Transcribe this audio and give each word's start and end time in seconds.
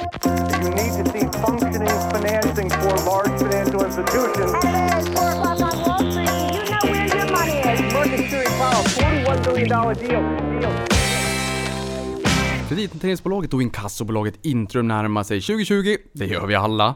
You 0.00 0.70
need 0.70 0.92
to 0.98 1.04
see 1.12 1.26
functioning 1.44 1.98
financing 2.12 2.70
for 2.70 2.94
large 3.10 3.34
financial 3.42 3.84
institutions. 3.84 4.52
Hello, 4.64 4.98
it's 4.98 5.08
4 5.08 5.28
o'clock 5.30 5.60
on 5.60 5.74
Wall 5.86 6.02
Street. 6.12 6.30
You 6.56 6.64
know 6.70 6.82
where 6.92 7.06
your 7.16 7.26
money 7.36 7.56
is. 7.72 7.92
Market 7.92 8.18
Security 8.18 8.50
Powell, 8.60 8.84
$41 8.84 9.44
billion 9.44 9.68
deal. 9.68 10.60
deal. 10.60 10.72
Kredithanteringsbolaget 12.68 13.54
och 13.54 13.62
inkassobolaget 13.62 14.34
Intrum 14.42 14.88
närmar 14.88 15.22
sig 15.22 15.40
2020. 15.40 15.96
Det 16.12 16.26
gör 16.26 16.46
vi 16.46 16.54
alla. 16.54 16.94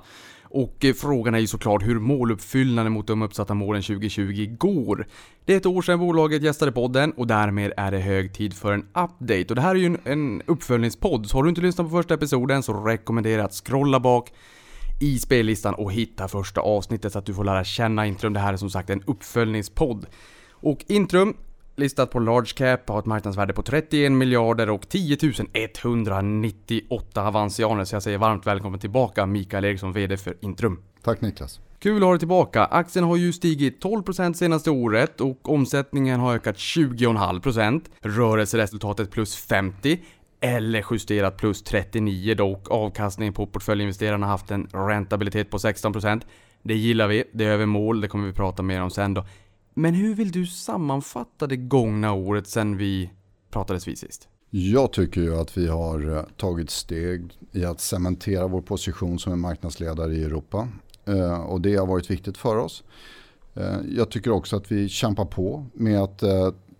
Och 0.55 0.85
eh, 0.85 0.95
frågan 0.95 1.35
är 1.35 1.39
ju 1.39 1.47
såklart 1.47 1.83
hur 1.83 1.99
måluppfyllnaden 1.99 2.93
mot 2.93 3.07
de 3.07 3.23
uppsatta 3.23 3.55
målen 3.55 3.83
2020 3.83 4.57
går. 4.59 5.07
Det 5.45 5.53
är 5.53 5.57
ett 5.57 5.67
år 5.67 5.83
sedan 5.83 5.99
bolaget 5.99 6.43
gästade 6.43 6.73
podden 6.73 7.13
och 7.13 7.27
därmed 7.27 7.73
är 7.77 7.91
det 7.91 7.99
hög 7.99 8.35
tid 8.35 8.55
för 8.55 8.73
en 8.73 8.81
update. 8.81 9.47
Och 9.49 9.55
det 9.55 9.61
här 9.61 9.75
är 9.75 9.79
ju 9.79 9.87
en, 9.87 9.99
en 10.05 10.43
uppföljningspodd, 10.47 11.27
så 11.27 11.37
har 11.37 11.43
du 11.43 11.49
inte 11.49 11.61
lyssnat 11.61 11.87
på 11.87 11.97
första 11.97 12.15
episoden 12.15 12.63
så 12.63 12.73
rekommenderar 12.73 13.39
jag 13.39 13.45
att 13.45 13.65
scrolla 13.65 14.01
bak 14.01 14.33
i 15.01 15.19
spellistan 15.19 15.75
och 15.75 15.93
hitta 15.93 16.29
första 16.29 16.61
avsnittet 16.61 17.13
så 17.13 17.19
att 17.19 17.27
du 17.27 17.35
får 17.35 17.45
lära 17.45 17.65
känna 17.65 18.07
Intrum. 18.07 18.33
Det 18.33 18.41
här 18.41 18.53
är 18.53 18.57
som 18.57 18.71
sagt 18.71 18.91
en 18.91 19.03
uppföljningspodd. 19.07 20.07
Och 20.51 20.85
Intrum 20.89 21.37
listat 21.77 22.11
på 22.11 22.19
large 22.19 22.51
cap, 22.55 22.89
har 22.89 22.99
ett 22.99 23.07
marknadsvärde 23.07 23.53
på 23.53 23.63
31 23.63 24.13
miljarder 24.13 24.71
och 24.71 24.89
10 24.89 25.19
198 25.53 27.27
avansianer. 27.27 27.85
Så 27.85 27.95
jag 27.95 28.03
säger 28.03 28.19
varmt 28.19 28.47
välkommen 28.47 28.81
tillbaka 28.81 29.27
Mikael 29.27 29.65
Eriksson, 29.65 29.93
VD 29.93 30.17
för 30.17 30.37
Intrum. 30.41 30.83
Tack 31.03 31.21
Niklas. 31.21 31.61
Kul 31.79 31.97
att 31.97 32.03
ha 32.03 32.11
dig 32.11 32.19
tillbaka. 32.19 32.65
Aktien 32.65 33.05
har 33.05 33.17
ju 33.17 33.33
stigit 33.33 33.85
12% 33.85 34.33
senaste 34.33 34.71
året 34.71 35.21
och 35.21 35.51
omsättningen 35.51 36.21
har 36.21 36.35
ökat 36.35 36.57
20,5%. 36.57 37.85
Rörelseresultatet 38.01 39.11
plus 39.11 39.37
50 39.37 39.99
eller 40.41 40.85
justerat 40.91 41.37
plus 41.37 41.63
39 41.63 42.35
dock. 42.35 42.71
Avkastningen 42.71 43.35
på 43.35 43.47
portföljinvesterarna 43.47 44.27
har 44.27 44.31
haft 44.31 44.51
en 44.51 44.67
räntabilitet 44.73 45.51
på 45.51 45.59
16%. 45.59 46.23
Det 46.63 46.75
gillar 46.75 47.09
vi, 47.09 47.25
det 47.33 47.45
är 47.45 47.49
över 47.49 47.67
mål, 47.67 48.01
det 48.01 48.09
kommer 48.09 48.27
vi 48.27 48.33
prata 48.33 48.63
mer 48.63 48.83
om 48.83 48.91
sen 48.91 49.15
då. 49.15 49.25
Men 49.75 49.95
hur 49.95 50.15
vill 50.15 50.31
du 50.31 50.47
sammanfatta 50.47 51.47
det 51.47 51.57
gångna 51.57 52.13
året 52.13 52.47
sen 52.47 52.77
vi 52.77 53.11
pratades 53.51 53.89
vid 53.89 53.99
sist? 53.99 54.29
Jag 54.57 54.93
tycker 54.93 55.21
ju 55.21 55.37
att 55.37 55.59
vi 55.59 55.69
har 55.69 56.17
eh, 56.17 56.23
tagit 56.37 56.71
steg 56.71 57.33
i 57.53 57.65
att 57.65 57.81
cementera 57.81 58.47
vår 58.47 58.63
position 58.63 59.19
som 59.19 59.33
en 59.33 59.41
marknadsledare 59.41 60.15
i 60.15 60.25
Europa. 60.25 60.69
Eh, 61.05 61.41
och 61.41 61.61
det 61.61 61.77
har 61.77 61.87
varit 61.87 62.11
viktigt 62.11 62.39
för 62.39 62.57
oss. 62.57 62.85
Eh, 63.55 63.77
jag 63.89 64.11
tycker 64.11 64.31
också 64.31 64.57
att 64.57 64.73
vi 64.73 64.89
kämpar 64.89 65.25
på 65.25 65.67
med 65.73 66.01
att 66.01 66.23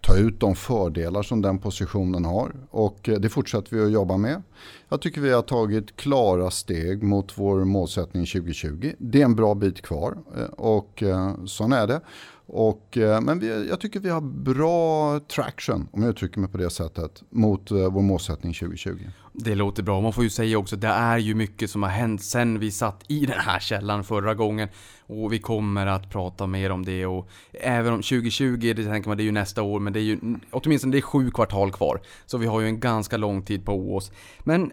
ta 0.03 0.17
ut 0.17 0.41
de 0.41 0.55
fördelar 0.55 1.23
som 1.23 1.43
den 1.43 1.59
positionen 1.59 2.25
har. 2.25 2.53
Och 2.71 3.11
det 3.21 3.29
fortsätter 3.29 3.77
vi 3.77 3.85
att 3.85 3.93
jobba 3.93 4.17
med. 4.17 4.43
Jag 4.89 5.01
tycker 5.01 5.21
vi 5.21 5.33
har 5.33 5.43
tagit 5.43 5.97
klara 5.97 6.51
steg 6.51 7.03
mot 7.03 7.39
vår 7.39 7.65
målsättning 7.65 8.27
2020. 8.27 8.93
Det 8.99 9.21
är 9.21 9.25
en 9.25 9.37
bra 9.37 9.55
bit 9.55 9.83
kvar 9.83 10.19
och 10.57 11.03
så 11.47 11.65
är 11.73 11.87
det. 11.87 12.01
Och, 12.47 12.99
eh, 12.99 13.21
men 13.21 13.39
vi, 13.39 13.69
jag 13.69 13.81
tycker 13.81 14.01
vi 14.01 14.09
har 14.09 14.21
bra 14.21 15.21
traction, 15.21 15.89
om 15.93 16.03
jag 16.03 16.11
uttrycker 16.11 16.41
mig 16.41 16.51
på 16.51 16.59
det 16.59 16.71
sättet, 16.71 17.23
mot 17.31 17.71
eh, 17.71 17.77
vår 17.77 18.03
målsättning 18.03 18.55
2020. 18.55 18.99
Det 19.33 19.55
låter 19.55 19.83
bra. 19.83 20.01
Man 20.01 20.13
får 20.13 20.25
ju 20.25 20.31
säga 20.31 20.59
också, 20.59 20.77
det 20.77 20.89
är 20.89 21.19
ju 21.19 21.35
mycket 21.35 21.71
som 21.71 21.83
har 21.83 21.91
hänt 21.91 22.23
sen 22.23 22.59
vi 22.59 22.71
satt 22.71 23.05
i 23.09 23.27
den 23.27 23.41
här 23.41 23.61
källan 23.61 24.05
förra 24.05 24.35
gången. 24.35 24.69
Och 25.07 25.33
vi 25.33 25.39
kommer 25.39 25.87
att 25.87 26.11
prata 26.11 26.47
mer 26.47 26.71
om 26.71 26.85
det 26.85 27.07
och 27.07 27.29
även 27.53 27.93
om 27.93 28.03
2020, 28.03 28.73
det 28.77 28.85
tänker 28.85 29.09
man, 29.09 29.17
det 29.17 29.23
är 29.23 29.25
ju 29.25 29.33
nästa 29.33 29.63
år, 29.63 29.81
men 29.81 29.93
det 29.93 30.01
är 30.01 30.05
ju 30.05 30.19
åtminstone 30.51 30.93
det 30.93 30.99
är 30.99 31.03
sju 31.03 31.31
kvartal 31.31 31.73
kvar. 31.73 32.01
Så 32.27 32.39
vi 32.39 32.47
har 32.47 32.61
ju 32.61 32.67
en 32.67 32.81
ganska 32.81 33.17
lång 33.17 33.43
tid 33.43 33.65
på 33.65 33.97
oss. 33.97 34.13
Men 34.41 34.63
eh, 34.63 34.71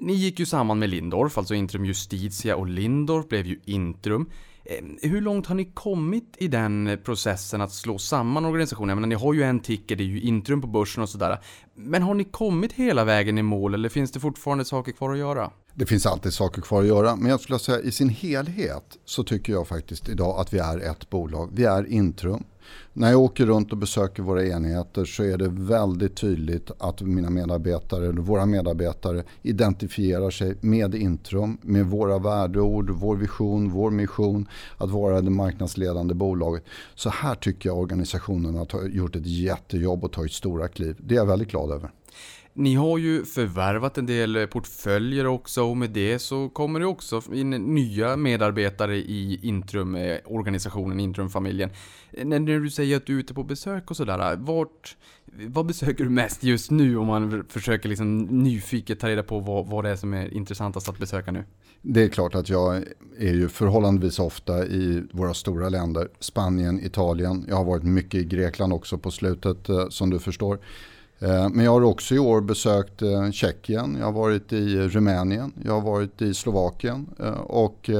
ni 0.00 0.12
gick 0.12 0.38
ju 0.38 0.46
samman 0.46 0.78
med 0.78 0.88
Lindorf, 0.88 1.38
alltså 1.38 1.54
Intrum 1.54 1.84
Justitia 1.84 2.56
och 2.56 2.66
Lindorf 2.66 3.28
blev 3.28 3.46
ju 3.46 3.60
Intrum. 3.64 4.30
Eh, 4.70 5.10
hur 5.10 5.20
långt 5.20 5.46
har 5.46 5.54
ni 5.54 5.64
kommit 5.64 6.36
i 6.38 6.48
den 6.48 6.98
processen 7.04 7.60
att 7.60 7.72
slå 7.72 7.98
samman 7.98 8.44
organisationen? 8.44 8.88
Jag 8.88 8.96
menar, 8.96 9.08
ni 9.08 9.14
har 9.14 9.34
ju 9.34 9.42
en 9.42 9.60
ticker, 9.60 9.96
det 9.96 10.02
är 10.02 10.06
ju 10.06 10.20
Intrum 10.20 10.60
på 10.60 10.66
börsen 10.66 11.02
och 11.02 11.08
sådär. 11.08 11.38
Men 11.74 12.02
har 12.02 12.14
ni 12.14 12.24
kommit 12.24 12.72
hela 12.72 13.04
vägen 13.04 13.38
i 13.38 13.42
mål 13.42 13.74
eller 13.74 13.88
finns 13.88 14.12
det 14.12 14.20
fortfarande 14.20 14.64
saker 14.64 14.92
kvar 14.92 15.12
att 15.12 15.18
göra? 15.18 15.50
Det 15.80 15.86
finns 15.86 16.06
alltid 16.06 16.32
saker 16.32 16.62
kvar 16.62 16.80
att 16.80 16.88
göra, 16.88 17.16
men 17.16 17.30
jag 17.30 17.40
skulle 17.40 17.58
säga 17.58 17.80
i 17.80 17.92
sin 17.92 18.08
helhet 18.08 18.84
så 19.04 19.24
tycker 19.24 19.52
jag 19.52 19.68
faktiskt 19.68 20.08
idag 20.08 20.40
att 20.40 20.52
vi 20.52 20.58
är 20.58 20.78
ett 20.78 21.10
bolag. 21.10 21.50
Vi 21.52 21.64
är 21.64 21.92
Intrum. 21.92 22.44
När 22.92 23.10
jag 23.10 23.20
åker 23.20 23.46
runt 23.46 23.72
och 23.72 23.78
besöker 23.78 24.22
våra 24.22 24.46
enheter 24.46 25.04
så 25.04 25.22
är 25.22 25.38
det 25.38 25.48
väldigt 25.48 26.16
tydligt 26.16 26.70
att 26.78 27.00
mina 27.00 27.30
medarbetare, 27.30 28.08
eller 28.08 28.20
våra 28.20 28.46
medarbetare 28.46 29.24
identifierar 29.42 30.30
sig 30.30 30.54
med 30.60 30.94
Intrum, 30.94 31.58
med 31.62 31.86
våra 31.86 32.18
värdeord, 32.18 32.90
vår 32.90 33.16
vision, 33.16 33.70
vår 33.70 33.90
mission 33.90 34.48
att 34.76 34.90
vara 34.90 35.20
det 35.20 35.30
marknadsledande 35.30 36.14
bolaget. 36.14 36.64
Så 36.94 37.10
här 37.10 37.34
tycker 37.34 37.68
jag 37.68 37.78
organisationen 37.78 38.54
har 38.54 38.88
gjort 38.88 39.16
ett 39.16 39.26
jättejobb 39.26 40.04
och 40.04 40.12
tagit 40.12 40.32
stora 40.32 40.68
kliv. 40.68 40.96
Det 40.98 41.14
är 41.14 41.18
jag 41.18 41.26
väldigt 41.26 41.50
glad 41.50 41.72
över. 41.72 41.90
Ni 42.54 42.74
har 42.74 42.98
ju 42.98 43.24
förvärvat 43.24 43.98
en 43.98 44.06
del 44.06 44.36
eh, 44.36 44.46
portföljer 44.46 45.26
också 45.26 45.62
och 45.62 45.76
med 45.76 45.90
det 45.90 46.18
så 46.18 46.48
kommer 46.48 46.80
det 46.80 46.86
också 46.86 47.22
in 47.32 47.50
nya 47.50 48.16
medarbetare 48.16 48.96
i 48.96 49.40
Intrum-organisationen, 49.42 51.00
eh, 51.00 51.04
Intrum-familjen. 51.04 51.70
Eh, 52.12 52.26
när 52.26 52.60
du 52.60 52.70
säger 52.70 52.96
att 52.96 53.06
du 53.06 53.14
är 53.14 53.20
ute 53.20 53.34
på 53.34 53.44
besök 53.44 53.90
och 53.90 53.96
sådär, 53.96 54.36
vart, 54.36 54.96
vad 55.46 55.66
besöker 55.66 56.04
du 56.04 56.10
mest 56.10 56.44
just 56.44 56.70
nu 56.70 56.96
om 56.96 57.06
man 57.06 57.44
försöker 57.48 57.88
liksom 57.88 58.18
nyfiket 58.18 59.00
ta 59.00 59.08
reda 59.08 59.22
på 59.22 59.40
vad, 59.40 59.66
vad 59.66 59.84
det 59.84 59.90
är 59.90 59.96
som 59.96 60.14
är 60.14 60.34
intressantast 60.34 60.88
att 60.88 60.98
besöka 60.98 61.30
nu? 61.32 61.44
Det 61.82 62.02
är 62.02 62.08
klart 62.08 62.34
att 62.34 62.48
jag 62.48 62.76
är 63.18 63.34
ju 63.34 63.48
förhållandevis 63.48 64.18
ofta 64.18 64.66
i 64.66 65.02
våra 65.12 65.34
stora 65.34 65.68
länder, 65.68 66.08
Spanien, 66.20 66.80
Italien. 66.80 67.44
Jag 67.48 67.56
har 67.56 67.64
varit 67.64 67.84
mycket 67.84 68.20
i 68.20 68.24
Grekland 68.24 68.72
också 68.72 68.98
på 68.98 69.10
slutet 69.10 69.68
som 69.90 70.10
du 70.10 70.18
förstår. 70.18 70.58
Eh, 71.22 71.48
men 71.48 71.64
jag 71.64 71.72
har 71.72 71.82
också 71.82 72.14
i 72.14 72.18
år 72.18 72.40
besökt 72.40 73.02
eh, 73.02 73.30
Tjeckien, 73.30 73.96
jag 73.98 74.06
har 74.06 74.12
varit 74.12 74.52
i 74.52 74.80
Rumänien, 74.80 75.52
jag 75.64 75.72
har 75.72 75.80
varit 75.80 76.22
i 76.22 76.34
Slovakien 76.34 77.06
eh, 77.18 77.40
och 77.40 77.90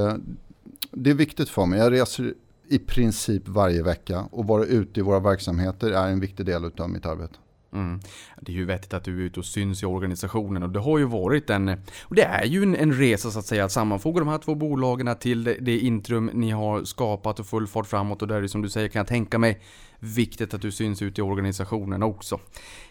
det 0.91 1.11
är 1.11 1.15
viktigt 1.15 1.49
för 1.49 1.67
mig. 1.67 1.79
Jag 1.79 1.93
reser 1.93 2.35
i 2.69 2.79
princip 2.79 3.49
varje 3.49 3.83
vecka 3.83 4.25
och 4.31 4.47
vara 4.47 4.65
ute 4.65 5.01
i 5.01 5.03
våra 5.03 5.21
verksamheter 5.21 5.91
är 5.91 6.09
en 6.09 6.21
viktig 6.21 6.47
del 6.47 6.65
av 6.65 6.91
mitt 6.91 7.07
arbete. 7.07 7.35
Mm. 7.73 8.01
Det 8.41 8.53
är 8.53 8.57
ju 8.57 8.65
vettigt 8.65 8.95
att 8.95 9.05
du 9.05 9.21
är 9.21 9.23
ute 9.23 9.41
och 9.41 9.47
syns 9.47 9.83
i 9.83 9.87
organisationen 9.87 10.63
och 10.63 10.71
det 10.71 10.81
har 10.81 10.99
ju 10.99 11.05
varit 11.05 11.51
en... 11.51 11.69
Och 12.03 12.15
det 12.15 12.23
är 12.23 12.45
ju 12.45 12.63
en, 12.63 12.77
en 12.77 12.93
resa 12.93 13.31
så 13.31 13.39
att 13.39 13.47
säga 13.47 13.65
att 13.65 13.73
sammanfoga 13.73 14.19
de 14.19 14.29
här 14.29 14.39
två 14.39 14.55
bolagen 14.55 15.17
till 15.17 15.45
det, 15.45 15.57
det 15.61 15.79
intrum 15.79 16.31
ni 16.35 16.51
har 16.51 16.85
skapat 16.85 17.41
och 17.41 17.47
full 17.47 17.67
fart 17.67 17.87
framåt 17.87 18.23
och 18.23 18.29
där 18.29 18.43
är 18.43 18.47
som 18.47 18.63
du 18.63 18.69
säger 18.69 18.89
kan 18.89 19.01
jag 19.01 19.07
tänka 19.07 19.39
mig 19.39 19.61
viktigt 20.01 20.55
att 20.55 20.63
du 20.63 20.73
syns 20.73 21.03
ute 21.03 21.21
i 21.21 21.25
organisationen 21.25 22.03
också. 22.03 22.41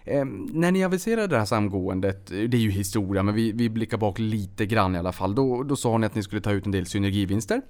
Eh, 0.03 0.25
när 0.53 0.71
ni 0.71 0.83
aviserade 0.83 1.27
det 1.27 1.37
här 1.37 1.45
samgåendet, 1.45 2.31
eh, 2.31 2.37
det 2.37 2.57
är 2.57 2.61
ju 2.61 2.71
historia 2.71 3.23
men 3.23 3.35
vi, 3.35 3.51
vi 3.51 3.69
blickar 3.69 3.97
bak 3.97 4.19
lite 4.19 4.65
grann 4.65 4.95
i 4.95 4.99
alla 4.99 5.11
fall. 5.11 5.35
Då, 5.35 5.63
då 5.63 5.75
sa 5.75 5.97
ni 5.97 6.05
att 6.05 6.15
ni 6.15 6.23
skulle 6.23 6.41
ta 6.41 6.51
ut 6.51 6.65
en 6.65 6.71
del 6.71 6.85
synergivinster. 6.85 7.61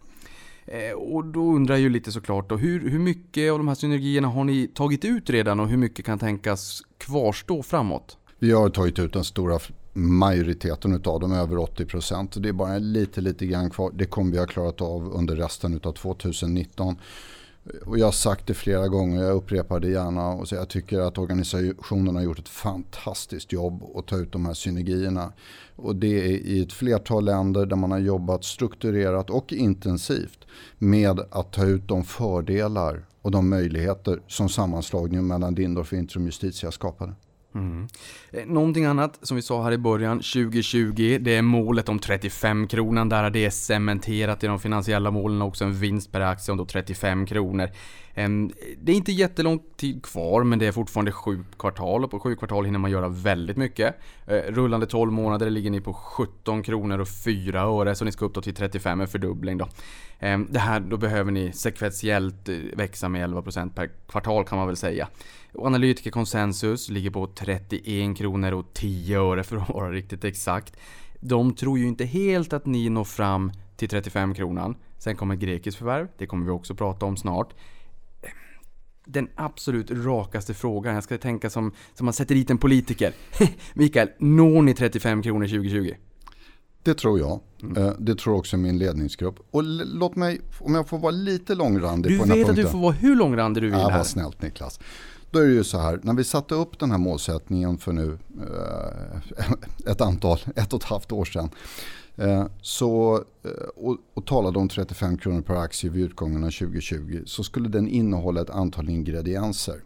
Eh, 0.65 0.93
och 0.93 1.25
då 1.25 1.53
undrar 1.53 1.75
jag 1.75 1.81
ju 1.81 1.89
lite 1.89 2.11
såklart 2.11 2.49
då, 2.49 2.57
hur, 2.57 2.89
hur 2.89 2.99
mycket 2.99 3.51
av 3.51 3.57
de 3.57 3.67
här 3.67 3.75
synergierna 3.75 4.27
har 4.27 4.43
ni 4.43 4.67
tagit 4.67 5.05
ut 5.05 5.29
redan 5.29 5.59
och 5.59 5.67
hur 5.67 5.77
mycket 5.77 6.05
kan 6.05 6.19
tänkas 6.19 6.81
kvarstå 6.97 7.63
framåt? 7.63 8.17
Vi 8.39 8.51
har 8.51 8.69
tagit 8.69 8.99
ut 8.99 9.13
den 9.13 9.23
stora 9.23 9.59
majoriteten 9.93 10.93
av 11.05 11.19
dem, 11.19 11.31
över 11.31 11.57
80 11.57 11.85
procent. 11.85 12.43
Det 12.43 12.49
är 12.49 12.53
bara 12.53 12.77
lite, 12.77 13.21
lite 13.21 13.45
grann 13.45 13.69
kvar. 13.69 13.91
Det 13.95 14.05
kommer 14.05 14.31
vi 14.31 14.37
ha 14.37 14.45
klarat 14.45 14.81
av 14.81 15.13
under 15.13 15.35
resten 15.35 15.79
av 15.83 15.91
2019. 15.91 16.95
Och 17.85 17.99
jag 17.99 18.07
har 18.07 18.11
sagt 18.11 18.47
det 18.47 18.53
flera 18.53 18.87
gånger, 18.87 19.23
jag 19.23 19.35
upprepar 19.35 19.79
det 19.79 19.89
gärna. 19.89 20.29
Och 20.29 20.47
så 20.47 20.55
jag 20.55 20.69
tycker 20.69 20.99
att 20.99 21.17
organisationen 21.17 22.15
har 22.15 22.23
gjort 22.23 22.39
ett 22.39 22.49
fantastiskt 22.49 23.51
jobb 23.51 23.83
att 23.95 24.07
ta 24.07 24.17
ut 24.17 24.31
de 24.31 24.45
här 24.45 24.53
synergierna. 24.53 25.33
Och 25.75 25.95
det 25.95 26.19
är 26.19 26.29
i 26.29 26.61
ett 26.63 26.73
flertal 26.73 27.25
länder 27.25 27.65
där 27.65 27.75
man 27.75 27.91
har 27.91 27.99
jobbat 27.99 28.43
strukturerat 28.43 29.29
och 29.29 29.53
intensivt 29.53 30.47
med 30.77 31.19
att 31.31 31.53
ta 31.53 31.65
ut 31.65 31.87
de 31.87 32.03
fördelar 32.03 33.05
och 33.21 33.31
de 33.31 33.49
möjligheter 33.49 34.21
som 34.27 34.49
sammanslagningen 34.49 35.27
mellan 35.27 35.55
Dindorf 35.55 35.91
och 35.91 35.97
Intrum 35.97 36.25
Justitia 36.25 36.71
skapade. 36.71 37.13
Mm. 37.55 37.87
Eh, 38.31 38.45
någonting 38.45 38.85
annat 38.85 39.19
som 39.21 39.35
vi 39.35 39.41
sa 39.41 39.63
här 39.63 39.71
i 39.71 39.77
början, 39.77 40.17
2020, 40.17 41.17
det 41.21 41.35
är 41.35 41.41
målet 41.41 41.89
om 41.89 41.99
35 41.99 42.67
kronan. 42.67 43.09
Där 43.09 43.23
är 43.23 43.29
det 43.29 43.51
cementerat 43.51 44.43
i 44.43 44.47
de 44.47 44.59
finansiella 44.59 45.11
målen 45.11 45.41
också 45.41 45.65
en 45.65 45.73
vinst 45.73 46.11
per 46.11 46.21
aktie 46.21 46.51
om 46.51 46.57
då 46.57 46.65
35 46.65 47.25
kronor. 47.25 47.69
Ehm, 48.13 48.51
det 48.81 48.91
är 48.91 48.95
inte 48.95 49.11
jättelång 49.11 49.59
tid 49.77 50.05
kvar 50.05 50.43
men 50.43 50.59
det 50.59 50.67
är 50.67 50.71
fortfarande 50.71 51.11
sju 51.11 51.43
kvartal 51.59 52.03
och 52.03 52.11
på 52.11 52.19
sju 52.19 52.35
kvartal 52.35 52.65
hinner 52.65 52.79
man 52.79 52.91
göra 52.91 53.07
väldigt 53.07 53.57
mycket. 53.57 53.95
Eh, 54.27 54.35
rullande 54.35 54.85
12 54.85 55.11
månader 55.11 55.49
ligger 55.49 55.71
ni 55.71 55.81
på 55.81 55.93
17 55.93 56.63
kronor 56.63 56.99
och 56.99 57.07
4 57.07 57.61
öre 57.61 57.95
så 57.95 58.05
ni 58.05 58.11
ska 58.11 58.25
upp 58.25 58.43
till 58.43 58.55
35, 58.55 59.01
en 59.01 59.07
fördubbling 59.07 59.57
då. 59.57 59.67
Ehm, 60.19 60.47
det 60.49 60.59
här, 60.59 60.79
då 60.79 60.97
behöver 60.97 61.31
ni 61.31 61.51
sekventiellt 61.53 62.49
eh, 62.49 62.55
växa 62.73 63.09
med 63.09 63.29
11% 63.29 63.73
per 63.73 63.89
kvartal 64.07 64.45
kan 64.45 64.57
man 64.57 64.67
väl 64.67 64.77
säga. 64.77 65.07
Och 65.53 65.65
analytikerkonsensus 65.65 66.89
ligger 66.89 67.09
på 67.09 67.27
31 67.27 68.17
kronor 68.17 68.51
och 68.51 68.73
10 68.73 69.19
öre 69.19 69.43
för 69.43 69.57
att 69.57 69.69
vara 69.69 69.91
riktigt 69.91 70.23
exakt. 70.23 70.77
De 71.19 71.55
tror 71.55 71.79
ju 71.79 71.87
inte 71.87 72.05
helt 72.05 72.53
att 72.53 72.65
ni 72.65 72.89
når 72.89 73.03
fram 73.03 73.51
till 73.75 73.89
35 73.89 74.33
kronan. 74.33 74.75
Sen 74.97 75.15
kommer 75.15 75.35
ett 75.35 75.41
grekiskt 75.41 75.79
förvärv, 75.79 76.07
det 76.17 76.27
kommer 76.27 76.45
vi 76.45 76.51
också 76.51 76.75
prata 76.75 77.05
om 77.05 77.17
snart. 77.17 77.53
Ehm, 78.21 78.29
den 79.05 79.29
absolut 79.35 79.91
rakaste 79.91 80.53
frågan, 80.53 80.95
jag 80.95 81.03
ska 81.03 81.17
tänka 81.17 81.49
som, 81.49 81.71
som 81.93 82.05
man 82.05 82.13
sätter 82.13 82.35
dit 82.35 82.49
en 82.49 82.57
politiker. 82.57 83.13
Mikael, 83.73 84.09
når 84.19 84.61
ni 84.61 84.73
35 84.73 85.21
kronor 85.21 85.47
2020? 85.47 85.93
Det 86.83 86.93
tror 86.93 87.19
jag. 87.19 87.39
Eh, 87.77 87.91
Det 87.99 88.15
tror 88.15 88.35
också 88.35 88.57
min 88.57 88.77
ledningsgrupp. 88.77 89.35
Och 89.51 89.63
låt 89.85 90.15
mig, 90.15 90.41
om 90.59 90.75
jag 90.75 90.87
får 90.87 90.99
vara 90.99 91.11
lite 91.11 91.55
långrandig 91.55 92.11
Du 92.11 92.17
på 92.17 92.23
den 92.23 92.31
här 92.31 92.37
vet 92.37 92.43
att 92.43 92.47
punkten. 92.55 92.65
du 92.65 92.71
får 92.71 92.79
vara 92.79 92.91
hur 92.91 93.15
långrandig 93.15 93.63
du 93.63 93.67
vill 93.69 93.79
Ja, 93.79 93.87
här. 93.89 93.97
vad 93.97 94.07
snällt 94.07 94.41
Niklas. 94.41 94.79
Då 95.31 95.39
är 95.39 95.43
det 95.47 95.53
ju 95.53 95.63
så 95.63 95.77
här, 95.79 95.99
när 96.03 96.13
vi 96.13 96.23
satte 96.23 96.55
upp 96.55 96.79
den 96.79 96.91
här 96.91 96.97
målsättningen 96.97 97.77
för 97.77 97.91
nu 97.93 98.17
eh, 98.41 99.51
ett 99.91 100.01
antal, 100.01 100.39
ett 100.55 100.73
och 100.73 100.81
ett 100.81 100.89
halvt 100.89 101.11
år 101.11 101.25
sedan. 101.25 101.49
Eh, 102.15 102.45
så, 102.61 103.15
eh, 103.43 103.51
och, 103.75 103.97
och 104.13 104.25
talade 104.25 104.59
om 104.59 104.69
35 104.69 105.17
kronor 105.17 105.41
per 105.41 105.55
aktie 105.55 105.89
vid 105.89 106.03
utgången 106.05 106.43
av 106.43 106.49
2020 106.51 107.21
så 107.25 107.43
skulle 107.43 107.69
den 107.69 107.87
innehålla 107.87 108.41
ett 108.41 108.49
antal 108.49 108.89
ingredienser. 108.89 109.83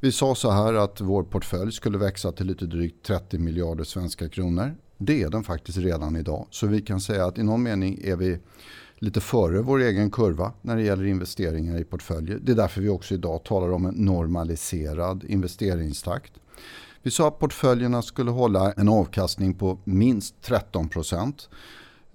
Vi 0.00 0.12
sa 0.12 0.34
så 0.34 0.50
här 0.50 0.74
att 0.74 1.00
vår 1.00 1.22
portfölj 1.22 1.72
skulle 1.72 1.98
växa 1.98 2.32
till 2.32 2.46
lite 2.46 2.66
drygt 2.66 3.06
30 3.06 3.38
miljarder 3.38 3.84
svenska 3.84 4.28
kronor. 4.28 4.74
Det 4.98 5.22
är 5.22 5.30
den 5.30 5.44
faktiskt 5.44 5.78
redan 5.78 6.16
idag. 6.16 6.46
Så 6.50 6.66
vi 6.66 6.80
kan 6.80 7.00
säga 7.00 7.26
att 7.26 7.38
i 7.38 7.42
någon 7.42 7.62
mening 7.62 8.00
är 8.04 8.16
vi 8.16 8.38
lite 8.98 9.20
före 9.20 9.60
vår 9.60 9.80
egen 9.80 10.10
kurva 10.10 10.52
när 10.62 10.76
det 10.76 10.82
gäller 10.82 11.04
investeringar 11.04 11.78
i 11.78 11.84
portföljer. 11.84 12.38
Det 12.42 12.52
är 12.52 12.56
därför 12.56 12.80
vi 12.80 12.88
också 12.88 13.14
idag 13.14 13.44
talar 13.44 13.72
om 13.72 13.86
en 13.86 13.94
normaliserad 13.94 15.24
investeringstakt. 15.24 16.32
Vi 17.02 17.10
sa 17.10 17.28
att 17.28 17.38
portföljerna 17.38 18.02
skulle 18.02 18.30
hålla 18.30 18.72
en 18.72 18.88
avkastning 18.88 19.54
på 19.54 19.78
minst 19.84 20.42
13 20.42 20.88
procent. 20.88 21.48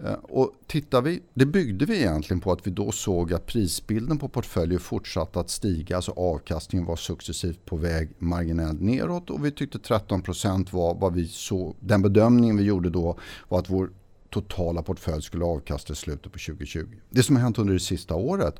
Eh, 0.06 0.14
och 0.14 0.52
tittar 0.68 1.02
vi, 1.02 1.22
det 1.34 1.46
byggde 1.46 1.86
vi 1.86 1.98
egentligen 1.98 2.42
på 2.42 2.52
att 2.52 2.68
vi 2.68 2.72
då 2.72 2.92
såg 2.92 3.34
att 3.34 3.46
prisbilden 3.46 4.18
på 4.18 4.28
portföljer 4.28 4.80
fortsatte 4.80 5.40
att 5.40 5.50
stiga. 5.50 5.96
Alltså 5.96 6.12
avkastningen 6.12 6.86
var 6.86 6.96
successivt 6.96 7.66
på 7.66 7.76
väg 7.76 8.10
marginellt 8.18 8.82
neråt 8.82 9.30
och 9.30 9.46
vi 9.46 9.52
tyckte 9.52 9.78
13% 9.78 10.68
var 10.72 10.96
vad 10.96 11.14
vi 11.14 11.28
såg. 11.28 11.76
Den 11.80 12.02
bedömningen 12.02 12.58
vi 12.58 12.64
gjorde 12.64 12.90
då 12.90 13.18
var 13.50 13.60
att 13.60 13.70
vår 13.70 13.90
totala 14.30 14.82
portfölj 14.82 15.22
skulle 15.22 15.46
avkasta 15.46 15.94
i 15.94 15.96
slutet 15.96 16.32
på 16.32 16.40
2020. 16.40 16.86
Det 17.10 17.24
som 17.24 17.36
har 17.36 17.44
hänt 17.44 17.58
under 17.58 17.74
det 17.74 17.80
sista 17.80 18.16
året 18.16 18.56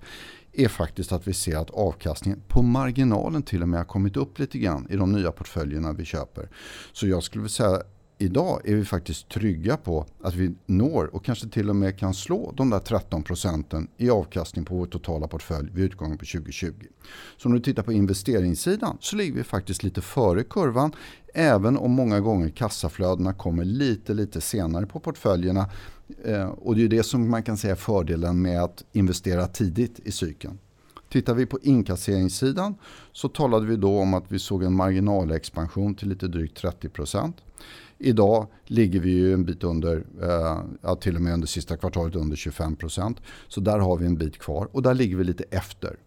är 0.54 0.68
faktiskt 0.68 1.12
att 1.12 1.28
vi 1.28 1.34
ser 1.34 1.58
att 1.58 1.70
avkastningen 1.70 2.42
på 2.48 2.62
marginalen 2.62 3.44
till 3.44 3.62
och 3.62 3.70
med 3.70 3.80
har 3.80 3.86
kommit 3.86 4.18
upp 4.18 4.40
lite 4.40 4.58
grann 4.60 4.88
i 4.90 4.96
de 4.96 5.12
nya 5.12 5.32
portföljerna 5.32 5.94
vi 5.94 6.06
köper. 6.06 6.50
Så 6.94 7.08
jag 7.08 7.24
skulle 7.24 7.42
vilja 7.42 7.50
säga 7.50 7.82
idag 8.22 8.62
är 8.66 8.76
vi 8.76 8.86
faktiskt 8.86 9.30
trygga 9.30 9.78
på 9.78 10.06
att 10.22 10.36
vi 10.36 10.54
når 10.66 11.16
och 11.16 11.26
kanske 11.26 11.48
till 11.48 11.70
och 11.70 11.76
med 11.76 12.00
kan 12.00 12.14
slå 12.14 12.54
de 12.58 12.70
där 12.70 12.80
13 12.80 13.24
procenten 13.24 13.88
i 13.98 14.10
avkastning 14.10 14.66
på 14.66 14.76
vår 14.76 14.86
totala 14.86 15.28
portfölj 15.28 15.70
vid 15.74 15.86
utgången 15.86 16.18
på 16.18 16.26
2020. 16.26 16.74
Så 17.38 17.50
om 17.50 17.54
du 17.56 17.60
tittar 17.60 17.84
på 17.84 17.94
investeringssidan 17.94 18.98
så 19.00 19.16
ligger 19.16 19.34
vi 19.34 19.44
faktiskt 19.44 19.84
lite 19.84 20.02
före 20.02 20.44
kurvan 20.44 20.92
även 21.34 21.78
om 21.78 21.92
många 21.92 22.20
gånger 22.20 22.50
kassaflödena 22.50 23.34
kommer 23.34 23.66
lite 23.66 24.14
lite 24.14 24.42
senare 24.42 24.86
på 24.86 25.00
portföljerna. 25.00 25.70
Eh, 26.24 26.48
Och 26.50 26.76
det 26.76 26.84
är 26.84 26.88
det 26.88 27.04
som 27.04 27.30
man 27.30 27.44
kan 27.44 27.58
säga 27.58 27.72
är 27.72 27.76
fördelen 27.76 28.42
med 28.42 28.64
att 28.64 28.84
investera 28.92 29.48
tidigt 29.48 30.00
i 30.04 30.12
cykeln. 30.12 30.58
Tittar 31.10 31.34
vi 31.34 31.46
på 31.46 31.60
inkasseringssidan 31.62 32.76
så 33.12 33.30
talade 33.30 33.66
vi 33.66 33.76
då 33.76 34.00
om 34.00 34.14
att 34.14 34.26
vi 34.28 34.40
såg 34.40 34.64
en 34.64 34.76
marginalexpansion 34.76 35.96
till 35.96 36.10
lite 36.10 36.28
drygt 36.28 36.58
30 36.58 36.90
procent. 36.90 37.38
Idag 38.04 38.48
ligger 38.66 39.00
vi 39.00 39.10
ju 39.10 39.34
en 39.34 39.46
bit 39.46 39.64
under, 39.64 39.98
eh, 40.22 40.64
ja, 40.82 40.96
till 40.96 41.16
och 41.16 41.22
med 41.22 41.34
under 41.34 41.48
sista 41.48 41.78
kvartalet 41.78 42.16
under 42.16 42.36
25 42.36 42.76
procent. 42.76 43.22
Så 43.48 43.62
där 43.62 43.80
har 43.80 43.98
vi 43.98 44.06
en 44.06 44.18
bit 44.18 44.38
kvar 44.38 44.68
och 44.72 44.82
där 44.82 44.94
ligger 44.94 45.18
vi 45.18 45.24
lite 45.24 45.44
efter. 45.50 45.98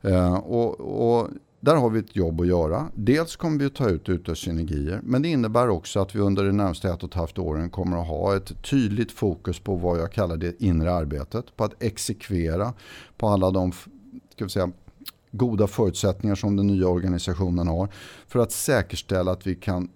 Eh, 0.00 0.34
och, 0.34 0.80
och 0.80 1.28
där 1.60 1.76
har 1.76 1.90
vi 1.90 1.98
ett 1.98 2.16
jobb 2.16 2.40
att 2.40 2.46
göra. 2.46 2.88
Dels 2.94 3.36
kommer 3.36 3.58
vi 3.58 3.64
att 3.64 3.74
ta 3.74 3.88
ut 3.88 4.08
utsynergier 4.08 5.00
men 5.04 5.22
det 5.22 5.28
innebär 5.28 5.68
också 5.68 6.00
att 6.00 6.14
vi 6.14 6.20
under 6.20 6.44
de 6.44 6.56
närmaste 6.56 6.88
ett 6.88 7.02
och 7.02 7.08
ett 7.08 7.14
halvt 7.14 7.38
åren 7.38 7.70
kommer 7.70 8.00
att 8.00 8.08
ha 8.08 8.36
ett 8.36 8.62
tydligt 8.62 9.12
fokus 9.12 9.58
på 9.60 9.74
vad 9.74 10.00
jag 10.00 10.12
kallar 10.12 10.36
det 10.36 10.62
inre 10.62 10.92
arbetet. 10.92 11.56
På 11.56 11.64
att 11.64 11.82
exekvera 11.82 12.74
på 13.16 13.28
alla 13.28 13.50
de 13.50 13.72
ska 14.34 14.44
vi 14.44 14.50
säga, 14.50 14.70
goda 15.30 15.66
förutsättningar 15.66 16.34
som 16.34 16.56
den 16.56 16.66
nya 16.66 16.88
organisationen 16.88 17.68
har 17.68 17.88
för 18.26 18.38
att 18.38 18.52
säkerställa 18.52 19.32
att 19.32 19.46
vi 19.46 19.54
kan 19.54 19.88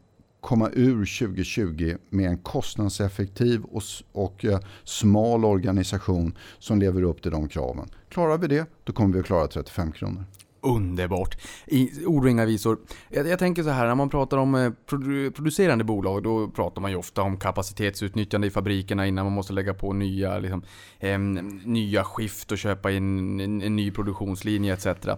komma 0.43 0.71
ur 0.73 1.19
2020 1.27 1.97
med 2.11 2.31
en 2.31 2.39
kostnadseffektiv 2.39 3.63
och, 3.65 3.83
och 4.13 4.45
eh, 4.45 4.59
smal 4.85 5.45
organisation 5.45 6.39
som 6.59 6.79
lever 6.79 7.03
upp 7.03 7.23
till 7.23 7.31
de 7.31 7.49
kraven. 7.49 7.89
Klarar 8.09 8.39
vi 8.39 8.47
det, 8.47 8.67
då 8.85 8.93
kommer 8.93 9.15
vi 9.15 9.21
att 9.21 9.27
klara 9.27 9.47
35 9.47 9.93
kronor. 9.93 10.25
Underbart. 10.63 11.39
I 11.67 12.07
ord 12.07 12.25
och 12.25 12.31
inga 12.31 12.45
visor. 12.45 12.79
Jag, 13.09 13.29
jag 13.29 13.39
tänker 13.39 13.63
så 13.63 13.71
här, 13.71 13.87
när 13.87 13.95
man 13.95 14.11
pratar 14.11 14.37
om 14.37 14.55
eh, 14.55 14.71
produ 14.87 15.31
producerande 15.31 15.85
bolag, 15.85 16.23
då 16.23 16.49
pratar 16.49 16.83
man 16.83 16.91
ju 16.91 16.97
ofta 16.97 17.23
om 17.23 17.37
kapacitetsutnyttjande 17.37 18.47
i 18.47 18.51
fabrikerna 18.51 19.07
innan 19.07 19.25
man 19.25 19.33
måste 19.33 19.53
lägga 19.53 19.75
på 19.75 19.93
nya, 19.93 20.39
liksom, 20.39 20.63
eh, 20.99 21.19
nya 21.65 22.05
skift 22.05 22.53
och 22.53 22.59
köpa 22.59 22.91
in 22.91 23.41
en, 23.41 23.63
en 23.63 23.77
ny 23.77 23.91
produktionslinje 23.91 24.75
etc. 24.75 24.87
Eh, 24.87 25.17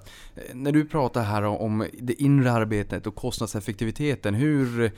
när 0.55 0.73
du 0.73 0.85
pratar 0.85 1.23
här 1.23 1.43
om 1.43 1.87
det 1.93 2.23
inre 2.23 2.53
arbetet 2.53 3.07
och 3.07 3.15
kostnadseffektiviteten, 3.15 4.35
hur, 4.35 4.93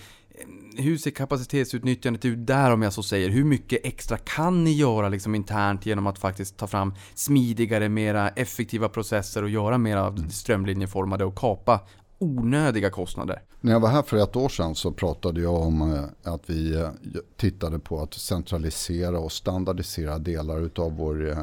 hur 0.77 0.99
ser 0.99 1.11
kapacitetsutnyttjandet 1.11 2.25
ut 2.25 2.47
där 2.47 2.71
om 2.73 2.83
jag 2.83 2.93
så 2.93 3.03
säger? 3.03 3.29
Hur 3.29 3.45
mycket 3.45 3.87
extra 3.87 4.17
kan 4.19 4.65
ni 4.65 4.73
göra 4.73 5.09
liksom 5.09 5.35
internt 5.35 5.87
genom 5.87 6.07
att 6.07 6.19
faktiskt 6.19 6.57
ta 6.57 6.67
fram 6.67 6.95
smidigare, 7.15 7.89
mera 7.89 8.29
effektiva 8.29 8.89
processer 8.89 9.43
och 9.43 9.51
göra 9.51 9.79
mera 9.79 10.17
strömlinjeformade 10.31 11.25
och 11.25 11.39
kapa 11.39 11.81
onödiga 12.19 12.91
kostnader? 12.91 13.43
När 13.61 13.73
jag 13.73 13.81
var 13.81 13.89
här 13.89 14.03
för 14.03 14.17
ett 14.17 14.37
år 14.37 14.49
sedan 14.49 14.75
så 14.75 14.93
pratade 14.93 15.41
jag 15.41 15.55
om 15.55 15.95
eh, 15.95 16.33
att 16.33 16.51
vi 16.51 16.75
eh, 16.75 16.91
tittade 17.37 17.79
på 17.79 18.03
att 18.03 18.15
centralisera 18.15 19.19
och 19.19 19.33
standardisera 19.33 20.19
delar 20.19 20.71
av 20.77 20.97
vår 20.97 21.31
eh, 21.31 21.39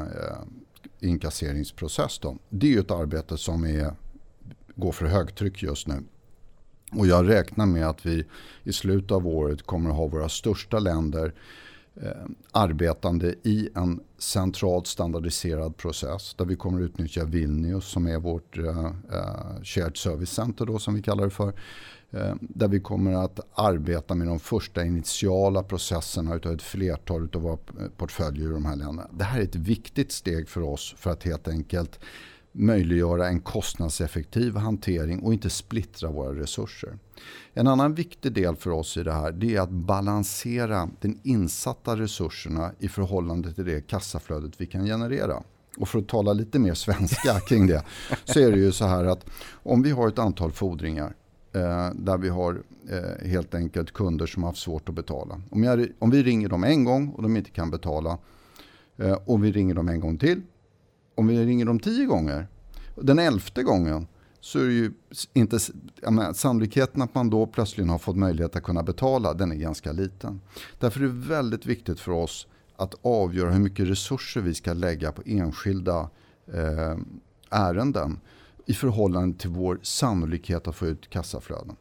inkasseringsprocess. 1.00 2.18
Då. 2.18 2.36
Det 2.48 2.74
är 2.74 2.80
ett 2.80 2.90
arbete 2.90 3.38
som 3.38 3.64
är, 3.64 3.92
går 4.74 4.92
för 4.92 5.06
högtryck 5.06 5.62
just 5.62 5.88
nu. 5.88 6.02
Och 6.96 7.06
jag 7.06 7.28
räknar 7.28 7.66
med 7.66 7.88
att 7.88 8.06
vi 8.06 8.24
i 8.62 8.72
slutet 8.72 9.10
av 9.10 9.26
året 9.26 9.62
kommer 9.62 9.90
att 9.90 9.96
ha 9.96 10.06
våra 10.06 10.28
största 10.28 10.78
länder 10.78 11.34
eh, 12.02 12.08
arbetande 12.52 13.34
i 13.42 13.68
en 13.74 14.00
centralt 14.18 14.86
standardiserad 14.86 15.76
process 15.76 16.34
där 16.34 16.44
vi 16.44 16.56
kommer 16.56 16.80
att 16.80 16.84
utnyttja 16.84 17.24
Vilnius 17.24 17.84
som 17.84 18.06
är 18.06 18.18
vårt 18.18 18.58
eh, 18.58 18.84
eh, 19.12 19.62
shared 19.62 19.96
service 19.96 20.30
center 20.30 20.66
då, 20.66 20.78
som 20.78 20.94
vi 20.94 21.02
kallar 21.02 21.24
det 21.24 21.30
för. 21.30 21.52
Eh, 22.10 22.34
där 22.40 22.68
vi 22.68 22.80
kommer 22.80 23.24
att 23.24 23.40
arbeta 23.54 24.14
med 24.14 24.26
de 24.26 24.40
första 24.40 24.84
initiala 24.84 25.62
processerna 25.62 26.34
utav 26.34 26.52
ett 26.52 26.62
flertal 26.62 27.28
av 27.34 27.42
våra 27.42 27.58
portföljer 27.96 28.50
i 28.50 28.52
de 28.52 28.64
här 28.64 28.76
länderna. 28.76 29.08
Det 29.12 29.24
här 29.24 29.40
är 29.40 29.44
ett 29.44 29.56
viktigt 29.56 30.12
steg 30.12 30.48
för 30.48 30.60
oss 30.62 30.94
för 30.98 31.10
att 31.10 31.22
helt 31.22 31.48
enkelt 31.48 32.00
möjliggöra 32.56 33.28
en 33.28 33.40
kostnadseffektiv 33.40 34.56
hantering 34.56 35.20
och 35.20 35.32
inte 35.32 35.50
splittra 35.50 36.10
våra 36.10 36.34
resurser. 36.40 36.98
En 37.52 37.66
annan 37.66 37.94
viktig 37.94 38.32
del 38.32 38.56
för 38.56 38.70
oss 38.70 38.96
i 38.96 39.02
det 39.02 39.12
här 39.12 39.32
det 39.32 39.56
är 39.56 39.60
att 39.60 39.70
balansera 39.70 40.88
den 41.00 41.20
insatta 41.22 41.96
resurserna 41.96 42.72
i 42.78 42.88
förhållande 42.88 43.52
till 43.52 43.64
det 43.64 43.86
kassaflödet 43.86 44.60
vi 44.60 44.66
kan 44.66 44.84
generera. 44.84 45.42
Och 45.76 45.88
för 45.88 45.98
att 45.98 46.08
tala 46.08 46.32
lite 46.32 46.58
mer 46.58 46.74
svenska 46.74 47.40
kring 47.48 47.66
det 47.66 47.84
så 48.24 48.40
är 48.40 48.50
det 48.50 48.58
ju 48.58 48.72
så 48.72 48.84
här 48.84 49.04
att 49.04 49.26
om 49.62 49.82
vi 49.82 49.90
har 49.90 50.08
ett 50.08 50.18
antal 50.18 50.52
fordringar 50.52 51.14
eh, 51.52 51.90
där 51.94 52.18
vi 52.18 52.28
har 52.28 52.62
eh, 52.90 53.28
helt 53.28 53.54
enkelt 53.54 53.92
kunder 53.92 54.26
som 54.26 54.42
har 54.42 54.50
haft 54.50 54.62
svårt 54.62 54.88
att 54.88 54.94
betala. 54.94 55.40
Om, 55.50 55.64
jag, 55.64 55.86
om 55.98 56.10
vi 56.10 56.22
ringer 56.22 56.48
dem 56.48 56.64
en 56.64 56.84
gång 56.84 57.08
och 57.08 57.22
de 57.22 57.36
inte 57.36 57.50
kan 57.50 57.70
betala 57.70 58.18
eh, 58.96 59.18
och 59.24 59.44
vi 59.44 59.52
ringer 59.52 59.74
dem 59.74 59.88
en 59.88 60.00
gång 60.00 60.18
till 60.18 60.42
om 61.14 61.26
vi 61.26 61.46
ringer 61.46 61.64
dem 61.64 61.80
tio 61.80 62.06
gånger, 62.06 62.46
den 62.94 63.18
elfte 63.18 63.62
gången 63.62 64.06
så 64.40 64.58
är 64.58 64.66
det 64.66 64.72
ju 64.72 64.92
inte, 65.32 65.58
menar, 66.02 66.32
sannolikheten 66.32 67.02
att 67.02 67.14
man 67.14 67.30
då 67.30 67.46
plötsligt 67.46 67.88
har 67.88 67.98
fått 67.98 68.16
möjlighet 68.16 68.56
att 68.56 68.62
kunna 68.62 68.82
betala, 68.82 69.34
den 69.34 69.52
är 69.52 69.56
ganska 69.56 69.92
liten. 69.92 70.40
Därför 70.78 71.00
är 71.00 71.04
det 71.04 71.28
väldigt 71.28 71.66
viktigt 71.66 72.00
för 72.00 72.12
oss 72.12 72.46
att 72.76 72.94
avgöra 73.02 73.50
hur 73.50 73.60
mycket 73.60 73.88
resurser 73.88 74.40
vi 74.40 74.54
ska 74.54 74.72
lägga 74.72 75.12
på 75.12 75.22
enskilda 75.26 76.10
eh, 76.46 76.98
ärenden 77.50 78.20
i 78.66 78.74
förhållande 78.74 79.38
till 79.38 79.50
vår 79.50 79.78
sannolikhet 79.82 80.68
att 80.68 80.76
få 80.76 80.86
ut 80.86 81.10
kassaflöden. 81.10 81.76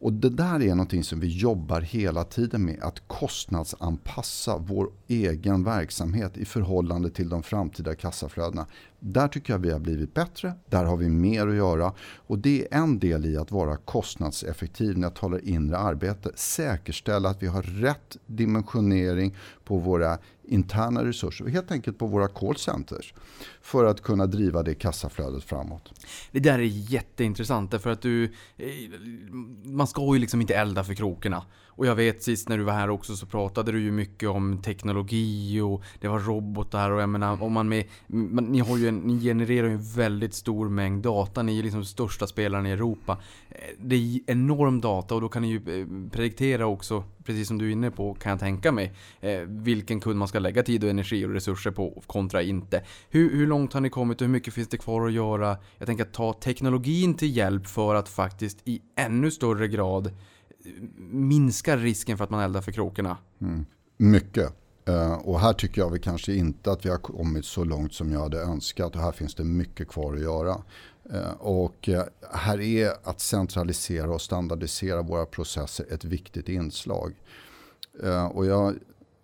Och 0.00 0.12
det 0.12 0.30
där 0.30 0.62
är 0.62 0.68
någonting 0.68 1.04
som 1.04 1.20
vi 1.20 1.26
jobbar 1.26 1.80
hela 1.80 2.24
tiden 2.24 2.64
med. 2.64 2.78
Att 2.82 3.08
kostnadsanpassa 3.08 4.58
vår 4.58 4.90
egen 5.08 5.64
verksamhet 5.64 6.36
i 6.36 6.44
förhållande 6.44 7.10
till 7.10 7.28
de 7.28 7.42
framtida 7.42 7.94
kassaflödena. 7.94 8.66
Där 9.00 9.28
tycker 9.28 9.52
jag 9.52 9.58
vi 9.58 9.70
har 9.70 9.78
blivit 9.78 10.14
bättre. 10.14 10.52
Där 10.66 10.84
har 10.84 10.96
vi 10.96 11.08
mer 11.08 11.48
att 11.48 11.54
göra. 11.54 11.92
Och 12.00 12.38
det 12.38 12.68
är 12.70 12.78
en 12.78 12.98
del 12.98 13.26
i 13.26 13.36
att 13.36 13.52
vara 13.52 13.76
kostnadseffektiv 13.76 14.98
när 14.98 15.06
jag 15.06 15.14
talar 15.14 15.48
inre 15.48 15.78
arbete. 15.78 16.30
Säkerställa 16.34 17.28
att 17.28 17.42
vi 17.42 17.46
har 17.46 17.62
rätt 17.62 18.16
dimensionering 18.26 19.36
på 19.64 19.78
våra 19.78 20.18
interna 20.48 21.04
resurser 21.04 21.44
och 21.44 21.50
helt 21.50 21.70
enkelt 21.70 21.98
på 21.98 22.06
våra 22.06 22.28
callcenters 22.28 23.14
för 23.62 23.84
att 23.84 24.02
kunna 24.02 24.26
driva 24.26 24.62
det 24.62 24.74
kassaflödet 24.74 25.44
framåt. 25.44 25.92
Det 26.32 26.40
där 26.40 26.58
är 26.58 26.92
jätteintressant 26.92 27.70
därför 27.70 27.90
att 27.90 28.02
du... 28.02 28.24
Eh, 28.56 28.68
man 29.64 29.86
ska 29.88 30.14
ju 30.14 30.18
liksom 30.18 30.40
inte 30.40 30.54
elda 30.54 30.84
för 30.84 30.94
krokarna. 30.94 31.42
Och 31.78 31.86
jag 31.86 31.94
vet 31.94 32.22
sist 32.22 32.48
när 32.48 32.58
du 32.58 32.64
var 32.64 32.72
här 32.72 32.90
också 32.90 33.16
så 33.16 33.26
pratade 33.26 33.72
du 33.72 33.80
ju 33.80 33.92
mycket 33.92 34.28
om 34.28 34.62
teknologi 34.62 35.60
och 35.60 35.82
det 36.00 36.08
var 36.08 36.18
robotar 36.18 36.90
och 36.90 37.02
jag 37.02 37.08
menar 37.08 37.42
om 37.42 37.52
man 37.52 37.68
med... 37.68 37.84
Man, 38.06 38.44
ni, 38.44 38.58
har 38.58 38.78
ju 38.78 38.88
en, 38.88 38.98
ni 38.98 39.20
genererar 39.20 39.68
ju 39.68 39.74
en 39.74 39.82
väldigt 39.82 40.34
stor 40.34 40.68
mängd 40.68 41.02
data. 41.02 41.42
Ni 41.42 41.52
är 41.52 41.56
ju 41.56 41.62
liksom 41.62 41.84
största 41.84 42.26
spelaren 42.26 42.66
i 42.66 42.70
Europa. 42.70 43.18
Eh, 43.50 43.56
det 43.78 43.94
är 43.96 44.20
enorm 44.26 44.80
data 44.80 45.14
och 45.14 45.20
då 45.20 45.28
kan 45.28 45.42
ni 45.42 45.48
ju 45.48 45.56
eh, 45.56 46.10
prediktera 46.10 46.66
också, 46.66 47.04
precis 47.24 47.48
som 47.48 47.58
du 47.58 47.68
är 47.68 47.72
inne 47.72 47.90
på 47.90 48.14
kan 48.14 48.30
jag 48.30 48.40
tänka 48.40 48.72
mig, 48.72 48.92
eh, 49.20 49.40
vilken 49.46 50.00
kund 50.00 50.18
man 50.18 50.28
ska 50.28 50.38
lägga 50.38 50.62
tid 50.62 50.84
och 50.84 50.90
energi 50.90 51.26
och 51.26 51.30
resurser 51.30 51.70
på 51.70 52.02
kontra 52.06 52.42
inte. 52.42 52.84
Hur, 53.10 53.36
hur 53.36 53.46
långt 53.46 53.72
har 53.72 53.80
ni 53.80 53.90
kommit 53.90 54.20
och 54.20 54.26
hur 54.26 54.32
mycket 54.32 54.54
finns 54.54 54.68
det 54.68 54.78
kvar 54.78 55.06
att 55.06 55.12
göra? 55.12 55.56
Jag 55.78 55.86
tänker 55.86 56.04
att 56.04 56.12
ta 56.12 56.32
teknologin 56.32 57.14
till 57.14 57.36
hjälp 57.36 57.66
för 57.66 57.94
att 57.94 58.08
faktiskt 58.08 58.58
i 58.64 58.80
ännu 58.96 59.30
större 59.30 59.68
grad 59.68 60.12
minskar 61.10 61.76
risken 61.76 62.16
för 62.16 62.24
att 62.24 62.30
man 62.30 62.40
eldar 62.40 62.60
för 62.60 62.72
krokarna. 62.72 63.16
Mm. 63.40 63.66
Mycket. 63.96 64.52
Eh, 64.88 65.12
och 65.12 65.40
här 65.40 65.52
tycker 65.52 65.80
jag 65.80 65.90
vi 65.90 65.98
kanske 65.98 66.34
inte 66.34 66.72
att 66.72 66.84
vi 66.84 66.90
har 66.90 66.98
kommit 66.98 67.44
så 67.44 67.64
långt 67.64 67.94
som 67.94 68.12
jag 68.12 68.20
hade 68.20 68.40
önskat 68.40 68.96
och 68.96 69.02
här 69.02 69.12
finns 69.12 69.34
det 69.34 69.44
mycket 69.44 69.88
kvar 69.88 70.14
att 70.14 70.20
göra. 70.20 70.62
Eh, 71.12 71.30
och 71.38 71.88
eh, 71.88 72.04
här 72.32 72.60
är 72.60 72.90
att 73.02 73.20
centralisera 73.20 74.10
och 74.10 74.20
standardisera 74.20 75.02
våra 75.02 75.26
processer 75.26 75.86
ett 75.90 76.04
viktigt 76.04 76.48
inslag. 76.48 77.14
Och 78.30 78.46
jag, 78.46 78.74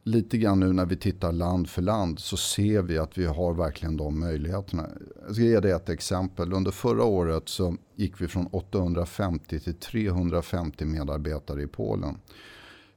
lite 0.05 0.39
grann 0.39 0.61
nu 0.61 0.73
när 0.73 0.87
vi 0.87 0.97
tittar 0.97 1.33
land 1.33 1.69
för 1.69 1.83
land 1.83 2.19
så 2.19 2.37
ser 2.37 2.83
vi 2.83 2.99
att 2.99 3.19
vi 3.19 3.27
har 3.27 3.55
verkligen 3.55 3.97
de 3.97 4.21
möjligheterna. 4.21 4.91
Jag 5.27 5.35
ska 5.35 5.45
ge 5.45 5.61
dig 5.61 5.73
ett 5.73 5.89
exempel. 5.89 6.53
Under 6.53 6.71
förra 6.71 7.05
året 7.05 7.49
så 7.49 7.77
gick 7.95 8.21
vi 8.21 8.29
från 8.29 8.47
850 8.47 9.61
till 9.61 9.75
350 9.75 10.85
medarbetare 10.85 11.63
i 11.63 11.67
Polen. 11.67 12.19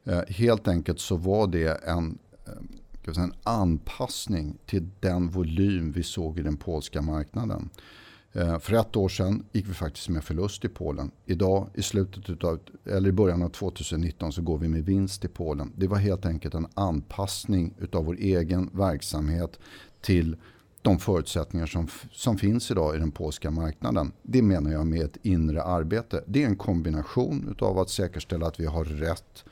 Eh, 0.03 0.21
helt 0.27 0.67
enkelt 0.67 0.99
så 0.99 1.15
var 1.15 1.47
det 1.47 1.83
en, 1.83 2.17
eh, 3.05 3.23
en 3.23 3.33
anpassning 3.43 4.57
till 4.65 4.89
den 4.99 5.29
volym 5.29 5.91
vi 5.91 6.03
såg 6.03 6.39
i 6.39 6.41
den 6.41 6.57
polska 6.57 7.01
marknaden. 7.01 7.69
Eh, 8.33 8.59
för 8.59 8.73
ett 8.73 8.95
år 8.95 9.09
sedan 9.09 9.45
gick 9.51 9.69
vi 9.69 9.73
faktiskt 9.73 10.09
med 10.09 10.23
förlust 10.23 10.65
i 10.65 10.69
Polen. 10.69 11.11
Idag 11.25 11.69
i 11.73 11.81
slutet 11.81 12.29
utav, 12.29 12.59
eller 12.85 13.09
i 13.09 13.11
början 13.11 13.41
av 13.41 13.49
2019 13.49 14.33
så 14.33 14.41
går 14.41 14.57
vi 14.57 14.67
med 14.67 14.85
vinst 14.85 15.25
i 15.25 15.27
Polen. 15.27 15.71
Det 15.75 15.87
var 15.87 15.97
helt 15.97 16.25
enkelt 16.25 16.53
en 16.53 16.67
anpassning 16.73 17.73
utav 17.79 18.05
vår 18.05 18.17
egen 18.19 18.69
verksamhet 18.73 19.59
till 20.01 20.37
de 20.81 20.99
förutsättningar 20.99 21.65
som, 21.65 21.87
som 22.11 22.37
finns 22.37 22.71
idag 22.71 22.95
i 22.95 22.99
den 22.99 23.11
polska 23.11 23.51
marknaden. 23.51 24.11
Det 24.21 24.41
menar 24.41 24.71
jag 24.71 24.87
med 24.87 25.01
ett 25.01 25.17
inre 25.21 25.63
arbete. 25.63 26.23
Det 26.27 26.43
är 26.43 26.47
en 26.47 26.55
kombination 26.55 27.47
utav 27.51 27.79
att 27.79 27.89
säkerställa 27.89 28.47
att 28.47 28.59
vi 28.59 28.65
har 28.65 28.85
rätt 28.85 29.45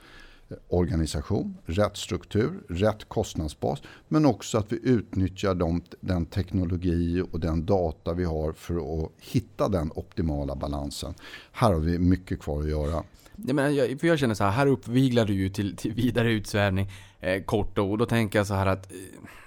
organisation, 0.68 1.58
rätt 1.66 1.98
struktur, 1.98 2.64
rätt 2.70 3.10
kostnadsbas. 3.10 3.82
Men 4.08 4.26
också 4.26 4.58
att 4.58 4.72
vi 4.72 4.80
utnyttjar 4.84 5.56
de, 5.56 5.82
den 6.00 6.26
teknologi 6.26 7.24
och 7.32 7.40
den 7.40 7.66
data 7.66 8.14
vi 8.14 8.24
har 8.24 8.54
för 8.54 9.04
att 9.04 9.12
hitta 9.20 9.70
den 9.70 9.92
optimala 9.96 10.56
balansen. 10.56 11.14
Här 11.52 11.74
har 11.74 11.80
vi 11.80 12.00
mycket 12.00 12.40
kvar 12.40 12.62
att 12.62 12.70
göra. 12.70 13.04
Jag, 13.36 13.56
menar, 13.56 13.70
jag, 13.70 14.00
för 14.00 14.08
jag 14.08 14.20
känner 14.20 14.36
så 14.36 14.44
här, 14.44 14.52
här 14.52 14.68
uppviglar 14.68 15.26
du 15.26 15.34
ju 15.34 15.50
till, 15.50 15.76
till 15.76 15.94
vidare 15.94 16.32
utsvävning 16.32 16.92
eh, 17.20 17.44
kort 17.44 17.78
och 17.78 17.98
då 17.98 18.06
tänker 18.06 18.40
jag 18.40 18.48
så 18.48 18.54
här 18.54 18.66
att 18.66 18.92
eh, 18.92 18.98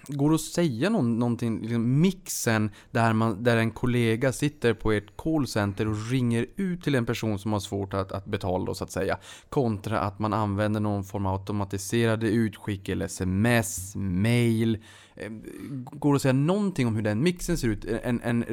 Går 0.09 0.31
det 0.31 0.35
att 0.35 0.41
säga 0.41 0.91
någon, 0.91 1.19
någonting, 1.19 1.61
liksom 1.61 2.01
mixen 2.01 2.71
där, 2.91 3.13
man, 3.13 3.45
där 3.45 3.57
en 3.57 3.71
kollega 3.71 4.33
sitter 4.33 4.75
på 4.75 4.93
ett 4.93 5.17
callcenter 5.17 5.89
och 5.89 6.11
ringer 6.11 6.47
ut 6.57 6.83
till 6.83 6.95
en 6.95 7.07
person 7.07 7.39
som 7.39 7.53
har 7.53 7.61
svårt 7.61 7.95
att, 7.95 8.13
att 8.13 8.25
betala 8.25 8.65
då, 8.65 8.75
så 8.75 8.85
att 8.85 8.91
säga 8.91 9.19
Kontra 9.49 10.01
att 10.01 10.19
man 10.19 10.33
använder 10.33 10.81
någon 10.81 11.05
form 11.05 11.27
av 11.27 11.41
automatiserade 11.41 12.29
utskick 12.29 12.89
eller 12.89 13.07
sms, 13.07 13.97
mail 13.97 14.79
Eh, 15.21 15.31
går 15.93 16.13
det 16.13 16.17
att 16.17 16.23
säga 16.23 16.33
någonting 16.33 16.87
om 16.87 16.97
hur 16.97 17.03
den 17.03 17.23
mixen 17.23 17.59
ser 17.59 17.69
ut? 17.69 17.85
En, 17.85 18.21
en 18.23 18.45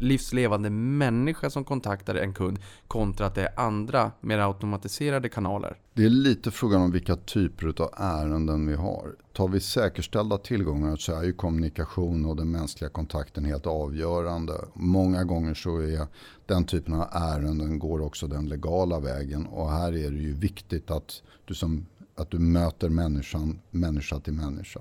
livslevande 0.00 0.70
människa 0.70 1.50
som 1.50 1.64
kontaktar 1.64 2.14
en 2.14 2.34
kund 2.34 2.58
kontra 2.88 3.26
att 3.26 3.34
det 3.34 3.42
är 3.42 3.60
andra, 3.60 4.12
mer 4.20 4.38
automatiserade 4.38 5.28
kanaler. 5.28 5.76
Det 5.92 6.04
är 6.04 6.10
lite 6.10 6.50
frågan 6.50 6.82
om 6.82 6.90
vilka 6.90 7.16
typer 7.16 7.82
av 7.82 7.90
ärenden 7.96 8.66
vi 8.66 8.74
har. 8.74 9.14
Tar 9.32 9.48
vi 9.48 9.60
säkerställda 9.60 10.38
tillgångar 10.38 10.96
så 10.96 11.14
är 11.14 11.22
ju 11.22 11.32
kommunikation 11.32 12.24
och 12.24 12.36
den 12.36 12.50
mänskliga 12.50 12.90
kontakten 12.90 13.44
helt 13.44 13.66
avgörande. 13.66 14.52
Många 14.74 15.24
gånger 15.24 15.54
så 15.54 15.78
är 15.78 16.06
den 16.46 16.64
typen 16.64 16.94
av 16.94 17.08
ärenden 17.12 17.78
går 17.78 18.02
också 18.02 18.26
den 18.26 18.48
legala 18.48 19.00
vägen 19.00 19.46
och 19.46 19.70
här 19.70 19.88
är 19.88 20.10
det 20.10 20.18
ju 20.18 20.34
viktigt 20.34 20.90
att 20.90 21.22
du, 21.44 21.54
som, 21.54 21.86
att 22.14 22.30
du 22.30 22.38
möter 22.38 22.88
människan, 22.88 23.60
människa 23.70 24.20
till 24.20 24.32
människa. 24.32 24.80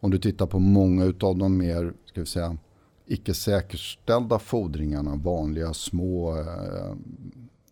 Om 0.00 0.10
du 0.10 0.18
tittar 0.18 0.46
på 0.46 0.58
många 0.58 1.04
av 1.20 1.38
de 1.38 1.56
mer, 1.56 1.92
ska 2.06 2.20
vi 2.20 2.26
säga, 2.26 2.56
icke 3.06 3.34
säkerställda 3.34 4.38
fordringarna, 4.38 5.16
vanliga 5.16 5.74
små, 5.74 6.38
eh, 6.38 6.94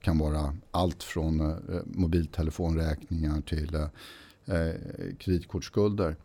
kan 0.00 0.18
vara 0.18 0.56
allt 0.70 1.02
från 1.02 1.40
eh, 1.40 1.56
mobiltelefonräkningar 1.84 3.40
till 3.40 3.74
eh, 3.74 5.14
kreditkortsskulder. 5.18 6.16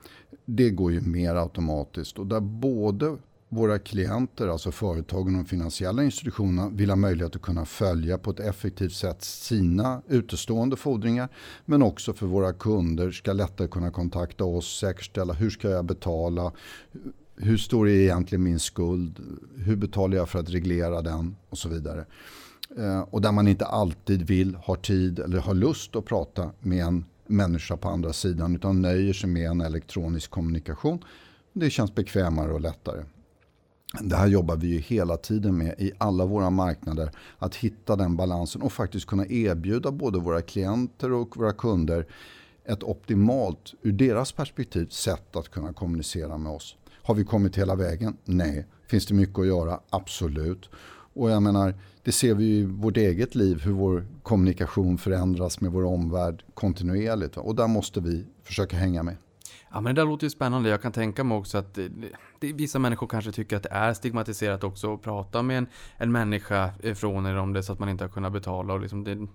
Det 0.46 0.70
går 0.70 0.92
ju 0.92 1.02
mer 1.02 1.36
automatiskt 1.36 2.20
och 2.20 2.28
där 2.28 2.40
både 2.40 3.18
våra 3.54 3.80
klienter, 3.80 4.48
alltså 4.48 4.72
företagen 4.72 5.36
och 5.36 5.44
de 5.44 5.46
finansiella 5.46 6.04
institutionerna 6.04 6.70
vill 6.70 6.90
ha 6.90 6.96
möjlighet 6.96 7.36
att 7.36 7.42
kunna 7.42 7.66
följa 7.66 8.18
på 8.18 8.32
ett 8.32 8.40
effektivt 8.40 8.94
sätt 8.94 9.24
sina 9.24 10.02
utestående 10.08 10.76
fordringar. 10.76 11.30
Men 11.66 11.82
också 11.82 12.14
för 12.14 12.26
våra 12.26 12.54
kunder 12.54 13.12
ska 13.12 13.34
lättare 13.34 13.68
kunna 13.68 13.92
kontakta 13.92 14.44
oss, 14.44 14.80
säkerställa 14.80 15.34
hur 15.34 15.50
ska 15.50 15.70
jag 15.70 15.86
betala, 15.86 16.52
hur 17.36 17.58
stor 17.58 17.90
är 17.90 17.94
egentligen 17.94 18.44
min 18.44 18.60
skuld, 18.60 19.20
hur 19.58 19.76
betalar 19.76 20.18
jag 20.18 20.30
för 20.30 20.40
att 20.40 20.50
reglera 20.50 21.02
den 21.02 21.36
och 21.50 21.58
så 21.58 21.70
vidare. 21.70 22.06
Eh, 22.78 23.02
och 23.02 23.22
där 23.22 23.32
man 23.32 23.48
inte 23.48 23.66
alltid 23.66 24.22
vill, 24.22 24.56
har 24.56 24.76
tid 24.76 25.20
eller 25.20 25.40
har 25.40 25.54
lust 25.54 25.96
att 25.96 26.06
prata 26.06 26.52
med 26.60 26.86
en 26.86 27.06
människa 27.28 27.78
på 27.78 27.90
andra 27.90 28.14
sidan 28.14 28.56
utan 28.56 28.82
nöjer 28.82 29.14
sig 29.14 29.30
med 29.30 29.50
en 29.50 29.62
elektronisk 29.62 30.32
kommunikation. 30.32 31.04
Det 31.54 31.70
känns 31.70 31.96
bekvämare 31.96 32.54
och 32.54 32.62
lättare. 32.62 33.04
Det 34.00 34.16
här 34.16 34.28
jobbar 34.28 34.56
vi 34.56 34.68
ju 34.68 34.80
hela 34.80 35.18
tiden 35.18 35.58
med 35.58 35.76
i 35.78 35.92
alla 35.98 36.26
våra 36.26 36.50
marknader. 36.50 37.12
Att 37.38 37.56
hitta 37.56 37.96
den 37.96 38.16
balansen 38.16 38.62
och 38.62 38.74
faktiskt 38.74 39.06
kunna 39.06 39.26
erbjuda 39.26 39.92
både 39.92 40.20
våra 40.20 40.42
klienter 40.42 41.12
och 41.12 41.38
våra 41.38 41.54
kunder 41.54 42.06
ett 42.66 42.84
optimalt, 42.84 43.74
ur 43.82 43.92
deras 43.92 44.32
perspektiv, 44.32 44.88
sätt 44.88 45.36
att 45.36 45.50
kunna 45.50 45.74
kommunicera 45.74 46.38
med 46.38 46.52
oss. 46.52 46.76
Har 47.04 47.16
vi 47.16 47.24
kommit 47.24 47.58
hela 47.58 47.76
vägen? 47.76 48.18
Nej. 48.26 48.66
Finns 48.88 49.06
det 49.06 49.14
mycket 49.14 49.40
att 49.40 49.48
göra? 49.48 49.80
Absolut. 49.90 50.70
Och 51.14 51.32
jag 51.32 51.44
menar, 51.44 51.74
det 52.04 52.12
ser 52.12 52.36
vi 52.36 52.44
ju 52.44 52.56
i 52.56 52.66
vårt 52.66 52.98
eget 52.98 53.36
liv 53.36 53.62
hur 53.62 53.72
vår 53.72 54.08
kommunikation 54.24 54.98
förändras 54.98 55.62
med 55.62 55.72
vår 55.72 55.84
omvärld 55.84 56.44
kontinuerligt. 56.54 57.38
Och 57.38 57.56
där 57.56 57.68
måste 57.68 58.02
vi 58.02 58.26
försöka 58.44 58.78
hänga 58.78 59.04
med. 59.04 59.16
Ja 59.72 59.82
men 59.82 59.96
det 59.96 60.02
där 60.02 60.06
låter 60.06 60.26
ju 60.26 60.30
spännande. 60.30 60.70
Jag 60.70 60.82
kan 60.82 60.92
tänka 60.92 61.24
mig 61.24 61.38
också 61.38 61.58
att 61.58 61.78
det, 62.42 62.54
vissa 62.54 62.80
människor 62.80 63.08
kanske 63.08 63.32
tycker 63.32 63.58
att 63.58 63.64
det 63.64 63.72
är 63.72 63.94
stigmatiserat 63.94 64.64
också 64.64 64.94
att 64.94 65.02
prata 65.02 65.42
med 65.42 65.58
en, 65.58 65.68
en 65.98 66.12
människa 66.12 66.70
från 66.96 67.26
er 67.26 67.36
om 67.36 67.54
det 67.54 67.64
så 67.64 67.74
att 67.74 67.80
man 67.80 67.90
inte 67.90 68.04
har 68.04 68.10
kunnat 68.10 68.34
betala. 68.34 68.74
Och 68.74 68.80
liksom 68.82 69.04
det, 69.04 69.28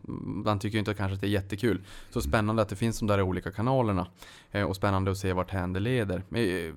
man 0.44 0.58
tycker 0.58 0.74
ju 0.74 0.78
inte 0.78 0.94
kanske 0.94 1.14
att 1.14 1.20
det 1.20 1.26
är 1.26 1.30
jättekul. 1.30 1.80
Så 2.10 2.20
spännande 2.20 2.62
att 2.62 2.68
det 2.68 2.76
finns 2.76 2.98
de 2.98 3.06
där 3.06 3.22
olika 3.22 3.50
kanalerna. 3.50 4.06
Eh, 4.56 4.62
och 4.62 4.76
spännande 4.76 5.10
att 5.10 5.18
se 5.18 5.32
vart 5.32 5.50
hän 5.50 5.72
det 5.72 5.80
leder. 5.80 6.16
Eh, 6.16 6.74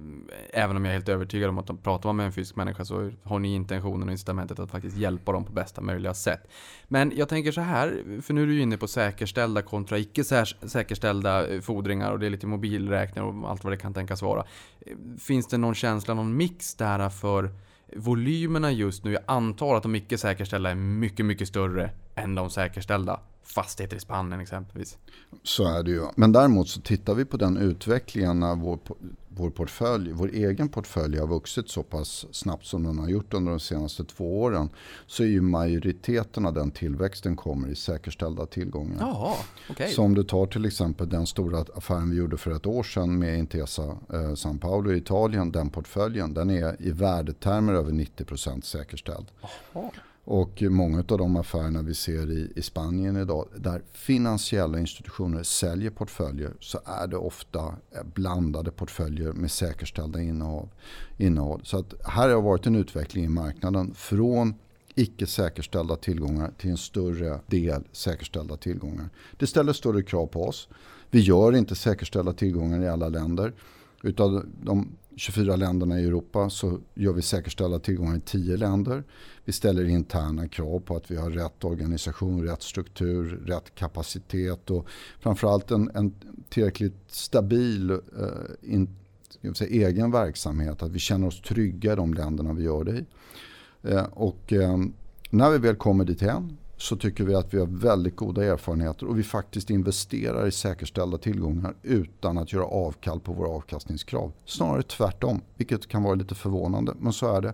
även 0.53 0.77
om 0.77 0.86
jag 0.86 0.91
är 0.91 0.98
helt 0.98 1.09
övertygad 1.09 1.50
om 1.50 1.57
att 1.57 1.67
de 1.67 1.77
pratar 1.77 2.09
man 2.09 2.15
med 2.15 2.25
en 2.25 2.31
fysisk 2.31 2.55
människa 2.55 2.86
så 2.86 3.12
har 3.24 3.39
ni 3.39 3.55
intentionen 3.55 4.07
och 4.07 4.12
incitamentet 4.12 4.59
att 4.59 4.71
faktiskt 4.71 4.98
hjälpa 4.98 5.31
dem 5.31 5.45
på 5.45 5.51
bästa 5.51 5.81
möjliga 5.81 6.13
sätt. 6.13 6.48
Men 6.88 7.12
jag 7.15 7.29
tänker 7.29 7.51
så 7.51 7.62
här, 7.62 8.21
för 8.21 8.33
nu 8.33 8.43
är 8.43 8.48
du 8.48 8.53
ju 8.53 8.62
inne 8.62 8.77
på 8.77 8.88
säkerställda 8.88 9.62
kontra 9.62 9.98
icke 9.98 10.24
säkerställda 10.24 11.48
eh, 11.48 11.62
fordringar 11.62 12.12
och 12.12 12.19
det 12.19 12.25
är 12.25 12.29
lite 12.29 12.48
mobilräkningar 12.48 13.27
och 13.27 13.50
allt 13.50 13.63
vad 13.63 13.74
det 13.74 13.77
kan 13.77 13.93
tänkas 13.93 14.21
vara. 14.21 14.43
Finns 15.19 15.48
det 15.48 15.58
någon 15.58 15.75
känsla, 15.75 16.13
någon 16.13 16.38
mix 16.38 16.75
där 16.75 17.10
för 17.10 17.51
volymerna 17.96 18.72
just 18.72 19.03
nu? 19.03 19.12
Jag 19.12 19.24
antar 19.25 19.75
att 19.75 19.84
de 19.84 19.96
icke 19.96 20.17
säkerställda 20.17 20.69
är 20.69 20.75
mycket, 20.75 21.25
mycket 21.25 21.48
större 21.48 21.91
än 22.15 22.36
de 22.36 22.50
säkerställda. 22.50 23.19
fastigheter 23.43 23.98
i 23.98 24.00
Spanien 24.00 24.41
exempelvis. 24.41 24.98
Så 25.43 25.77
är 25.79 25.84
det 25.84 25.91
ju. 25.91 26.03
Men 26.15 26.31
däremot 26.31 26.69
så 26.69 26.81
tittar 26.81 27.13
vi 27.13 27.25
på 27.25 27.38
den 27.38 27.58
utvecklingen 27.58 28.39
när 28.39 28.55
vår, 28.55 28.79
vår 29.29 29.50
portfölj, 29.50 30.12
vår 30.12 30.29
egen 30.33 30.69
portfölj 30.69 31.17
har 31.17 31.27
vuxit 31.27 31.69
så 31.69 31.83
pass 31.83 32.25
snabbt 32.31 32.65
som 32.65 32.83
den 32.83 33.00
har 33.00 33.09
gjort 33.09 33.33
under 33.33 33.51
de 33.51 33.59
senaste 33.59 34.03
två 34.03 34.41
åren. 34.41 34.69
Så 35.07 35.24
är 35.24 35.27
ju 35.27 35.41
majoriteten 35.41 36.45
av 36.45 36.53
den 36.53 36.71
tillväxten 36.71 37.36
kommer 37.36 37.67
i 37.67 37.75
säkerställda 37.75 38.45
tillgångar. 38.45 38.98
Jaha, 39.00 39.36
okej. 39.69 39.91
Så 39.91 40.03
om 40.03 40.15
du 40.15 40.24
tar 40.24 40.45
till 40.45 40.65
exempel 40.65 41.09
den 41.09 41.27
stora 41.27 41.65
affären 41.75 42.09
vi 42.09 42.17
gjorde 42.17 42.38
för 42.38 42.51
ett 42.51 42.65
år 42.65 42.83
sedan 42.83 43.19
med 43.19 43.39
Intesa 43.39 43.98
eh, 44.13 44.36
San 44.36 44.59
Paolo 44.59 44.91
i 44.93 44.98
Italien. 44.98 45.51
Den 45.51 45.69
portföljen 45.69 46.33
den 46.33 46.50
är 46.50 46.75
i 46.79 46.91
värdetermer 46.91 47.74
över 47.74 47.91
90% 47.91 48.62
säkerställd. 48.62 49.25
Jaha. 49.74 49.91
Och 50.31 50.62
många 50.62 50.98
av 50.98 51.17
de 51.17 51.36
affärerna 51.36 51.81
vi 51.81 51.95
ser 51.95 52.31
i, 52.31 52.51
i 52.55 52.62
Spanien 52.62 53.17
idag 53.17 53.48
där 53.55 53.81
finansiella 53.91 54.79
institutioner 54.79 55.43
säljer 55.43 55.89
portföljer 55.89 56.53
så 56.59 56.79
är 56.86 57.07
det 57.07 57.17
ofta 57.17 57.75
blandade 58.13 58.71
portföljer 58.71 59.33
med 59.33 59.51
säkerställda 59.51 60.21
innehav. 60.21 60.69
innehåll. 61.17 61.62
Så 61.63 61.79
att 61.79 61.93
här 62.05 62.29
har 62.29 62.41
varit 62.41 62.65
en 62.65 62.75
utveckling 62.75 63.25
i 63.25 63.29
marknaden 63.29 63.93
från 63.93 64.53
icke 64.95 65.27
säkerställda 65.27 65.95
tillgångar 65.95 66.51
till 66.57 66.69
en 66.69 66.77
större 66.77 67.39
del 67.48 67.83
säkerställda 67.91 68.57
tillgångar. 68.57 69.09
Det 69.38 69.48
ställer 69.48 69.74
större 69.74 70.03
krav 70.03 70.27
på 70.27 70.48
oss. 70.48 70.67
Vi 71.12 71.19
gör 71.19 71.55
inte 71.55 71.75
säkerställda 71.75 72.33
tillgångar 72.33 72.81
i 72.81 72.88
alla 72.88 73.09
länder. 73.09 73.53
Utav 74.03 74.46
de 74.62 74.98
24 75.15 75.56
länderna 75.56 76.00
i 76.00 76.06
Europa 76.06 76.50
så 76.50 76.79
gör 76.94 77.13
vi 77.13 77.22
säkerställda 77.22 77.79
tillgångar 77.79 78.18
i 78.18 78.20
10 78.20 78.58
länder. 78.58 79.03
Vi 79.46 79.51
ställer 79.51 79.86
interna 79.86 80.48
krav 80.48 80.79
på 80.79 80.96
att 80.96 81.12
vi 81.12 81.15
har 81.15 81.29
rätt 81.29 81.63
organisation, 81.63 82.44
rätt 82.44 82.62
struktur, 82.62 83.44
rätt 83.46 83.75
kapacitet 83.75 84.70
och 84.70 84.88
framförallt 85.20 85.72
en, 85.72 85.91
en 85.94 86.13
tillräckligt 86.50 87.03
stabil 87.08 87.91
eh, 87.91 87.98
in, 88.62 88.96
säga, 89.53 89.88
egen 89.88 90.12
verksamhet. 90.12 90.84
Att 90.84 90.91
vi 90.91 91.00
känner 91.00 91.27
oss 91.27 91.41
trygga 91.41 91.94
i 91.94 91.96
de 91.96 92.13
länderna 92.13 92.53
vi 92.53 92.63
gör 92.63 92.84
det 92.84 92.91
i. 92.91 93.06
Eh, 93.84 94.03
och 94.03 94.53
eh, 94.53 94.77
när 95.29 95.50
vi 95.50 95.58
väl 95.58 95.75
kommer 95.75 96.06
dit 96.06 96.22
hem 96.22 96.58
så 96.81 96.95
tycker 96.95 97.24
vi 97.24 97.36
att 97.36 97.53
vi 97.53 97.59
har 97.59 97.67
väldigt 97.67 98.15
goda 98.15 98.43
erfarenheter 98.43 99.07
och 99.07 99.19
vi 99.19 99.24
faktiskt 99.24 99.69
investerar 99.69 100.48
i 100.48 100.51
säkerställda 100.51 101.17
tillgångar 101.17 101.75
utan 101.83 102.38
att 102.38 102.53
göra 102.53 102.65
avkall 102.65 103.19
på 103.19 103.33
våra 103.33 103.50
avkastningskrav. 103.50 104.31
Snarare 104.45 104.83
tvärtom, 104.83 105.41
vilket 105.55 105.88
kan 105.88 106.03
vara 106.03 106.15
lite 106.15 106.36
förvånande, 106.36 106.93
men 107.00 107.13
så 107.13 107.36
är 107.36 107.41
det. 107.41 107.53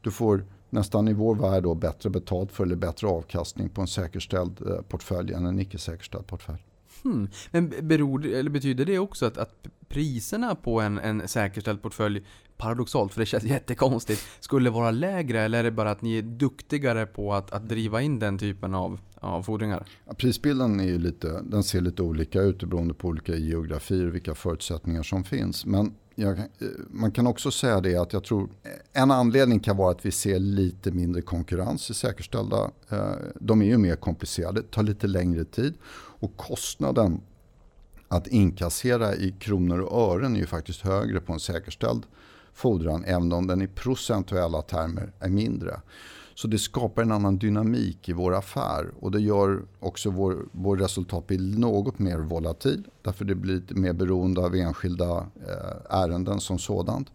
Du 0.00 0.10
får 0.10 0.44
nästan 0.70 1.08
i 1.08 1.12
vår 1.12 1.34
värld 1.34 1.62
då 1.62 1.74
bättre 1.74 2.10
betalt 2.10 2.52
för 2.52 2.64
eller 2.64 2.76
bättre 2.76 3.06
avkastning 3.06 3.68
på 3.68 3.80
en 3.80 3.86
säkerställd 3.86 4.60
eh, 4.66 4.82
portfölj 4.82 5.32
än 5.32 5.46
en 5.46 5.58
icke 5.58 5.78
säkerställd 5.78 6.26
portfölj. 6.26 6.64
Hmm. 7.02 7.28
Men 7.50 7.74
beror, 7.82 8.26
eller 8.26 8.50
betyder 8.50 8.84
det 8.84 8.98
också 8.98 9.26
att, 9.26 9.38
att 9.38 9.66
priserna 9.88 10.54
på 10.54 10.80
en, 10.80 10.98
en 10.98 11.28
säkerställd 11.28 11.82
portfölj, 11.82 12.24
paradoxalt 12.60 13.12
för 13.12 13.20
det 13.20 13.26
känns 13.26 13.44
jättekonstigt, 13.56 14.22
skulle 14.40 14.70
vara 14.70 14.90
lägre? 14.90 15.40
Eller 15.40 15.58
är 15.58 15.62
det 15.62 15.70
bara 15.70 15.90
att 15.90 16.02
ni 16.02 16.18
är 16.18 16.22
duktigare 16.22 17.06
på 17.06 17.34
att, 17.34 17.52
att 17.52 17.68
driva 17.68 18.02
in 18.02 18.18
den 18.18 18.38
typen 18.38 18.74
av, 18.74 19.00
av 19.14 19.42
fordringar? 19.42 19.86
Ja, 20.06 20.14
prisbilden 20.14 20.80
är 20.80 20.84
ju 20.84 20.98
lite, 20.98 21.40
den 21.42 21.62
ser 21.62 21.80
lite 21.80 22.02
olika 22.02 22.40
ut 22.42 22.62
beroende 22.62 22.94
på 22.94 23.08
olika 23.08 23.36
geografier 23.36 24.06
och 24.06 24.14
vilka 24.14 24.34
förutsättningar 24.34 25.02
som 25.02 25.24
finns. 25.24 25.66
Men 25.66 25.94
jag, 26.14 26.38
eh, 26.38 26.44
man 26.90 27.12
kan 27.12 27.26
också 27.26 27.50
säga 27.50 27.80
det 27.80 27.96
att 27.96 28.12
jag 28.12 28.24
tror 28.24 28.48
eh, 28.62 29.02
en 29.02 29.10
anledning 29.10 29.60
kan 29.60 29.76
vara 29.76 29.90
att 29.90 30.06
vi 30.06 30.10
ser 30.10 30.38
lite 30.38 30.90
mindre 30.90 31.22
konkurrens 31.22 31.90
i 31.90 31.94
säkerställda. 31.94 32.70
Eh, 32.88 33.12
de 33.40 33.62
är 33.62 33.66
ju 33.66 33.78
mer 33.78 33.96
komplicerade, 33.96 34.62
tar 34.62 34.82
lite 34.82 35.06
längre 35.06 35.44
tid 35.44 35.74
och 36.20 36.36
kostnaden 36.36 37.20
att 38.08 38.26
inkassera 38.26 39.14
i 39.14 39.34
kronor 39.38 39.80
och 39.80 40.14
ören 40.14 40.36
är 40.36 40.40
ju 40.40 40.46
faktiskt 40.46 40.80
högre 40.80 41.20
på 41.20 41.32
en 41.32 41.40
säkerställd 41.40 42.06
fordran 42.54 43.04
även 43.04 43.32
om 43.32 43.46
den 43.46 43.62
i 43.62 43.68
procentuella 43.68 44.62
termer 44.62 45.12
är 45.20 45.28
mindre. 45.28 45.80
Så 46.34 46.48
det 46.48 46.58
skapar 46.58 47.02
en 47.02 47.12
annan 47.12 47.38
dynamik 47.38 48.08
i 48.08 48.12
vår 48.12 48.34
affär 48.34 48.90
och 49.00 49.10
det 49.10 49.20
gör 49.20 49.62
också 49.80 50.10
vår, 50.10 50.48
vår 50.52 50.76
resultatbild 50.76 51.58
något 51.58 51.98
mer 51.98 52.18
volatil. 52.18 52.84
Därför 53.02 53.24
det 53.24 53.34
blir 53.34 53.54
lite 53.54 53.74
mer 53.74 53.92
beroende 53.92 54.40
av 54.40 54.54
enskilda 54.54 55.18
eh, 55.18 55.98
ärenden 55.98 56.40
som 56.40 56.58
sådant. 56.58 57.10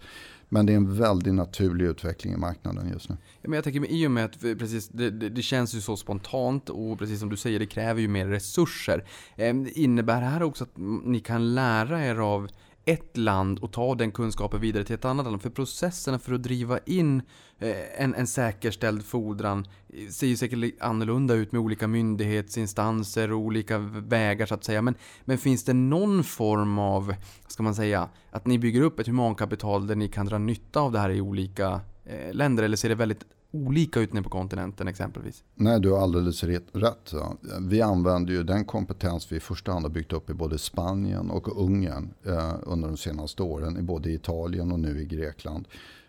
Men 0.50 0.66
det 0.66 0.74
är 0.74 0.78
en 0.78 0.98
väldigt 0.98 1.34
naturlig 1.34 1.86
utveckling 1.86 2.34
i 2.34 2.38
marknaden 2.38 2.90
just 2.90 3.10
nu. 3.10 3.18
Ja, 3.42 3.50
men 3.50 3.54
jag 3.54 3.64
tänker 3.64 3.92
i 3.92 4.08
och 4.08 4.12
med 4.12 4.26
att 4.26 4.42
precis, 4.42 4.88
det, 4.88 5.10
det, 5.10 5.30
det, 5.30 5.42
känns 5.42 5.76
ju 5.76 5.82
så 5.82 5.98
spontant 5.98 6.70
och 6.70 7.00
precis 7.00 7.20
som 7.20 7.30
du 7.30 7.38
säger, 7.38 7.60
det 7.60 7.66
kräver 7.66 8.02
ju 8.02 8.08
mer 8.08 8.28
resurser. 8.28 9.06
Eh, 9.36 9.56
innebär 9.74 10.22
det 10.22 10.28
här 10.28 10.44
också 10.44 10.64
att 10.64 10.78
ni 11.04 11.20
kan 11.20 11.56
lära 11.56 12.06
er 12.06 12.16
av 12.16 12.48
ett 12.86 13.18
land 13.18 13.60
och 13.60 13.72
ta 13.72 13.96
den 13.96 14.12
kunskapen 14.12 14.62
vidare 14.62 14.84
till 14.84 14.96
ett 14.96 15.06
annat 15.06 15.26
land. 15.26 15.42
För 15.42 15.50
processerna 15.50 16.20
för 16.20 16.34
att 16.34 16.44
driva 16.44 16.80
in 16.86 17.22
eh, 17.60 18.02
en, 18.04 18.16
en 18.16 18.28
säkerställd 18.28 19.06
fordran 19.06 19.68
eh, 19.90 20.10
ser 20.10 20.28
ju 20.28 20.38
säkert 20.38 20.82
annorlunda 20.82 21.34
ut 21.34 21.52
med 21.52 21.62
olika 21.62 21.88
myndighetsinstanser 21.88 23.32
och 23.32 23.40
olika 23.40 23.78
vägar 23.78 24.46
så 24.46 24.54
att 24.54 24.64
säga. 24.64 24.82
Men, 24.82 24.96
men 25.26 25.38
finns 25.38 25.64
det 25.64 25.74
någon 25.74 26.24
form 26.24 26.80
av, 26.80 27.16
ska 27.48 27.64
man 27.64 27.76
säga, 27.76 28.10
att 28.32 28.46
ni 28.46 28.60
bygger 28.60 28.82
upp 28.82 29.00
ett 29.00 29.08
humankapital 29.08 29.88
där 29.88 29.96
ni 29.96 30.08
kan 30.08 30.26
dra 30.26 30.38
nytta 30.38 30.80
av 30.80 30.92
det 30.92 31.00
här 31.00 31.10
i 31.10 31.22
olika 31.22 31.82
eh, 32.06 32.34
länder? 32.34 32.64
Eller 32.64 32.78
ser 32.78 32.90
det 32.90 32.96
väldigt 32.96 33.26
olika 33.56 34.00
ut 34.00 34.14
nere 34.14 34.24
på 34.24 34.30
kontinenten 34.30 34.88
exempelvis? 34.88 35.44
Nej, 35.56 35.80
du 35.80 35.92
har 35.92 36.00
alldeles 36.00 36.44
rätt. 36.44 37.14
Vi 37.62 37.82
använder 37.82 38.34
ju 38.34 38.44
den 38.44 38.66
kompetens 38.66 39.32
vi 39.32 39.36
i 39.36 39.40
första 39.40 39.72
hand 39.72 39.86
har 39.86 39.90
byggt 39.90 40.14
upp 40.14 40.30
i 40.30 40.34
både 40.34 40.58
Spanien 40.58 41.30
och 41.30 41.64
Ungern 41.64 42.14
eh, 42.24 42.56
under 42.64 42.88
de 42.88 42.98
senaste 42.98 43.44
åren, 43.44 43.78
i 43.78 43.82
både 43.82 44.12
Italien 44.12 44.72
och 44.72 44.80
nu 44.80 45.02
i 45.02 45.06
Grekland. 45.06 45.68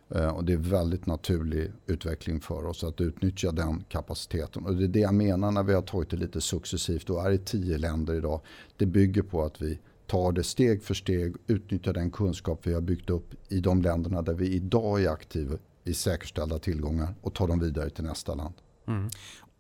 Eh, 0.09 0.29
och 0.29 0.45
det 0.45 0.53
är 0.53 0.57
väldigt 0.57 1.07
naturlig 1.07 1.73
utveckling 1.87 2.41
för 2.41 2.67
oss 2.67 2.85
att 2.85 3.01
utnyttja 3.01 3.53
den 3.53 3.85
kapaciteten. 3.89 4.67
Och 4.67 4.77
det 4.77 4.85
är 4.85 4.89
det 4.89 5.01
jag 5.01 5.15
menar 5.15 5.51
när 5.51 5.63
vi 5.63 5.75
har 5.75 5.83
tagit 5.83 6.11
det 6.11 6.17
lite 6.17 6.41
successivt 6.41 7.11
och 7.11 7.27
är 7.27 7.31
i 7.31 7.39
tio 7.39 7.79
länder 7.79 8.15
idag. 8.15 8.41
Det 8.77 8.87
bygger 8.87 9.23
på 9.23 9.45
att 9.45 9.63
vi 9.63 9.79
tar 10.07 10.33
det 10.33 10.43
steg 10.43 10.83
för 10.83 10.95
steg, 10.95 11.37
utnyttjar 11.47 11.93
den 11.93 12.11
kunskap 12.11 12.61
vi 12.63 12.75
har 12.75 12.81
byggt 12.81 13.11
upp 13.11 13.35
i 13.49 13.61
de 13.61 13.83
länderna 13.83 14.23
där 14.23 14.35
vi 14.35 14.55
idag 14.55 15.03
är 15.03 15.11
aktiva 15.11 15.57
i 15.87 15.95
säkerställda 15.95 16.59
tillgångar 16.59 17.15
och 17.21 17.35
tar 17.35 17.49
dem 17.49 17.61
vidare 17.61 17.91
till 17.91 18.05
nästa 18.05 18.35
land. 18.35 18.55
Mm. 18.87 19.11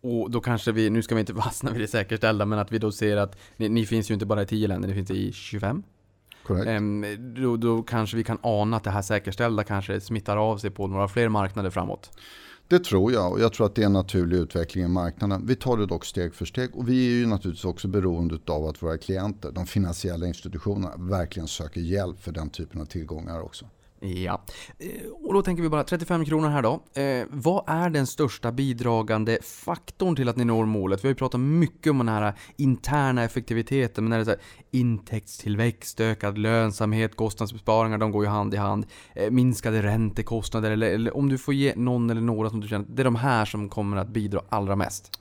Och 0.00 0.30
då 0.30 0.40
kanske 0.40 0.72
vi, 0.72 0.90
nu 0.90 1.02
ska 1.02 1.14
vi 1.14 1.20
inte 1.20 1.34
fastna 1.42 1.70
vid 1.70 1.80
det 1.80 1.88
säkerställda, 1.88 2.46
men 2.46 2.58
att 2.58 2.72
vi 2.72 2.78
då 2.78 2.92
ser 2.92 3.16
att 3.16 3.38
ni, 3.56 3.68
ni 3.68 3.86
finns 3.86 4.10
ju 4.10 4.14
inte 4.14 4.26
bara 4.26 4.42
i 4.42 4.46
10 4.46 4.68
länder, 4.68 4.88
ni 4.88 4.94
finns 4.94 5.10
i 5.10 5.32
25. 5.32 5.82
Korrekt. 6.46 6.66
Ehm, 6.66 7.04
då, 7.34 7.56
då 7.56 7.82
kanske 7.82 8.16
vi 8.16 8.24
kan 8.24 8.38
ana 8.42 8.76
att 8.76 8.84
det 8.84 8.90
här 8.90 9.02
säkerställda 9.02 9.64
kanske 9.64 10.00
smittar 10.00 10.36
av 10.36 10.58
sig 10.58 10.70
på 10.70 10.86
några 10.86 11.08
fler 11.08 11.28
marknader 11.28 11.70
framåt. 11.70 12.10
Det 12.68 12.84
tror 12.84 13.12
jag 13.12 13.32
och 13.32 13.40
jag 13.40 13.52
tror 13.52 13.66
att 13.66 13.74
det 13.74 13.82
är 13.82 13.86
en 13.86 13.92
naturlig 13.92 14.36
utveckling 14.36 14.84
i 14.84 14.88
marknaden. 14.88 15.46
Vi 15.46 15.56
tar 15.56 15.76
det 15.76 15.86
dock 15.86 16.04
steg 16.04 16.34
för 16.34 16.44
steg 16.44 16.76
och 16.76 16.88
vi 16.88 17.06
är 17.06 17.10
ju 17.10 17.26
naturligtvis 17.26 17.64
också 17.64 17.88
beroende 17.88 18.38
av 18.46 18.64
att 18.64 18.82
våra 18.82 18.98
klienter, 18.98 19.52
de 19.52 19.66
finansiella 19.66 20.26
institutionerna, 20.26 20.96
verkligen 20.96 21.48
söker 21.48 21.80
hjälp 21.80 22.22
för 22.22 22.32
den 22.32 22.50
typen 22.50 22.80
av 22.80 22.84
tillgångar 22.84 23.40
också. 23.40 23.66
Ja, 24.00 24.44
eh, 24.78 25.10
och 25.24 25.34
då 25.34 25.42
tänker 25.42 25.62
vi 25.62 25.68
bara 25.68 25.84
35 25.84 26.24
kronor 26.24 26.48
här 26.48 26.62
då. 26.62 27.00
Eh, 27.00 27.26
vad 27.30 27.64
är 27.66 27.90
den 27.90 28.06
största 28.06 28.52
bidragande 28.52 29.38
faktorn 29.42 30.16
till 30.16 30.28
att 30.28 30.36
ni 30.36 30.44
når 30.44 30.66
målet? 30.66 31.04
Vi 31.04 31.08
har 31.08 31.10
ju 31.10 31.14
pratat 31.14 31.40
mycket 31.40 31.90
om 31.90 31.98
den 31.98 32.08
här 32.08 32.34
interna 32.56 33.24
effektiviteten, 33.24 34.04
men 34.04 34.12
är 34.12 34.18
det 34.18 34.24
så 34.24 34.30
här, 34.30 34.40
intäktstillväxt, 34.70 36.00
ökad 36.00 36.38
lönsamhet, 36.38 37.16
kostnadsbesparingar, 37.16 37.98
de 37.98 38.12
går 38.12 38.24
ju 38.24 38.30
hand 38.30 38.54
i 38.54 38.56
hand. 38.56 38.86
Eh, 39.14 39.30
minskade 39.30 39.82
räntekostnader, 39.82 40.70
eller, 40.70 40.90
eller 40.90 41.16
om 41.16 41.28
du 41.28 41.38
får 41.38 41.54
ge 41.54 41.74
någon 41.76 42.10
eller 42.10 42.20
några 42.20 42.50
som 42.50 42.60
du 42.60 42.68
känner, 42.68 42.86
det 42.88 43.02
är 43.02 43.04
de 43.04 43.16
här 43.16 43.44
som 43.44 43.68
kommer 43.68 43.96
att 43.96 44.08
bidra 44.08 44.40
allra 44.48 44.76
mest. 44.76 45.20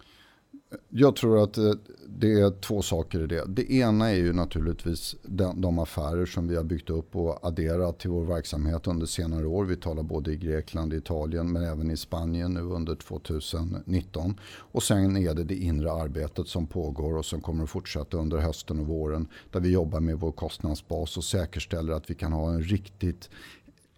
Jag 0.90 1.16
tror 1.16 1.44
att 1.44 1.58
eh, 1.58 1.72
det 2.08 2.32
är 2.32 2.62
två 2.62 2.82
saker 2.82 3.24
i 3.24 3.28
det. 3.28 3.44
Det 3.48 3.72
ena 3.72 4.10
är 4.12 4.16
ju 4.16 4.34
naturligtvis 4.34 5.16
de, 5.24 5.62
de, 5.62 5.80
affärer 5.80 6.26
som 6.26 6.48
vi 6.48 6.56
har 6.56 6.64
byggt 6.64 6.90
upp 6.90 7.16
och 7.16 7.46
adderat 7.48 8.00
till 8.00 8.10
vår 8.10 8.26
verksamhet 8.26 8.88
under 8.88 9.06
senare 9.06 9.48
år. 9.48 9.66
Vi 9.66 9.76
talar 9.76 10.04
både 10.04 10.32
i 10.32 10.36
Grekland, 10.36 10.94
Italien 10.94 11.52
men 11.52 11.64
även 11.64 11.92
i 11.92 11.98
Spanien 11.98 12.54
nu 12.54 12.62
under 12.62 12.96
2019. 12.96 14.40
Och 14.46 14.84
sen 14.84 15.18
är 15.18 15.34
det 15.34 15.44
det 15.44 15.56
inre 15.56 15.92
arbetet 15.92 16.48
som 16.48 16.68
pågår 16.68 17.18
och 17.18 17.26
som 17.26 17.42
kommer 17.42 17.64
att 17.64 17.70
fortsätta 17.70 18.18
under 18.18 18.38
hösten 18.38 18.80
och 18.80 18.88
våren. 18.88 19.28
Där 19.52 19.60
vi 19.60 19.70
jobbar 19.72 20.00
med 20.00 20.20
vår 20.20 20.32
kostnadsbas 20.32 21.18
och 21.18 21.24
säkerställer 21.24 21.94
att 21.94 22.10
vi 22.10 22.16
kan 22.16 22.34
ha 22.34 22.50
en 22.50 22.64
riktigt 22.64 23.30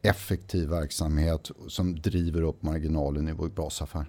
effektiv 0.02 0.70
verksamhet 0.70 1.52
som 1.68 2.00
driver 2.00 2.42
upp 2.42 2.63
marginalen 2.63 3.28
i 3.28 3.32
vår 3.32 3.50
basaffär. 3.50 4.06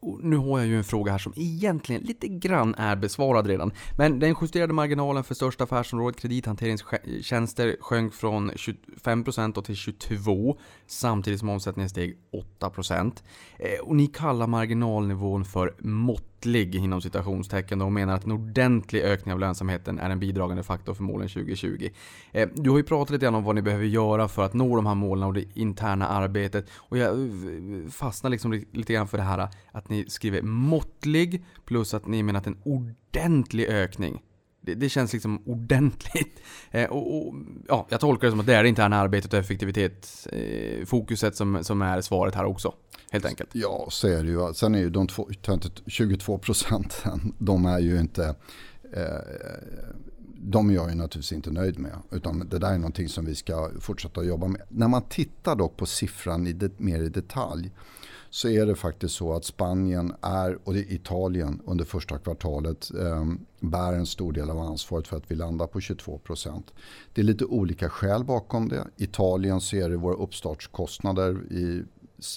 Och 0.00 0.24
nu 0.24 0.36
har 0.36 0.58
jag 0.58 0.68
ju 0.68 0.76
en 0.76 0.84
fråga 0.84 1.12
här 1.12 1.18
som 1.18 1.32
egentligen 1.36 2.02
lite 2.02 2.28
grann 2.28 2.74
är 2.74 2.96
besvarad 2.96 3.46
redan. 3.46 3.72
Men 3.96 4.18
den 4.18 4.36
justerade 4.40 4.72
marginalen 4.72 5.24
för 5.24 5.34
största 5.34 5.64
affärsområdet 5.64 6.20
kredithanteringstjänster 6.20 7.76
sjönk 7.80 8.14
från 8.14 8.50
25% 8.50 9.62
till 9.62 9.74
22% 9.74 10.56
samtidigt 10.86 11.40
som 11.40 11.48
omsättningen 11.48 11.90
steg 11.90 12.16
8%. 12.60 13.22
Eh, 13.58 13.80
och 13.80 13.96
ni 13.96 14.06
kallar 14.06 14.46
marginalnivån 14.46 15.44
för 15.44 15.74
mått 15.78 16.35
måttlig 16.46 16.74
inom 16.74 17.00
citationstecken 17.00 17.82
och 17.82 17.92
menar 17.92 18.14
att 18.14 18.24
en 18.24 18.32
ordentlig 18.32 19.02
ökning 19.02 19.34
av 19.34 19.40
lönsamheten 19.40 19.98
är 19.98 20.10
en 20.10 20.20
bidragande 20.20 20.62
faktor 20.62 20.94
för 20.94 21.02
målen 21.02 21.28
2020. 21.28 21.88
Eh, 22.32 22.48
du 22.54 22.70
har 22.70 22.76
ju 22.76 22.82
pratat 22.82 23.10
lite 23.10 23.24
grann 23.24 23.34
om 23.34 23.44
vad 23.44 23.54
ni 23.54 23.62
behöver 23.62 23.84
göra 23.84 24.28
för 24.28 24.44
att 24.44 24.54
nå 24.54 24.76
de 24.76 24.86
här 24.86 24.94
målen 24.94 25.24
och 25.24 25.34
det 25.34 25.44
interna 25.54 26.08
arbetet 26.08 26.66
och 26.74 26.98
jag 26.98 27.20
eh, 27.20 27.90
fastnar 27.90 28.30
liksom 28.30 28.52
lite 28.72 28.92
grann 28.92 29.08
för 29.08 29.18
det 29.18 29.24
här 29.24 29.38
eh, 29.38 29.48
att 29.72 29.88
ni 29.88 30.04
skriver 30.08 30.42
måttlig 30.42 31.44
plus 31.64 31.94
att 31.94 32.06
ni 32.06 32.22
menar 32.22 32.40
att 32.40 32.46
en 32.46 32.58
ordentlig 32.64 33.66
ökning. 33.66 34.22
Det, 34.60 34.74
det 34.74 34.88
känns 34.88 35.12
liksom 35.12 35.42
ordentligt. 35.46 36.42
Eh, 36.70 36.90
och, 36.90 37.16
och, 37.16 37.34
ja, 37.68 37.86
jag 37.88 38.00
tolkar 38.00 38.26
det 38.26 38.30
som 38.30 38.40
att 38.40 38.46
det 38.46 38.54
är 38.54 38.62
det 38.62 38.68
interna 38.68 38.96
arbetet 38.96 39.32
och 39.32 39.38
effektivitet, 39.38 40.26
eh, 40.32 40.84
fokuset 40.86 41.36
som, 41.36 41.64
som 41.64 41.82
är 41.82 42.00
svaret 42.00 42.34
här 42.34 42.44
också. 42.44 42.74
Helt 43.10 43.24
enkelt. 43.24 43.50
Ja, 43.52 43.88
så 43.90 44.08
är 44.08 44.22
det 44.22 44.28
ju. 44.28 44.54
Sen 44.54 44.74
är 44.74 44.78
ju 44.78 44.90
de 44.90 45.06
två, 45.06 45.28
22 45.86 46.38
procenten, 46.38 47.34
de 47.38 47.66
är 47.66 47.78
ju 47.78 48.00
inte 48.00 48.34
eh, 48.92 49.02
de 50.38 50.70
är 50.70 50.74
jag 50.74 50.88
ju 50.88 50.94
naturligtvis 50.94 51.32
inte 51.32 51.50
nöjd 51.50 51.78
med. 51.78 51.98
Utan 52.10 52.48
det 52.48 52.58
där 52.58 52.72
är 52.72 52.78
någonting 52.78 53.08
som 53.08 53.24
vi 53.24 53.34
ska 53.34 53.70
fortsätta 53.80 54.24
jobba 54.24 54.46
med. 54.48 54.62
När 54.68 54.88
man 54.88 55.02
tittar 55.02 55.56
dock 55.56 55.76
på 55.76 55.86
siffran 55.86 56.46
i 56.46 56.52
det, 56.52 56.78
mer 56.78 57.02
i 57.02 57.08
detalj 57.08 57.70
så 58.30 58.48
är 58.48 58.66
det 58.66 58.74
faktiskt 58.74 59.14
så 59.14 59.32
att 59.32 59.44
Spanien 59.44 60.14
är, 60.20 60.58
och 60.64 60.76
Italien 60.76 61.62
under 61.66 61.84
första 61.84 62.18
kvartalet 62.18 62.90
eh, 63.00 63.24
bär 63.60 63.92
en 63.92 64.06
stor 64.06 64.32
del 64.32 64.50
av 64.50 64.58
ansvaret 64.58 65.08
för 65.08 65.16
att 65.16 65.30
vi 65.30 65.34
landar 65.34 65.66
på 65.66 65.80
22% 65.80 66.62
Det 67.14 67.20
är 67.20 67.24
lite 67.24 67.44
olika 67.44 67.88
skäl 67.88 68.24
bakom 68.24 68.68
det. 68.68 68.86
Italien 68.96 69.60
så 69.60 69.76
är 69.76 69.90
det 69.90 69.96
våra 69.96 70.14
uppstartskostnader 70.14 71.52
i 71.52 71.82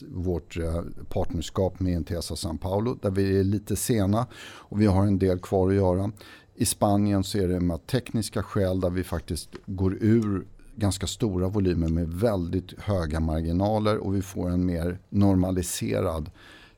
vårt 0.08 0.58
eh, 0.58 0.82
partnerskap 1.10 1.80
med 1.80 1.94
Intesa 1.94 2.36
San 2.36 2.58
Paulo 2.58 2.98
där 3.02 3.12
vi 3.12 3.39
är 3.39 3.44
lite 3.44 3.76
sena 3.76 4.28
och 4.44 4.82
vi 4.82 4.86
har 4.86 5.06
en 5.06 5.20
del 5.20 5.39
kvar 5.39 5.70
att 5.70 5.76
göra. 5.76 6.12
I 6.56 6.65
Spanien 6.65 7.24
så 7.24 7.38
är 7.38 7.48
det 7.48 7.60
med 7.60 7.88
tekniska 7.88 8.44
skäl 8.44 8.80
där 8.80 8.89
vi 8.89 9.04
faktiskt 9.04 9.50
går 9.65 9.98
ur 10.02 10.46
ganska 10.76 11.08
stora 11.08 11.48
volymer 11.48 11.88
med 11.88 12.13
väldigt 12.13 12.80
höga 12.80 13.20
marginaler 13.20 13.98
och 13.98 14.15
vi 14.15 14.22
får 14.22 14.50
en 14.50 14.65
mer 14.65 15.00
normaliserad 15.10 16.32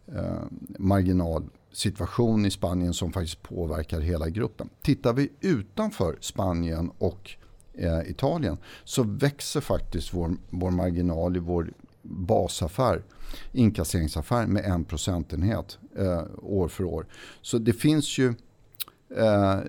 eh, 0.07 0.43
marginalsituation 0.79 2.45
i 2.45 2.51
Spanien 2.51 2.93
som 2.93 3.11
faktiskt 3.11 3.43
påverkar 3.43 3.99
hela 3.99 4.29
gruppen. 4.29 4.69
Tittar 4.81 5.13
vi 5.13 5.29
utanför 5.39 6.17
Spanien 6.19 6.91
och 6.97 7.31
eh, 7.73 8.09
Italien 8.09 8.57
så 8.83 9.03
växer 9.03 9.61
faktiskt 9.61 10.13
vår, 10.13 10.31
vår 10.49 10.71
marginal 10.71 11.37
i 11.37 11.39
vår 11.39 11.73
basaffär, 12.01 13.03
inkasseringsaffär 13.51 14.47
med 14.47 14.65
en 14.65 14.83
procentenhet 14.83 15.77
eh, 15.97 16.23
år 16.41 16.67
för 16.67 16.83
år. 16.83 17.05
Så 17.41 17.57
det 17.57 17.73
finns 17.73 18.17
ju 18.17 18.33
eh, 19.15 19.59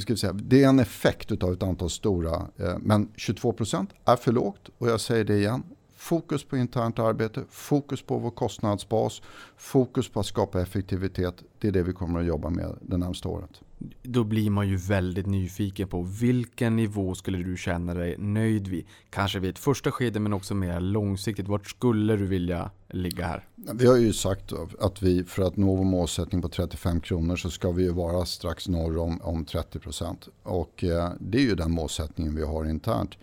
ska 0.00 0.16
säga, 0.16 0.32
det 0.32 0.64
är 0.64 0.68
en 0.68 0.78
effekt 0.78 1.42
av 1.42 1.52
ett 1.52 1.62
antal 1.62 1.90
stora. 1.90 2.46
Eh, 2.56 2.76
men 2.80 3.08
22% 3.08 3.86
är 4.04 4.16
för 4.16 4.32
lågt 4.32 4.68
och 4.78 4.88
jag 4.88 5.00
säger 5.00 5.24
det 5.24 5.36
igen. 5.36 5.62
Fokus 5.94 6.44
på 6.44 6.56
internt 6.56 6.98
arbete, 6.98 7.44
fokus 7.50 8.02
på 8.02 8.18
vår 8.18 8.30
kostnadsbas, 8.30 9.22
fokus 9.56 10.08
på 10.08 10.20
att 10.20 10.26
skapa 10.26 10.62
effektivitet. 10.62 11.42
Det 11.58 11.68
är 11.68 11.72
det 11.72 11.82
vi 11.82 11.92
kommer 11.92 12.20
att 12.20 12.26
jobba 12.26 12.50
med 12.50 12.76
det 12.80 12.96
närmsta 12.96 13.28
året. 13.28 13.60
Då 14.02 14.24
blir 14.24 14.50
man 14.50 14.68
ju 14.68 14.76
väldigt 14.76 15.26
nyfiken 15.26 15.88
på 15.88 16.02
vilken 16.02 16.76
nivå 16.76 17.14
skulle 17.14 17.38
du 17.38 17.56
känna 17.56 17.94
dig 17.94 18.14
nöjd 18.18 18.68
vid? 18.68 18.86
Kanske 19.10 19.38
vid 19.38 19.50
ett 19.50 19.58
första 19.58 19.90
skede 19.90 20.20
men 20.20 20.32
också 20.32 20.54
mer 20.54 20.80
långsiktigt. 20.80 21.48
Vart 21.48 21.66
skulle 21.66 22.16
du 22.16 22.26
vilja 22.26 22.70
ligga 22.88 23.26
här? 23.26 23.48
Vi 23.74 23.86
har 23.86 23.96
ju 23.96 24.12
sagt 24.12 24.52
att 24.80 25.02
vi 25.02 25.24
för 25.24 25.42
att 25.42 25.56
nå 25.56 25.76
vår 25.76 25.84
målsättning 25.84 26.42
på 26.42 26.48
35 26.48 27.00
kronor 27.00 27.36
så 27.36 27.50
ska 27.50 27.70
vi 27.70 27.82
ju 27.82 27.92
vara 27.92 28.26
strax 28.26 28.68
norr 28.68 28.98
om, 28.98 29.20
om 29.22 29.44
30 29.44 29.78
procent. 29.78 30.28
Och 30.42 30.84
eh, 30.84 31.12
det 31.20 31.38
är 31.38 31.42
ju 31.42 31.54
den 31.54 31.70
målsättningen 31.70 32.36
vi 32.36 32.44
har 32.44 32.64
internt. 32.64 33.18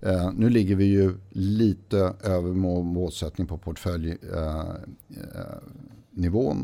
Eh, 0.00 0.32
nu 0.32 0.50
ligger 0.50 0.76
vi 0.76 0.84
ju 0.84 1.14
lite 1.30 2.14
över 2.24 2.52
målsättning 2.82 3.46
på 3.46 3.58
portfölj. 3.58 4.10
eh, 4.10 4.60
eh 4.60 5.58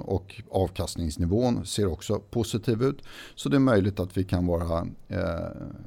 och 0.00 0.42
avkastningsnivån 0.50 1.66
ser 1.66 1.86
också 1.86 2.18
positiv 2.18 2.82
ut. 2.82 3.02
Så 3.34 3.48
det 3.48 3.56
är 3.56 3.60
möjligt 3.60 4.00
att 4.00 4.16
vi 4.16 4.24
kan 4.24 4.46
vara 4.46 4.88
eh, 5.08 5.20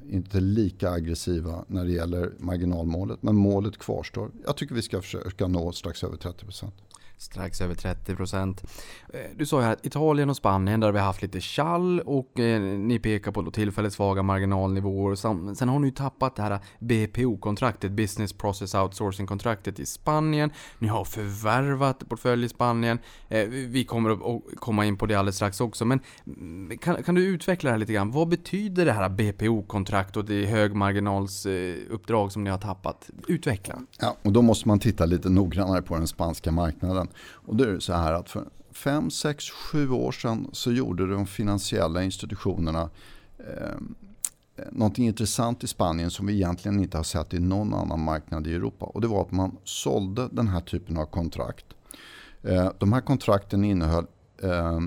inte 0.10 0.40
lika 0.40 0.92
aggressiva 0.92 1.66
när 1.68 1.86
det 1.86 1.92
gäller 1.92 2.32
marginalmålet. 2.38 3.24
Men 3.24 3.36
målet 3.36 3.78
kvarstår. 3.78 4.32
Jag 4.46 4.58
tycker 4.58 4.76
vi 4.76 4.82
ska 4.82 5.02
försöka 5.02 5.48
nå 5.48 5.72
strax 5.72 6.04
över 6.04 6.18
30 6.18 6.46
procent 6.46 6.74
strax 7.20 7.62
över 7.62 7.76
30%. 7.76 8.64
Eh, 9.14 9.20
du 9.36 9.46
sa 9.46 9.60
ju 9.60 9.66
här 9.66 9.74
att 9.74 9.86
Italien 9.86 10.30
och 10.30 10.36
Spanien, 10.36 10.80
där 10.80 10.88
har 10.88 10.94
vi 10.94 11.00
haft 11.00 11.22
lite 11.22 11.40
kall 11.40 12.00
och 12.00 12.40
eh, 12.40 12.62
ni 12.62 13.00
pekar 13.00 13.32
på 13.32 13.42
då 13.42 13.52
tillfälligt 13.52 13.94
svaga 13.94 14.24
marginalnivåer. 14.24 15.16
Sen 15.56 15.70
har 15.70 15.80
ni 15.80 15.88
ju 15.88 15.92
tappat 15.92 16.36
det 16.36 16.42
här 16.42 16.60
BPO-kontraktet, 16.80 17.92
Business 17.92 18.34
Process 18.34 18.76
Outsourcing-kontraktet 18.76 19.80
i 19.80 19.86
Spanien. 19.86 20.52
Ni 20.80 20.88
har 20.88 21.06
förvärvat 21.06 22.10
portfölj 22.10 22.46
i 22.46 22.50
Spanien. 22.50 23.00
Eh, 23.30 23.48
vi 23.48 23.86
kommer 23.86 24.10
att 24.10 24.42
komma 24.56 24.86
in 24.86 24.98
på 24.98 25.06
det 25.06 25.16
alldeles 25.16 25.36
strax 25.36 25.62
också, 25.62 25.86
men 25.86 26.00
mm, 26.28 26.78
kan, 26.78 27.04
kan 27.04 27.16
du 27.16 27.26
utveckla 27.28 27.68
det 27.68 27.72
här 27.72 27.80
lite 27.80 27.94
grann? 27.94 28.12
Vad 28.12 28.28
betyder 28.28 28.86
det 28.86 28.94
här 28.94 29.10
BPO-kontrakt 29.10 30.18
och 30.18 30.26
det 30.26 30.46
högmarginalsuppdrag 30.46 32.32
som 32.32 32.44
ni 32.44 32.50
har 32.50 32.58
tappat? 32.58 33.10
Utveckla. 33.28 33.82
Ja, 34.00 34.16
och 34.22 34.32
då 34.32 34.42
måste 34.42 34.68
man 34.68 34.80
titta 34.80 35.06
lite 35.06 35.30
noggrannare 35.30 35.82
på 35.82 35.96
den 35.96 36.08
spanska 36.08 36.52
marknaden. 36.52 37.09
Och 37.18 37.56
det 37.56 37.70
är 37.70 37.80
så 37.80 37.94
här 37.94 38.14
att 38.14 38.30
för 38.30 38.46
5, 38.72 39.12
6, 39.12 39.50
7 39.50 39.90
år 39.90 40.12
sedan 40.12 40.50
så 40.54 40.72
gjorde 40.72 41.08
de 41.08 41.28
finansiella 41.28 42.04
institutionerna 42.04 42.90
ehm, 43.40 43.96
eh, 44.56 44.66
någonting 44.72 45.08
intressant 45.08 45.64
i 45.64 45.68
Spanien 45.68 46.12
som 46.12 46.26
vi 46.26 46.34
egentligen 46.34 46.80
inte 46.80 46.98
har 46.98 47.04
sett 47.04 47.34
i 47.34 47.40
någon 47.40 47.74
annan 47.74 48.00
marknad 48.00 48.48
i 48.48 48.54
Europa. 48.54 48.86
Och 48.86 49.02
det 49.02 49.08
var 49.08 49.22
att 49.22 49.32
man 49.32 49.58
sålde 49.64 50.30
den 50.32 50.48
här 50.48 50.62
typen 50.62 50.98
av 50.98 51.06
kontrakt. 51.06 51.66
Eh, 52.42 52.72
de 52.80 52.94
här 52.94 53.02
kontrakten 53.02 53.64
innehöll 53.64 54.06
eh, 54.44 54.80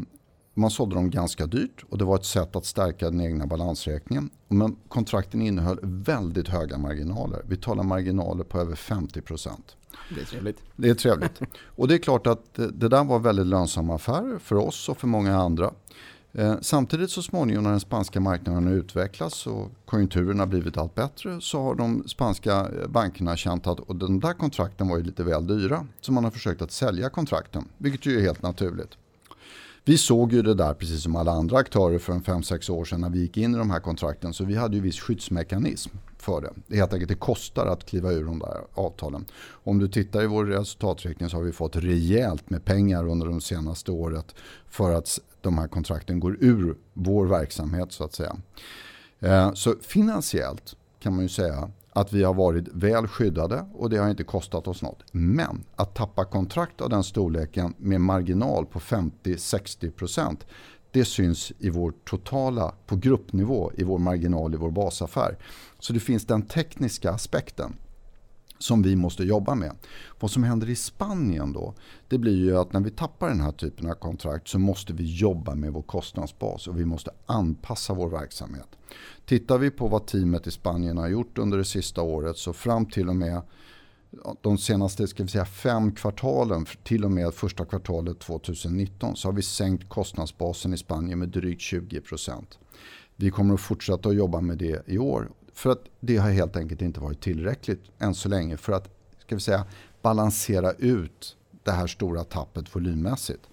man 0.54 0.70
sålde 0.70 0.94
dem 0.94 1.10
ganska 1.10 1.46
dyrt 1.46 1.84
och 1.90 1.98
det 1.98 2.04
var 2.04 2.16
ett 2.16 2.24
sätt 2.24 2.56
att 2.56 2.64
stärka 2.64 3.10
den 3.10 3.20
egna 3.20 3.46
balansräkningen. 3.46 4.30
Men 4.48 4.76
kontrakten 4.88 5.42
innehöll 5.42 5.78
väldigt 5.82 6.48
höga 6.48 6.78
marginaler. 6.78 7.42
Vi 7.46 7.56
talar 7.56 7.82
marginaler 7.82 8.44
på 8.44 8.58
över 8.58 8.74
50 8.74 9.20
procent. 9.20 9.76
Det 10.08 10.20
är 10.20 10.24
trevligt. 10.24 10.62
Det 10.76 10.88
är 10.88 10.94
trevligt. 10.94 11.40
Och 11.64 11.88
det 11.88 11.94
är 11.94 11.98
klart 11.98 12.26
att 12.26 12.54
det 12.54 12.88
där 12.88 13.04
var 13.04 13.18
väldigt 13.18 13.46
lönsamma 13.46 13.94
affärer 13.94 14.38
för 14.38 14.56
oss 14.56 14.88
och 14.88 14.98
för 14.98 15.06
många 15.06 15.36
andra. 15.36 15.72
Eh, 16.34 16.54
samtidigt 16.60 17.10
så 17.10 17.22
småningom 17.22 17.64
när 17.64 17.70
den 17.70 17.80
spanska 17.80 18.20
marknaden 18.20 18.66
har 18.66 18.72
utvecklats 18.72 19.46
och 19.46 19.70
konjunkturen 19.84 20.38
har 20.38 20.46
blivit 20.46 20.76
allt 20.76 20.94
bättre 20.94 21.40
så 21.40 21.62
har 21.62 21.74
de 21.74 22.08
spanska 22.08 22.52
eh, 22.52 22.88
bankerna 22.88 23.36
känt 23.36 23.66
att 23.66 23.80
och 23.80 23.96
den 23.96 24.20
där 24.20 24.32
kontrakten 24.32 24.88
var 24.88 24.96
ju 24.96 25.02
lite 25.02 25.24
väl 25.24 25.46
dyra. 25.46 25.86
Så 26.00 26.12
man 26.12 26.24
har 26.24 26.30
försökt 26.30 26.62
att 26.62 26.72
sälja 26.72 27.10
kontrakten, 27.10 27.64
vilket 27.78 28.06
ju 28.06 28.18
är 28.18 28.22
helt 28.22 28.42
naturligt. 28.42 28.98
Vi 29.84 29.98
såg 29.98 30.32
ju 30.32 30.42
det 30.42 30.54
där 30.54 30.74
precis 30.74 31.02
som 31.02 31.16
alla 31.16 31.32
andra 31.32 31.58
aktörer 31.58 31.98
för 31.98 32.12
en 32.12 32.22
5-6 32.22 32.70
år 32.70 32.84
sedan 32.84 33.00
när 33.00 33.10
vi 33.10 33.20
gick 33.20 33.36
in 33.36 33.54
i 33.54 33.58
de 33.58 33.70
här 33.70 33.80
kontrakten. 33.80 34.34
Så 34.34 34.44
vi 34.44 34.56
hade 34.56 34.76
ju 34.76 34.82
viss 34.82 35.00
skyddsmekanism 35.00 35.90
för 36.18 36.40
det. 36.40 36.50
Det 36.66 36.74
är 36.74 36.78
helt 36.78 36.92
enkelt 36.92 37.08
det 37.08 37.14
kostar 37.14 37.66
att 37.66 37.86
kliva 37.86 38.12
ur 38.12 38.24
de 38.24 38.38
där 38.38 38.60
avtalen. 38.74 39.24
Om 39.50 39.78
du 39.78 39.88
tittar 39.88 40.22
i 40.22 40.26
vår 40.26 40.44
resultaträkning 40.44 41.28
så 41.28 41.36
har 41.36 41.44
vi 41.44 41.52
fått 41.52 41.76
rejält 41.76 42.50
med 42.50 42.64
pengar 42.64 43.08
under 43.08 43.26
de 43.26 43.40
senaste 43.40 43.90
året 43.90 44.34
för 44.68 44.94
att 44.94 45.20
de 45.40 45.58
här 45.58 45.68
kontrakten 45.68 46.20
går 46.20 46.36
ur 46.40 46.76
vår 46.92 47.26
verksamhet 47.26 47.92
så 47.92 48.04
att 48.04 48.14
säga. 48.14 48.36
Eh, 49.20 49.52
så 49.52 49.74
finansiellt 49.80 50.76
kan 51.00 51.14
man 51.14 51.22
ju 51.22 51.28
säga 51.28 51.70
att 51.92 52.12
vi 52.12 52.22
har 52.22 52.34
varit 52.34 52.68
väl 52.68 53.06
skyddade 53.06 53.66
och 53.74 53.90
det 53.90 53.96
har 53.96 54.10
inte 54.10 54.24
kostat 54.24 54.68
oss 54.68 54.82
något. 54.82 55.02
Men 55.12 55.64
att 55.76 55.94
tappa 55.94 56.24
kontrakt 56.24 56.80
av 56.80 56.90
den 56.90 57.04
storleken 57.04 57.74
med 57.78 58.00
marginal 58.00 58.66
på 58.66 58.80
50-60% 58.80 60.36
det 60.90 61.04
syns 61.04 61.52
i 61.58 61.70
vår 61.70 61.92
totala, 62.04 62.74
på 62.86 62.96
gruppnivå, 62.96 63.72
i 63.74 63.84
vår 63.84 63.98
marginal 63.98 64.54
i 64.54 64.56
vår 64.56 64.70
basaffär. 64.70 65.36
Så 65.78 65.92
det 65.92 66.00
finns 66.00 66.26
den 66.26 66.42
tekniska 66.42 67.10
aspekten 67.10 67.76
som 68.62 68.82
vi 68.82 68.96
måste 68.96 69.24
jobba 69.24 69.54
med. 69.54 69.72
Vad 70.20 70.30
som 70.30 70.42
händer 70.42 70.70
i 70.70 70.76
Spanien 70.76 71.52
då, 71.52 71.74
det 72.08 72.18
blir 72.18 72.36
ju 72.36 72.58
att 72.58 72.72
när 72.72 72.80
vi 72.80 72.90
tappar 72.90 73.28
den 73.28 73.40
här 73.40 73.52
typen 73.52 73.90
av 73.90 73.94
kontrakt 73.94 74.48
så 74.48 74.58
måste 74.58 74.92
vi 74.92 75.04
jobba 75.04 75.54
med 75.54 75.72
vår 75.72 75.82
kostnadsbas 75.82 76.68
och 76.68 76.80
vi 76.80 76.84
måste 76.84 77.10
anpassa 77.26 77.94
vår 77.94 78.08
verksamhet. 78.08 78.68
Tittar 79.26 79.58
vi 79.58 79.70
på 79.70 79.88
vad 79.88 80.06
teamet 80.06 80.46
i 80.46 80.50
Spanien 80.50 80.98
har 80.98 81.08
gjort 81.08 81.38
under 81.38 81.58
det 81.58 81.64
sista 81.64 82.02
året 82.02 82.36
så 82.36 82.52
fram 82.52 82.86
till 82.86 83.08
och 83.08 83.16
med 83.16 83.42
de 84.40 84.58
senaste 84.58 85.08
ska 85.08 85.22
vi 85.22 85.28
säga, 85.28 85.44
fem 85.44 85.92
kvartalen, 85.92 86.66
till 86.82 87.04
och 87.04 87.10
med 87.10 87.34
första 87.34 87.64
kvartalet 87.64 88.18
2019, 88.20 89.16
så 89.16 89.28
har 89.28 89.32
vi 89.32 89.42
sänkt 89.42 89.88
kostnadsbasen 89.88 90.74
i 90.74 90.78
Spanien 90.78 91.18
med 91.18 91.28
drygt 91.28 91.60
20 91.60 92.00
procent. 92.00 92.58
Vi 93.16 93.30
kommer 93.30 93.54
att 93.54 93.60
fortsätta 93.60 94.08
att 94.08 94.14
jobba 94.14 94.40
med 94.40 94.58
det 94.58 94.82
i 94.86 94.98
år. 94.98 95.30
För 95.52 95.70
att 95.70 95.84
det 96.00 96.16
har 96.16 96.30
helt 96.30 96.56
enkelt 96.56 96.82
inte 96.82 97.00
varit 97.00 97.20
tillräckligt 97.20 97.82
än 97.98 98.14
så 98.14 98.28
länge 98.28 98.56
för 98.56 98.72
att 98.72 98.88
ska 99.18 99.34
vi 99.34 99.40
säga, 99.40 99.64
balansera 100.02 100.72
ut 100.72 101.36
det 101.64 101.70
här 101.70 101.86
stora 101.86 102.24
tappet 102.24 102.76
volymmässigt. 102.76 103.48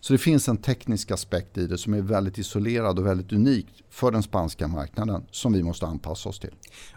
Så 0.00 0.12
det 0.12 0.18
finns 0.18 0.48
en 0.48 0.56
teknisk 0.56 1.10
aspekt 1.10 1.58
i 1.58 1.66
det 1.66 1.78
som 1.78 1.94
är 1.94 2.00
väldigt 2.00 2.38
isolerad 2.38 2.98
och 2.98 3.06
väldigt 3.06 3.32
unik 3.32 3.84
för 3.90 4.10
den 4.10 4.22
spanska 4.22 4.68
marknaden 4.68 5.26
som 5.30 5.52
vi 5.52 5.62
måste 5.62 5.86
anpassa 5.86 6.28
oss 6.28 6.40
till. 6.40 6.54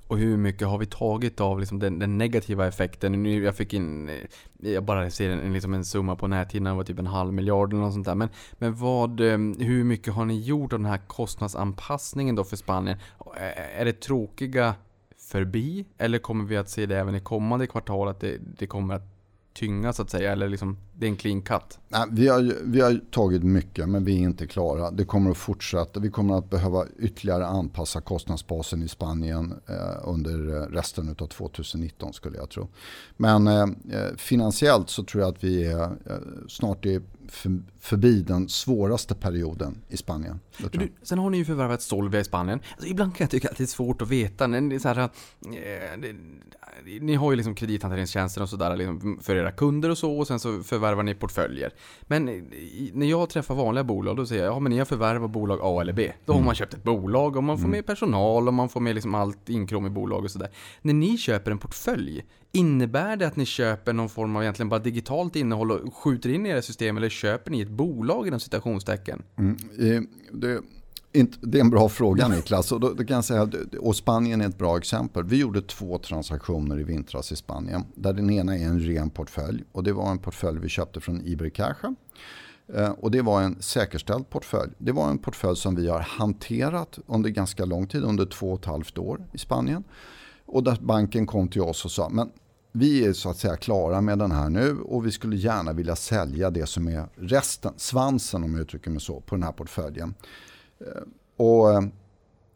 Och 0.08 0.18
hur 0.18 0.38
mycket 0.38 0.68
har 0.68 0.78
vi 0.78 0.86
tagit 0.86 1.42
av 1.42 1.60
liksom 1.60 1.80
den, 1.80 2.00
den, 2.00 2.18
negativa 2.18 2.68
effekten? 2.68 3.24
Nu, 3.24 3.44
jag 3.44 3.56
fick 3.56 3.74
in, 3.74 4.10
eh, 4.10 4.72
jag 4.74 4.84
bara 4.84 5.12
ser 5.12 5.30
en, 5.30 5.54
liksom 5.54 5.74
en 5.74 5.86
summa 5.86 6.16
på 6.16 6.28
näthinnan, 6.28 6.74
det 6.74 6.78
var 6.78 6.84
typ 6.84 7.00
en 7.00 7.08
halv 7.08 7.34
miljard 7.34 7.74
eller 7.74 7.82
något 7.82 7.94
sånt 7.94 8.06
där. 8.06 8.16
Men, 8.16 8.30
men 8.54 8.76
vad, 8.76 9.20
eh, 9.20 9.38
hur 9.60 9.84
mycket 9.84 10.14
har 10.14 10.26
ni 10.26 10.42
gjort 10.42 10.74
av 10.74 10.80
den 10.80 10.86
här 10.86 11.02
kostnadsanpassningen 11.08 12.36
då 12.36 12.44
för 12.44 12.58
Spanien? 12.58 12.98
Eh, 13.38 13.82
är 13.82 13.86
det 13.86 14.02
tråkiga 14.02 14.76
förbi? 15.18 15.86
Eller 15.98 16.20
kommer 16.20 16.46
vi 16.46 16.58
att 16.58 16.70
se 16.70 16.86
det 16.86 16.98
även 16.98 17.16
i 17.16 17.20
kommande 17.20 17.68
kvartal 17.68 18.08
att 18.08 18.20
det, 18.20 18.38
det 18.58 18.68
kommer 18.68 18.94
att 18.94 19.16
tynga 19.54 19.94
så 19.94 20.02
att 20.02 20.10
säga? 20.10 20.32
Eller 20.32 20.50
liksom, 20.50 20.78
det 20.98 21.06
är 21.06 21.10
en 21.10 21.16
clean 21.16 21.42
cut? 21.42 21.80
Nej, 21.88 22.06
vi, 22.12 22.28
har, 22.28 22.56
vi 22.64 22.82
har 22.82 23.02
tagit 23.12 23.44
mycket 23.44 23.90
men 23.90 24.06
vi 24.06 24.16
är 24.16 24.20
inte 24.20 24.48
klara. 24.48 24.92
Det 24.92 25.06
kommer 25.06 25.32
att 25.32 25.38
fortsätta. 25.38 26.00
Vi 26.00 26.10
kommer 26.10 26.38
att 26.38 26.50
behöva 26.50 26.86
ytterligare 27.00 27.46
anpassa 27.46 28.02
kostnadsbasen 28.02 28.84
i 28.84 28.88
Spanien 28.88 29.54
eh, 29.70 30.10
under 30.10 30.56
eh, 30.56 30.68
resten 30.68 31.16
av 31.20 31.28
2019 31.28 32.14
skulle 32.14 32.38
jag 32.38 32.50
tro. 32.50 32.68
Men 33.18 33.48
eh, 33.48 33.62
eh, 33.64 34.16
finansiellt 34.18 34.90
så 34.90 35.04
tror 35.04 35.24
jag 35.24 35.30
att 35.30 35.44
vi 35.44 35.64
är, 35.64 35.84
eh, 35.84 36.18
snart 36.48 36.86
är 36.86 37.02
för, 37.28 37.62
förbi 37.80 38.22
den 38.22 38.50
svåraste 38.50 39.16
perioden 39.16 39.78
i 39.90 39.98
Spanien. 39.98 40.40
Du, 40.72 40.92
sen 41.02 41.20
har 41.20 41.30
ni 41.30 41.38
ju 41.38 41.46
förvärvat 41.46 41.82
Solvia 41.82 42.20
i 42.20 42.24
Spanien. 42.24 42.60
Alltså, 42.72 42.88
ibland 42.88 43.16
kan 43.16 43.24
jag 43.24 43.32
tycka 43.32 43.50
att 43.50 43.58
det 43.58 43.64
är 43.64 43.68
svårt 43.68 44.02
att 44.02 44.10
veta. 44.10 44.46
Är 44.46 44.80
så 44.80 44.88
här, 44.88 45.00
eh, 45.00 45.10
det, 46.02 46.16
ni 47.02 47.16
har 47.16 47.32
ju 47.32 47.36
liksom 47.36 47.56
kredithanteringstjänster 47.56 48.42
och 48.42 48.50
sådär 48.50 48.78
liksom 48.78 49.20
för 49.22 49.36
era 49.36 49.52
kunder 49.52 49.90
och 49.90 49.98
så 49.98 50.18
och 50.18 50.28
sen 50.28 50.40
så 50.40 50.64
förvärvar 50.64 50.85
ni 50.94 51.16
portföljer. 51.16 51.74
Men 52.02 52.26
när 52.94 53.06
jag 53.06 53.30
träffar 53.30 53.56
vanliga 53.56 53.84
bolag 53.84 54.18
då 54.18 54.26
säger 54.26 54.44
jag 54.44 54.54
ja 54.54 54.60
men 54.60 54.72
ni 54.72 54.78
har 54.78 54.86
förvärvat 54.86 55.32
bolag 55.32 55.60
A 55.62 55.82
eller 55.82 55.94
B. 55.94 56.12
Då 56.26 56.34
har 56.34 56.38
mm. 56.38 56.46
man 56.46 56.56
köpt 56.56 56.74
ett 56.74 56.84
bolag 56.84 57.36
och 57.36 57.44
man 57.44 57.58
får 57.58 57.66
mm. 57.66 57.72
med 57.72 57.86
personal 57.86 58.48
och 58.48 58.54
man 58.54 58.70
får 58.70 58.80
med 58.80 58.96
liksom 58.96 59.16
allt 59.16 59.50
inkrom 59.50 59.86
i 59.86 59.90
bolag 59.90 60.24
och 60.24 60.32
sådär. 60.32 60.50
När 60.82 60.94
ni 60.94 61.18
köper 61.18 61.52
en 61.52 61.58
portfölj, 61.58 62.26
Innebär 62.56 63.18
det 63.18 63.28
att 63.28 63.36
ni 63.36 63.46
köper 63.46 63.94
någon 63.94 64.10
form 64.10 64.36
av 64.36 64.44
egentligen 64.44 64.70
bara 64.70 64.80
digitalt 64.80 65.36
innehåll 65.36 65.72
och 65.72 65.96
skjuter 65.96 66.30
in 66.30 66.46
i 66.46 66.50
era 66.50 66.62
system 66.62 66.98
eller 66.98 67.10
köper 67.10 67.52
ni 67.52 67.62
ett 67.62 67.70
bolag 67.70 68.28
inom 68.28 68.40
citationstecken? 68.40 69.24
Mm, 69.38 69.58
det, 70.32 70.62
det 71.42 71.58
är 71.58 71.62
en 71.62 71.70
bra 71.70 71.90
fråga 71.90 72.28
Niklas. 72.28 72.72
Och 72.72 72.80
då, 72.80 72.94
då 72.94 73.04
kan 73.04 73.16
jag 73.16 73.26
säga, 73.26 73.50
och 73.80 73.96
Spanien 73.96 74.42
är 74.42 74.48
ett 74.48 74.58
bra 74.58 74.78
exempel. 74.78 75.24
Vi 75.24 75.38
gjorde 75.38 75.62
två 75.62 75.98
transaktioner 75.98 76.80
i 76.80 76.84
vintras 76.84 77.32
i 77.32 77.36
Spanien. 77.36 77.84
Där 77.96 78.14
den 78.14 78.30
ena 78.30 78.58
är 78.58 78.66
en 78.66 78.80
ren 78.80 79.10
portfölj. 79.10 79.64
Och 79.72 79.84
det 79.84 79.94
var 79.94 80.12
en 80.12 80.20
portfölj 80.20 80.60
vi 80.60 80.70
köpte 80.70 81.02
från 81.02 81.22
Ibercaja. 81.22 81.96
Eh, 82.74 82.90
och 82.90 83.12
det 83.12 83.22
var 83.22 83.42
en 83.42 83.62
säkerställd 83.62 84.30
portfölj. 84.30 84.72
Det 84.78 84.92
var 84.92 85.10
en 85.10 85.18
portfölj 85.18 85.58
som 85.58 85.76
vi 85.76 85.88
har 85.88 86.00
hanterat 86.00 87.00
under 87.08 87.30
ganska 87.30 87.66
lång 87.66 87.88
tid, 87.88 88.04
under 88.04 88.26
två 88.26 88.52
och 88.52 88.60
ett 88.60 88.66
halvt 88.66 88.98
år 88.98 89.26
i 89.34 89.38
Spanien. 89.38 89.84
Och 90.46 90.64
där 90.64 90.78
banken 90.82 91.28
kom 91.28 91.48
till 91.48 91.62
oss 91.62 91.86
och 91.86 91.92
sa, 91.92 92.10
men 92.10 92.32
vi 92.72 93.06
är 93.06 93.14
så 93.14 93.30
att 93.30 93.38
säga 93.38 93.56
klara 93.56 94.02
med 94.02 94.20
den 94.20 94.32
här 94.32 94.50
nu 94.50 94.80
och 94.80 95.06
vi 95.06 95.12
skulle 95.12 95.36
gärna 95.36 95.74
vilja 95.74 95.96
sälja 95.96 96.50
det 96.50 96.66
som 96.66 96.88
är 96.88 97.08
resten, 97.16 97.74
svansen 97.78 98.44
om 98.44 98.54
jag 98.54 98.62
uttrycker 98.62 98.92
mig 98.92 99.02
så, 99.02 99.22
på 99.22 99.36
den 99.36 99.44
här 99.44 99.52
portföljen. 99.52 100.14
Eh, 100.80 101.02
och 101.38 101.74
eh, 101.74 101.82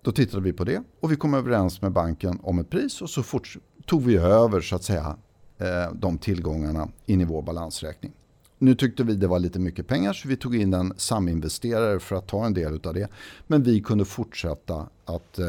då 0.02 0.12
tittade 0.12 0.44
vi 0.44 0.54
på 0.54 0.64
det 0.64 0.84
och 1.00 1.12
vi 1.12 1.16
kom 1.16 1.34
överens 1.34 1.82
med 1.82 1.92
banken 1.92 2.40
om 2.44 2.60
ett 2.60 2.70
pris 2.70 3.02
och 3.02 3.10
så 3.10 3.24
fort 3.24 3.58
tog 3.86 4.04
vi 4.04 4.18
över 4.18 4.62
så 4.62 4.76
att 4.76 4.84
säga 4.84 5.18
eh, 5.58 5.94
de 5.94 6.18
tillgångarna 6.18 6.90
in 7.06 7.22
i 7.22 7.26
vår 7.26 7.42
balansräkning. 7.42 8.12
Nu 8.58 8.76
tyckte 8.76 9.04
vi 9.04 9.16
det 9.16 9.28
var 9.28 9.40
lite 9.40 9.60
mycket 9.60 9.88
pengar 9.88 10.14
så 10.14 10.28
vi 10.28 10.38
tog 10.38 10.56
in 10.56 10.74
en 10.74 10.94
saminvesterare 10.98 12.00
för 12.00 12.16
att 12.16 12.28
ta 12.28 12.46
en 12.46 12.54
del 12.54 12.80
av 12.84 12.94
det. 12.94 13.10
Men 13.48 13.64
vi 13.64 13.82
kunde 13.82 14.06
fortsätta 14.06 14.88
att 15.06 15.40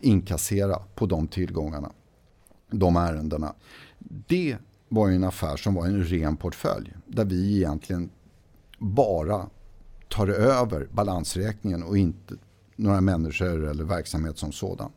inkassera 0.00 0.78
på 0.94 1.06
de 1.06 1.28
tillgångarna 1.28 1.92
de 2.70 2.96
ärendena. 2.96 3.54
Det 3.98 4.56
var 4.88 5.10
en 5.10 5.24
affär 5.24 5.56
som 5.56 5.74
var 5.74 5.86
en 5.86 6.04
ren 6.04 6.36
portfölj 6.36 6.92
där 7.06 7.24
vi 7.24 7.56
egentligen 7.56 8.10
bara 8.78 9.46
tar 10.08 10.28
över 10.28 10.88
balansräkningen 10.92 11.82
och 11.82 11.98
inte 11.98 12.34
några 12.76 13.00
människor 13.00 13.68
eller 13.68 13.84
verksamhet 13.84 14.38
som 14.38 14.52
sådan. 14.52 14.90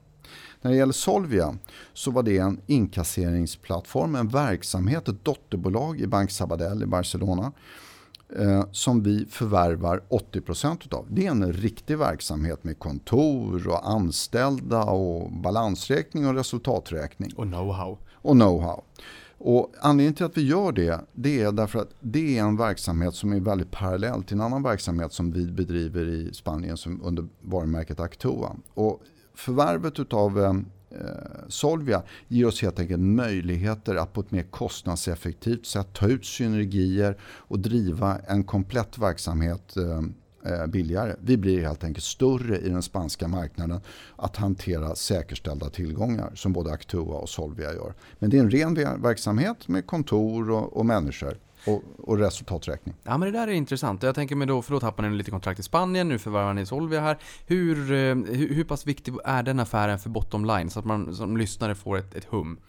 När 0.62 0.72
det 0.72 0.78
gäller 0.78 0.94
Solvia 0.94 1.58
så 1.94 2.12
var 2.12 2.24
det 2.24 2.38
en 2.38 2.62
inkasseringsplattform, 2.68 4.16
en 4.16 4.28
verksamhet, 4.28 5.08
ett 5.08 5.26
dotterbolag 5.26 6.02
i 6.02 6.08
Bank 6.08 6.32
Sabadell 6.32 6.84
i 6.84 6.86
Barcelona 6.86 7.52
eh, 8.40 8.66
som 8.72 9.04
vi 9.04 9.26
förvärvar 9.30 10.04
80% 10.10 10.94
av. 10.94 11.06
Det 11.10 11.28
är 11.28 11.32
en 11.32 11.54
riktig 11.54 11.98
verksamhet 11.98 12.64
med 12.64 12.80
kontor 12.80 13.68
och 13.68 13.90
anställda 13.90 14.84
och 14.84 15.32
balansräkning 15.32 16.28
och 16.28 16.36
resultaträkning. 16.36 17.34
Och 17.36 17.46
know-how. 17.46 17.98
Och 18.14 18.36
know-how. 18.36 18.82
Och 19.44 19.74
anledningen 19.80 20.14
till 20.14 20.26
att 20.26 20.38
vi 20.38 20.48
gör 20.48 20.72
det, 20.72 21.00
det 21.14 21.42
är 21.42 21.52
därför 21.52 21.80
att 21.80 21.90
det 22.00 22.38
är 22.38 22.44
en 22.44 22.58
verksamhet 22.58 23.16
som 23.16 23.34
är 23.34 23.40
väldigt 23.40 23.72
parallell 23.72 24.24
till 24.24 24.36
en 24.36 24.42
annan 24.42 24.64
verksamhet 24.64 25.14
som 25.14 25.32
vi 25.32 25.46
bedriver 25.52 26.08
i 26.08 26.34
Spanien 26.34 26.78
som 26.78 27.02
under 27.04 27.28
varumärket 27.42 28.00
Actua. 28.00 28.56
Och 28.74 29.02
förvärvet 29.34 30.14
av 30.14 30.40
eh, 30.40 30.56
Solvia 31.48 32.04
ger 32.28 32.48
oss 32.48 32.62
helt 32.62 32.80
enkelt 32.80 33.02
möjligheter 33.02 33.96
att 33.96 34.14
på 34.14 34.22
ett 34.22 34.32
mer 34.32 34.44
kostnadseffektivt 34.44 35.66
sätt 35.66 35.94
ta 35.94 36.08
ut 36.08 36.26
synergier 36.26 37.18
och 37.24 37.60
driva 37.60 38.20
en 38.20 38.44
komplett 38.44 38.98
verksamhet 38.98 39.78
eh, 39.78 40.02
billigare. 40.68 41.16
Vi 41.22 41.38
blir 41.38 41.62
helt 41.62 41.84
enkelt 41.84 42.04
större 42.04 42.58
i 42.58 42.70
den 42.70 42.82
spanska 42.82 43.28
marknaden 43.28 43.82
att 44.16 44.38
hantera 44.38 44.96
säkerställda 44.96 45.70
tillgångar 45.70 46.32
som 46.36 46.54
både 46.54 46.72
Actua 46.72 47.16
och 47.16 47.30
Solvia 47.30 47.74
gör. 47.74 47.94
Men 48.20 48.30
det 48.30 48.38
är 48.38 48.42
en 48.42 48.52
ren 48.52 49.02
verksamhet 49.02 49.68
med 49.68 49.88
kontor 49.88 50.52
och, 50.52 50.78
och 50.78 50.86
människor. 50.86 51.38
Och, 51.66 51.84
och, 51.98 52.18
resultaträkning. 52.18 52.96
Ja 53.04 53.18
men 53.18 53.32
det 53.32 53.40
där 53.40 53.48
är 53.48 53.52
intressant. 53.52 54.04
Jag 54.04 54.16
tänker 54.16 54.36
mig 54.36 54.48
då, 54.48 54.62
för 54.62 54.74
då 54.74 54.80
tappar 54.80 55.04
ni 55.04 55.18
lite 55.18 55.32
kontrakt 55.32 55.60
i 55.60 55.64
Spanien, 55.64 56.08
nu 56.10 56.20
förvärvar 56.20 56.54
ni 56.54 56.66
Solvia 56.66 57.02
här. 57.02 57.18
Hur, 57.48 57.76
hur, 58.36 58.54
hur 58.54 58.64
pass 58.64 58.88
viktig 58.88 59.14
är 59.26 59.44
den 59.44 59.60
affären 59.60 60.00
för 60.00 60.10
bottom 60.10 60.46
line? 60.46 60.70
Så 60.70 60.80
att 60.80 60.86
man 60.86 61.16
som 61.16 61.38
lyssnare 61.38 61.76
får 61.76 61.98
ett, 61.98 62.16
ett 62.16 62.26
hum. 62.26 62.60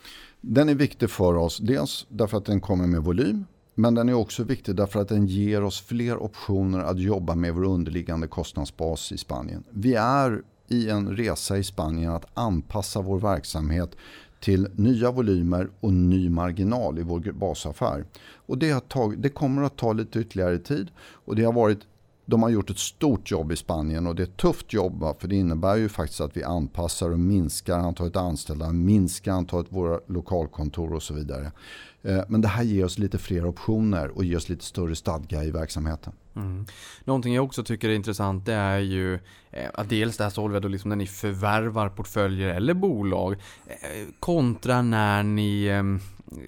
Den 0.40 0.68
är 0.68 0.74
viktig 0.74 1.10
för 1.10 1.34
oss, 1.34 1.58
dels 1.58 2.06
därför 2.08 2.36
att 2.36 2.44
den 2.44 2.60
kommer 2.60 2.86
med 2.86 3.02
volym. 3.02 3.44
Men 3.74 3.94
den 3.94 4.08
är 4.08 4.14
också 4.14 4.42
viktig 4.42 4.76
därför 4.76 5.00
att 5.00 5.08
den 5.08 5.26
ger 5.26 5.64
oss 5.64 5.80
fler 5.80 6.22
optioner 6.22 6.78
att 6.78 6.98
jobba 6.98 7.34
med 7.34 7.54
vår 7.54 7.64
underliggande 7.64 8.26
kostnadsbas 8.26 9.12
i 9.12 9.18
Spanien. 9.18 9.64
Vi 9.70 9.94
är 9.94 10.42
i 10.68 10.90
en 10.90 11.16
resa 11.16 11.58
i 11.58 11.64
Spanien 11.64 12.12
att 12.12 12.26
anpassa 12.34 13.00
vår 13.00 13.18
verksamhet 13.18 13.96
till 14.40 14.68
nya 14.74 15.10
volymer 15.10 15.70
och 15.80 15.92
ny 15.92 16.28
marginal 16.28 16.98
i 16.98 17.02
vår 17.02 17.32
basaffär. 17.32 18.04
Och 18.46 18.58
det, 18.58 18.70
har 18.70 18.80
tagit, 18.80 19.22
det 19.22 19.28
kommer 19.28 19.62
att 19.62 19.76
ta 19.76 19.92
lite 19.92 20.18
ytterligare 20.18 20.58
tid 20.58 20.90
och 20.98 21.36
det 21.36 21.44
har 21.44 21.52
varit 21.52 21.78
de 22.24 22.42
har 22.42 22.50
gjort 22.50 22.70
ett 22.70 22.78
stort 22.78 23.30
jobb 23.30 23.52
i 23.52 23.56
Spanien 23.56 24.06
och 24.06 24.14
det 24.14 24.22
är 24.22 24.26
ett 24.26 24.36
tufft 24.36 24.72
jobb 24.72 25.04
för 25.18 25.28
det 25.28 25.36
innebär 25.36 25.76
ju 25.76 25.88
faktiskt 25.88 26.20
att 26.20 26.36
vi 26.36 26.44
anpassar 26.44 27.10
och 27.10 27.18
minskar 27.18 27.78
antalet 27.78 28.16
anställda, 28.16 28.72
minskar 28.72 29.32
antalet 29.32 29.66
våra 29.72 30.00
lokalkontor 30.06 30.92
och 30.92 31.02
så 31.02 31.14
vidare. 31.14 31.52
Eh, 32.02 32.24
men 32.28 32.40
det 32.40 32.48
här 32.48 32.62
ger 32.62 32.84
oss 32.84 32.98
lite 32.98 33.18
fler 33.18 33.46
optioner 33.46 34.08
och 34.08 34.24
ger 34.24 34.36
oss 34.36 34.48
lite 34.48 34.64
större 34.64 34.96
stadga 34.96 35.44
i 35.44 35.50
verksamheten. 35.50 36.12
Mm. 36.36 36.66
Någonting 37.04 37.34
jag 37.34 37.44
också 37.44 37.64
tycker 37.64 37.88
är 37.88 37.94
intressant 37.94 38.46
det 38.46 38.54
är 38.54 38.78
ju 38.78 39.14
eh, 39.50 39.70
att 39.74 39.88
dels 39.88 40.16
det 40.16 40.24
här 40.24 40.30
Solveig 40.30 40.70
liksom 40.70 40.88
när 40.88 40.96
ni 40.96 41.06
förvärvar 41.06 41.88
portföljer 41.88 42.48
eller 42.48 42.74
bolag 42.74 43.32
eh, 43.66 44.08
kontra 44.20 44.82
när 44.82 45.22
ni 45.22 45.66
ehm, 45.66 46.00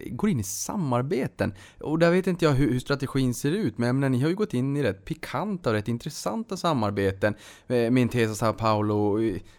går 0.06 0.30
in 0.30 0.40
i 0.40 0.42
samarbeten. 0.42 1.54
Och 1.80 1.98
där 1.98 2.10
vet 2.10 2.26
inte 2.26 2.44
jag 2.44 2.52
hur, 2.52 2.72
hur 2.72 2.80
strategin 2.80 3.34
ser 3.34 3.52
ut, 3.52 3.78
men 3.78 4.00
menar, 4.00 4.08
ni 4.08 4.20
har 4.20 4.28
ju 4.28 4.34
gått 4.34 4.54
in 4.54 4.76
i 4.76 4.82
rätt 4.82 5.04
pikanta 5.04 5.70
och 5.70 5.76
rätt 5.76 5.88
intressanta 5.88 6.56
samarbeten. 6.56 7.34
Eh, 7.66 7.90
med 7.90 7.98
Intesa 7.98 8.34
Sao 8.34 8.52
Paulo, 8.52 9.18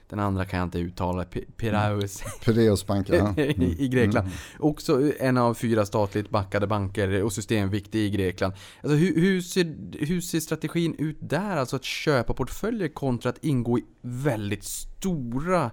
den 0.09 0.19
andra 0.19 0.45
kan 0.45 0.59
jag 0.59 0.65
inte 0.67 0.79
uttala, 0.79 1.25
Piraeus. 1.57 2.21
Mm. 2.21 2.31
Piraeus 2.45 2.87
Bank, 2.87 3.09
ja. 3.09 3.33
Mm. 3.45 3.75
I 3.77 3.87
Grekland. 3.87 4.27
Mm. 4.27 4.37
Också 4.59 5.11
en 5.19 5.37
av 5.37 5.53
fyra 5.53 5.85
statligt 5.85 6.29
backade 6.29 6.67
banker 6.67 7.23
och 7.23 7.33
systemviktig 7.33 7.99
i 7.99 8.09
Grekland. 8.09 8.53
Alltså 8.81 8.97
hur, 8.97 9.21
hur, 9.21 9.41
ser, 9.41 9.75
hur 10.05 10.21
ser 10.21 10.39
strategin 10.39 10.95
ut 10.97 11.17
där? 11.19 11.57
Alltså 11.57 11.75
att 11.75 11.83
köpa 11.83 12.33
portföljer 12.33 12.87
kontra 12.87 13.29
att 13.29 13.43
ingå 13.43 13.79
i 13.79 13.83
väldigt 14.01 14.63
stora 14.63 15.71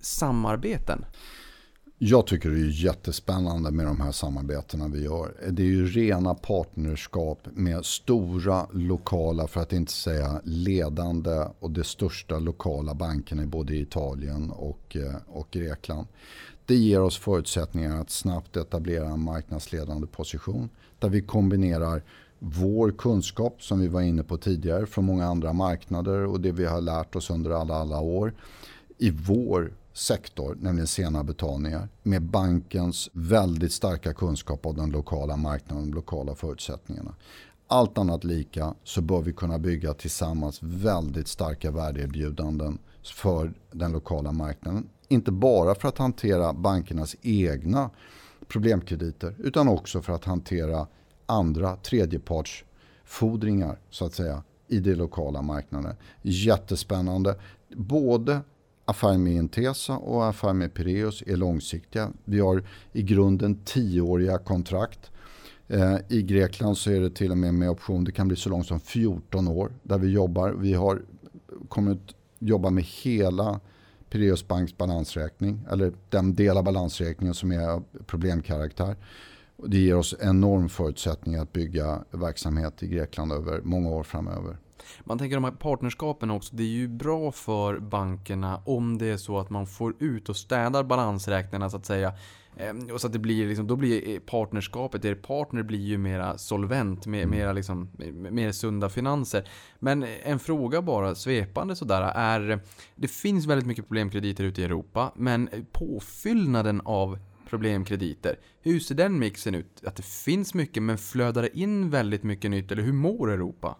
samarbeten? 0.00 1.04
Jag 2.04 2.26
tycker 2.26 2.50
det 2.50 2.60
är 2.60 2.84
jättespännande 2.84 3.70
med 3.70 3.86
de 3.86 4.00
här 4.00 4.12
samarbetena 4.12 4.88
vi 4.88 5.04
gör. 5.04 5.34
Det 5.50 5.62
är 5.62 5.66
ju 5.66 5.86
rena 5.86 6.34
partnerskap 6.34 7.38
med 7.52 7.84
stora 7.84 8.66
lokala, 8.72 9.46
för 9.46 9.60
att 9.60 9.72
inte 9.72 9.92
säga 9.92 10.40
ledande 10.44 11.46
och 11.58 11.70
de 11.70 11.84
största 11.84 12.38
lokala 12.38 12.94
bankerna 12.94 13.42
i 13.42 13.46
både 13.46 13.76
Italien 13.76 14.50
och, 14.50 14.96
eh, 14.96 15.14
och 15.26 15.48
Grekland. 15.50 16.06
Det 16.66 16.74
ger 16.74 17.00
oss 17.02 17.18
förutsättningar 17.18 18.00
att 18.00 18.10
snabbt 18.10 18.56
etablera 18.56 19.08
en 19.08 19.24
marknadsledande 19.24 20.06
position 20.06 20.68
där 20.98 21.08
vi 21.08 21.20
kombinerar 21.20 22.02
vår 22.38 22.90
kunskap 22.90 23.62
som 23.62 23.80
vi 23.80 23.88
var 23.88 24.00
inne 24.00 24.22
på 24.22 24.36
tidigare 24.36 24.86
från 24.86 25.04
många 25.04 25.26
andra 25.26 25.52
marknader 25.52 26.26
och 26.26 26.40
det 26.40 26.52
vi 26.52 26.64
har 26.64 26.80
lärt 26.80 27.16
oss 27.16 27.30
under 27.30 27.50
alla, 27.50 27.74
alla 27.74 28.00
år 28.00 28.34
i 28.98 29.10
vår 29.10 29.72
sektor, 29.92 30.56
nämligen 30.60 30.86
sena 30.86 31.24
betalningar, 31.24 31.88
med 32.02 32.22
bankens 32.22 33.10
väldigt 33.12 33.72
starka 33.72 34.12
kunskap 34.12 34.66
av 34.66 34.74
den 34.74 34.90
lokala 34.90 35.36
marknaden 35.36 35.82
och 35.82 35.88
de 35.88 35.94
lokala 35.94 36.34
förutsättningarna. 36.34 37.14
Allt 37.66 37.98
annat 37.98 38.24
lika 38.24 38.74
så 38.84 39.00
bör 39.00 39.22
vi 39.22 39.32
kunna 39.32 39.58
bygga 39.58 39.94
tillsammans 39.94 40.58
väldigt 40.62 41.28
starka 41.28 41.70
värdeerbjudanden 41.70 42.78
för 43.02 43.52
den 43.70 43.92
lokala 43.92 44.32
marknaden. 44.32 44.88
Inte 45.08 45.32
bara 45.32 45.74
för 45.74 45.88
att 45.88 45.98
hantera 45.98 46.52
bankernas 46.52 47.16
egna 47.22 47.90
problemkrediter 48.48 49.34
utan 49.38 49.68
också 49.68 50.02
för 50.02 50.12
att 50.12 50.24
hantera 50.24 50.86
andra 51.26 51.76
tredjepartsfordringar 51.76 53.78
så 53.90 54.04
att 54.04 54.14
säga 54.14 54.42
i 54.68 54.80
de 54.80 54.94
lokala 54.94 55.42
marknaden. 55.42 55.96
Jättespännande. 56.22 57.36
Både 57.76 58.40
affären 58.84 59.22
med 59.22 59.32
Intesa 59.32 59.96
och 59.96 60.26
affären 60.26 60.58
med 60.58 60.74
Pireus 60.74 61.22
är 61.26 61.36
långsiktiga. 61.36 62.10
Vi 62.24 62.40
har 62.40 62.64
i 62.92 63.02
grunden 63.02 63.64
tioåriga 63.64 64.38
kontrakt. 64.38 65.10
Eh, 65.68 65.96
I 66.08 66.22
Grekland 66.22 66.78
så 66.78 66.90
är 66.90 67.00
det 67.00 67.10
till 67.10 67.30
och 67.30 67.38
med 67.38 67.54
med 67.54 67.70
option, 67.70 68.04
det 68.04 68.12
kan 68.12 68.28
bli 68.28 68.36
så 68.36 68.48
långt 68.48 68.66
som 68.66 68.80
14 68.80 69.48
år 69.48 69.72
där 69.82 69.98
vi 69.98 70.08
jobbar. 70.08 70.50
Vi 70.50 70.74
har 70.74 71.02
kommit 71.68 72.14
jobba 72.38 72.70
med 72.70 72.84
hela 72.84 73.60
Pireus 74.10 74.48
Banks 74.48 74.76
balansräkning, 74.76 75.66
eller 75.70 75.92
den 76.08 76.34
del 76.34 76.56
av 76.56 76.64
balansräkningen 76.64 77.34
som 77.34 77.52
är 77.52 77.68
av 77.68 77.84
problemkaraktär. 78.06 78.96
Det 79.66 79.78
ger 79.78 79.96
oss 79.96 80.14
enorm 80.20 80.68
förutsättning 80.68 81.34
att 81.34 81.52
bygga 81.52 82.04
verksamhet 82.10 82.82
i 82.82 82.88
Grekland 82.88 83.32
över 83.32 83.60
många 83.60 83.90
år 83.90 84.02
framöver. 84.02 84.56
Man 85.04 85.18
tänker 85.18 85.36
de 85.36 85.44
här 85.44 85.50
partnerskapen 85.50 86.30
också, 86.30 86.56
det 86.56 86.62
är 86.62 86.66
ju 86.66 86.88
bra 86.88 87.32
för 87.32 87.78
bankerna 87.78 88.62
om 88.66 88.98
det 88.98 89.06
är 89.06 89.16
så 89.16 89.38
att 89.38 89.50
man 89.50 89.66
får 89.66 89.94
ut 89.98 90.28
och 90.28 90.36
städar 90.36 90.84
balansräkningarna 90.84 91.70
så 91.70 91.76
att 91.76 91.86
säga. 91.86 92.12
Ehm, 92.56 92.90
och 92.92 93.00
så 93.00 93.06
att 93.06 93.12
det 93.12 93.18
blir 93.18 93.48
liksom, 93.48 93.66
då 93.66 93.76
blir 93.76 94.20
partnerskapet, 94.20 95.04
er 95.04 95.14
partner 95.14 95.62
blir 95.62 95.80
ju 95.80 95.98
mera 95.98 96.38
solvent, 96.38 97.06
mer, 97.06 97.22
mm. 97.22 97.38
mera 97.38 97.52
liksom, 97.52 97.90
mer 98.30 98.52
sunda 98.52 98.88
finanser. 98.88 99.48
Men 99.78 100.06
en 100.22 100.38
fråga 100.38 100.82
bara, 100.82 101.14
svepande 101.14 101.76
sådär, 101.76 102.02
är 102.14 102.60
det 102.94 103.08
finns 103.08 103.46
väldigt 103.46 103.66
mycket 103.66 103.88
problemkrediter 103.88 104.44
ute 104.44 104.60
i 104.60 104.64
Europa, 104.64 105.12
men 105.16 105.48
påfyllnaden 105.72 106.80
av 106.84 107.18
problemkrediter. 107.52 108.36
Hur 108.62 108.80
ser 108.80 108.94
den 108.94 109.18
mixen 109.18 109.54
ut? 109.54 109.84
Att 109.86 109.96
det 109.96 110.04
finns 110.04 110.54
mycket 110.54 110.82
men 110.82 110.98
flödar 110.98 111.42
det 111.42 111.58
in 111.58 111.90
väldigt 111.90 112.22
mycket 112.22 112.50
nytt? 112.50 112.72
Eller 112.72 112.82
hur 112.82 112.92
mår 112.92 113.30
Europa? 113.30 113.76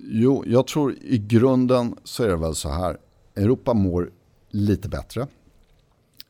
Jo, 0.00 0.44
jag 0.46 0.66
tror 0.66 0.94
i 1.00 1.18
grunden 1.18 1.96
så 2.04 2.24
är 2.24 2.28
det 2.28 2.36
väl 2.36 2.54
så 2.54 2.68
här. 2.68 2.98
Europa 3.36 3.74
mår 3.74 4.10
lite 4.50 4.88
bättre. 4.88 5.26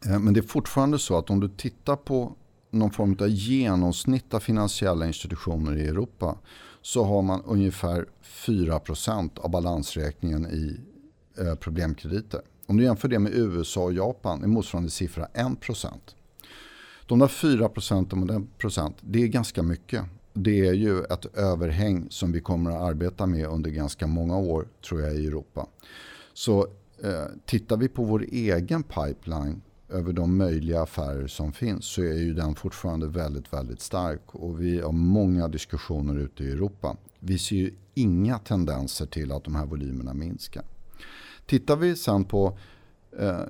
Eh, 0.07 0.19
men 0.19 0.35
det 0.35 0.41
är 0.41 0.43
fortfarande 0.43 0.99
så 0.99 1.19
att 1.19 1.31
om 1.31 1.41
du 1.41 1.49
tittar 1.49 1.97
på 1.97 2.33
någon 2.71 2.91
form 2.91 3.17
av 3.21 3.29
genomsnitt 3.29 4.35
av 4.35 4.41
finansiella 4.41 5.07
institutioner 5.07 5.77
i 5.77 5.87
Europa 5.87 6.39
så 6.83 7.05
har 7.05 7.23
man 7.23 7.43
ungefär 7.43 8.07
4% 8.25 9.39
av 9.39 9.51
balansräkningen 9.51 10.47
i 10.47 10.81
eh, 11.41 11.55
problemkrediter. 11.55 12.41
Om 12.67 12.77
du 12.77 12.85
jämför 12.85 13.09
det 13.09 13.19
med 13.19 13.33
USA 13.33 13.83
och 13.83 13.93
Japan 13.93 14.43
är 14.43 14.47
motsvarande 14.47 14.91
siffra 14.91 15.27
1%. 15.35 15.89
De 17.07 17.19
där 17.19 17.29
4 17.29 17.69
procenten 17.69 18.21
och 18.21 18.27
den 18.27 18.47
procent, 18.59 18.97
det 19.01 19.23
är 19.23 19.27
ganska 19.27 19.63
mycket. 19.63 20.05
Det 20.41 20.67
är 20.69 20.73
ju 20.73 21.05
ett 21.05 21.37
överhäng 21.37 22.07
som 22.11 22.33
vi 22.33 22.41
kommer 22.41 22.71
att 22.71 22.83
arbeta 22.83 23.27
med 23.27 23.47
under 23.47 23.71
ganska 23.71 24.07
många 24.07 24.37
år 24.39 24.69
tror 24.89 25.01
jag 25.01 25.15
i 25.15 25.27
Europa. 25.27 25.67
Så 26.33 26.67
eh, 27.03 27.25
tittar 27.47 27.77
vi 27.77 27.89
på 27.89 28.05
vår 28.05 28.25
egen 28.33 28.83
pipeline 28.83 29.63
över 29.89 30.13
de 30.13 30.37
möjliga 30.37 30.83
affärer 30.83 31.27
som 31.27 31.53
finns 31.53 31.85
så 31.85 32.03
är 32.03 32.15
ju 32.15 32.35
den 32.35 32.55
fortfarande 32.55 33.07
väldigt, 33.07 33.53
väldigt 33.53 33.81
stark. 33.81 34.35
Och 34.35 34.61
vi 34.61 34.81
har 34.81 34.93
många 34.93 35.49
diskussioner 35.49 36.19
ute 36.19 36.45
i 36.45 36.53
Europa. 36.53 36.97
Vi 37.19 37.39
ser 37.39 37.57
ju 37.57 37.75
inga 37.95 38.39
tendenser 38.39 39.07
till 39.07 39.33
att 39.33 39.45
de 39.45 39.55
här 39.55 39.67
volymerna 39.67 40.15
minskar. 40.15 40.65
Tittar 41.47 41.77
vi 41.77 41.97
sen 41.97 42.25
på 42.25 42.59
eh, 43.19 43.41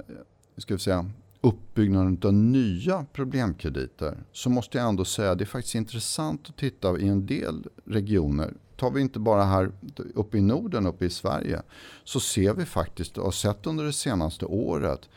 ska 0.56 0.74
vi 0.74 0.80
säga, 0.80 1.10
uppbyggnaden 1.40 2.18
av 2.24 2.34
nya 2.34 3.06
problemkrediter 3.12 4.18
så 4.32 4.50
måste 4.50 4.78
jag 4.78 4.88
ändå 4.88 5.04
säga 5.04 5.30
att 5.30 5.38
det 5.38 5.44
är 5.44 5.46
faktiskt 5.46 5.74
intressant 5.74 6.48
att 6.48 6.56
titta 6.56 6.98
i 6.98 7.08
en 7.08 7.26
del 7.26 7.66
regioner. 7.84 8.54
Tar 8.76 8.90
vi 8.90 9.00
inte 9.00 9.18
bara 9.18 9.44
här 9.44 9.72
uppe 10.14 10.38
i 10.38 10.40
Norden, 10.40 10.86
uppe 10.86 11.04
i 11.04 11.10
Sverige, 11.10 11.62
så 12.04 12.20
ser 12.20 12.54
vi 12.54 12.64
faktiskt 12.64 13.18
och 13.18 13.24
har 13.24 13.32
sett 13.32 13.66
under 13.66 13.84
det 13.84 13.92
senaste 13.92 14.46
året 14.46 15.08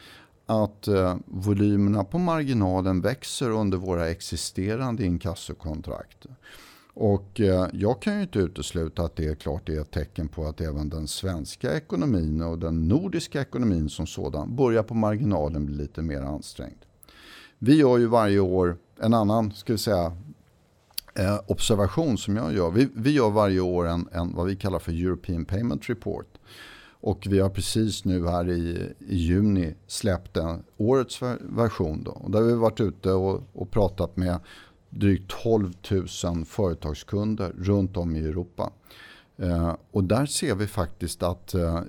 att 0.45 0.87
eh, 0.87 1.17
volymerna 1.25 2.03
på 2.03 2.17
marginalen 2.17 3.01
växer 3.01 3.49
under 3.49 3.77
våra 3.77 4.09
existerande 4.09 5.05
inkassokontrakt. 5.05 6.25
Och 6.93 7.39
eh, 7.39 7.67
jag 7.73 8.01
kan 8.01 8.15
ju 8.15 8.21
inte 8.21 8.39
utesluta 8.39 9.03
att 9.03 9.15
det 9.15 9.27
är 9.27 9.35
klart 9.35 9.67
det 9.67 9.75
är 9.75 9.81
ett 9.81 9.91
tecken 9.91 10.27
på 10.27 10.45
att 10.47 10.61
även 10.61 10.89
den 10.89 11.07
svenska 11.07 11.77
ekonomin 11.77 12.41
och 12.41 12.59
den 12.59 12.87
nordiska 12.87 13.41
ekonomin 13.41 13.89
som 13.89 14.07
sådan 14.07 14.55
börjar 14.55 14.83
på 14.83 14.93
marginalen 14.93 15.65
bli 15.65 15.75
lite 15.75 16.01
mer 16.01 16.21
ansträngd. 16.21 16.85
Vi 17.59 17.75
gör 17.75 17.97
ju 17.97 18.05
varje 18.05 18.39
år 18.39 18.77
en 18.99 19.13
annan, 19.13 19.51
ska 19.51 19.73
vi 19.73 19.79
säga, 19.79 20.13
eh, 21.15 21.39
observation 21.47 22.17
som 22.17 22.35
jag 22.35 22.53
gör. 22.53 22.71
Vi, 22.71 22.89
vi 22.95 23.11
gör 23.11 23.29
varje 23.29 23.59
år 23.59 23.87
en, 23.87 24.07
en, 24.11 24.35
vad 24.35 24.47
vi 24.47 24.55
kallar 24.55 24.79
för 24.79 24.91
European 24.91 25.45
Payment 25.45 25.89
Report. 25.89 26.37
Och 27.03 27.27
vi 27.29 27.39
har 27.39 27.49
precis 27.49 28.05
nu 28.05 28.27
här 28.27 28.49
i, 28.49 28.93
i 28.99 29.15
juni 29.15 29.75
släppt 29.87 30.37
en, 30.37 30.63
årets 30.77 31.21
version. 31.39 32.03
Då, 32.03 32.11
och 32.11 32.31
där 32.31 32.41
har 32.41 32.47
vi 32.47 32.53
varit 32.53 32.79
ute 32.79 33.11
och, 33.11 33.43
och 33.53 33.71
pratat 33.71 34.17
med 34.17 34.39
drygt 34.91 35.31
12 35.43 35.73
000 36.23 36.45
företagskunder 36.45 37.53
runt 37.57 37.97
om 37.97 38.15
i 38.15 38.19
Europa. 38.19 38.71
Eh, 39.37 39.75
och 39.91 40.03
där 40.03 40.25
ser 40.25 40.55
vi 40.55 40.67
faktiskt 40.67 41.23
att 41.23 41.53
eh, 41.53 41.81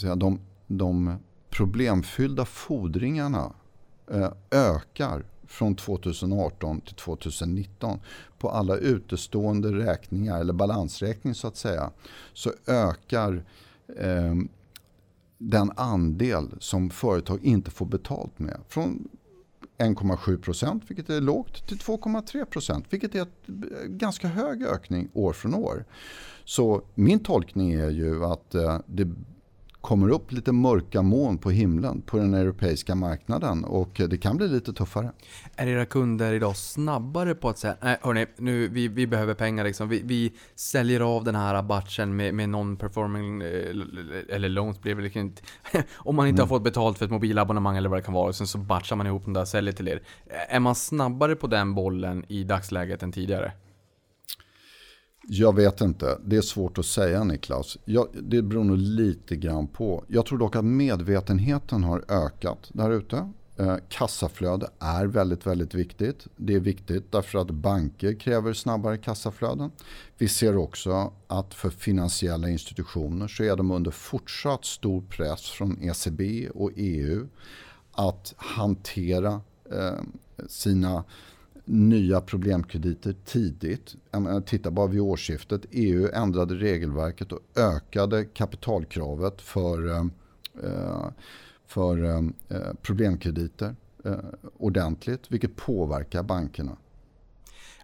säga, 0.00 0.16
de, 0.16 0.40
de 0.66 1.16
problemfyllda 1.50 2.44
fordringarna 2.44 3.52
eh, 4.10 4.32
ökar 4.50 5.24
från 5.46 5.74
2018 5.74 6.80
till 6.80 6.94
2019. 6.94 8.00
På 8.38 8.50
alla 8.50 8.76
utestående 8.76 9.72
räkningar, 9.72 10.40
eller 10.40 10.52
balansräkning 10.52 11.34
så 11.34 11.48
att 11.48 11.56
säga, 11.56 11.90
så 12.32 12.52
ökar 12.66 13.44
eh, 13.98 14.34
den 15.38 15.72
andel 15.76 16.48
som 16.58 16.90
företag 16.90 17.44
inte 17.44 17.70
får 17.70 17.86
betalt 17.86 18.38
med. 18.38 18.60
Från 18.68 19.08
1,7 19.78 20.38
procent, 20.42 20.82
vilket 20.86 21.10
är 21.10 21.20
lågt, 21.20 21.68
till 21.68 21.78
2,3 21.78 22.44
procent, 22.44 22.86
vilket 22.90 23.14
är 23.14 23.20
en 23.20 23.26
eh, 23.46 23.86
ganska 23.86 24.28
hög 24.28 24.62
ökning 24.62 25.08
år 25.12 25.32
från 25.32 25.54
år. 25.54 25.84
Så 26.44 26.82
min 26.94 27.18
tolkning 27.18 27.72
är 27.72 27.90
ju 27.90 28.24
att 28.24 28.54
eh, 28.54 28.78
det 28.86 29.08
kommer 29.86 30.08
upp 30.08 30.32
lite 30.32 30.52
mörka 30.52 31.02
moln 31.02 31.38
på 31.38 31.50
himlen 31.50 32.02
på 32.02 32.16
den 32.16 32.34
europeiska 32.34 32.94
marknaden 32.94 33.64
och 33.64 34.00
det 34.10 34.16
kan 34.16 34.36
bli 34.36 34.48
lite 34.48 34.72
tuffare. 34.72 35.12
Är 35.56 35.66
era 35.66 35.86
kunder 35.86 36.32
idag 36.32 36.56
snabbare 36.56 37.34
på 37.34 37.48
att 37.48 37.58
säga 37.58 37.76
nej 37.80 37.98
hörni, 38.02 38.26
nu, 38.36 38.68
vi, 38.68 38.88
vi 38.88 39.06
behöver 39.06 39.34
pengar 39.34 39.64
liksom. 39.64 39.88
Vi, 39.88 40.02
vi 40.04 40.32
säljer 40.54 41.00
av 41.00 41.24
den 41.24 41.34
här 41.34 41.62
batchen 41.62 42.16
med, 42.16 42.34
med 42.34 42.48
non-performing 42.48 43.42
eh, 43.42 44.34
eller 44.36 44.48
loans 44.48 44.80
blir 44.80 44.94
det 44.94 45.16
inte. 45.16 45.42
Om 45.94 46.16
man 46.16 46.26
inte 46.26 46.42
mm. 46.42 46.50
har 46.50 46.56
fått 46.56 46.64
betalt 46.64 46.98
för 46.98 47.04
ett 47.04 47.10
mobilabonnemang 47.10 47.76
eller 47.76 47.88
vad 47.88 47.98
det 47.98 48.02
kan 48.02 48.14
vara 48.14 48.28
och 48.28 48.34
sen 48.34 48.46
så 48.46 48.58
batchar 48.58 48.96
man 48.96 49.06
ihop 49.06 49.24
den 49.24 49.34
där 49.34 49.40
och 49.40 49.48
säljer 49.48 49.72
till 49.72 49.88
er. 49.88 50.02
Är 50.48 50.60
man 50.60 50.74
snabbare 50.74 51.36
på 51.36 51.46
den 51.46 51.74
bollen 51.74 52.24
i 52.28 52.44
dagsläget 52.44 53.02
än 53.02 53.12
tidigare? 53.12 53.52
Jag 55.28 55.56
vet 55.56 55.80
inte. 55.80 56.18
Det 56.24 56.36
är 56.36 56.40
svårt 56.40 56.78
att 56.78 56.86
säga 56.86 57.24
Niklas. 57.24 57.78
Jag, 57.84 58.08
det 58.22 58.42
beror 58.42 58.64
nog 58.64 58.78
lite 58.78 59.36
grann 59.36 59.66
på. 59.66 60.04
Jag 60.08 60.26
tror 60.26 60.38
dock 60.38 60.56
att 60.56 60.64
medvetenheten 60.64 61.84
har 61.84 62.04
ökat 62.08 62.70
där 62.72 62.90
ute. 62.90 63.32
Eh, 63.58 63.76
kassaflöde 63.88 64.68
är 64.78 65.06
väldigt, 65.06 65.46
väldigt 65.46 65.74
viktigt. 65.74 66.26
Det 66.36 66.54
är 66.54 66.60
viktigt 66.60 67.12
därför 67.12 67.38
att 67.38 67.50
banker 67.50 68.14
kräver 68.14 68.52
snabbare 68.52 68.98
kassaflöden. 68.98 69.70
Vi 70.18 70.28
ser 70.28 70.56
också 70.56 71.12
att 71.26 71.54
för 71.54 71.70
finansiella 71.70 72.48
institutioner 72.48 73.28
så 73.28 73.42
är 73.42 73.56
de 73.56 73.70
under 73.70 73.90
fortsatt 73.90 74.64
stor 74.64 75.00
press 75.00 75.50
från 75.50 75.82
ECB 75.82 76.48
och 76.48 76.70
EU 76.76 77.26
att 77.92 78.34
hantera 78.36 79.40
eh, 79.72 80.00
sina 80.48 81.04
nya 81.66 82.20
problemkrediter 82.20 83.14
tidigt. 83.24 83.96
Titta 84.46 84.70
bara 84.70 84.86
vid 84.86 85.00
årsskiftet. 85.00 85.66
EU 85.70 86.08
ändrade 86.12 86.54
regelverket 86.54 87.32
och 87.32 87.40
ökade 87.56 88.24
kapitalkravet 88.24 89.42
för, 89.42 89.88
eh, 89.88 90.04
eh, 90.64 91.08
för 91.66 92.04
eh, 92.04 92.22
problemkrediter 92.82 93.76
ordentligt, 94.58 95.30
vilket 95.30 95.56
påverkar 95.56 96.22
bankerna. 96.22 96.76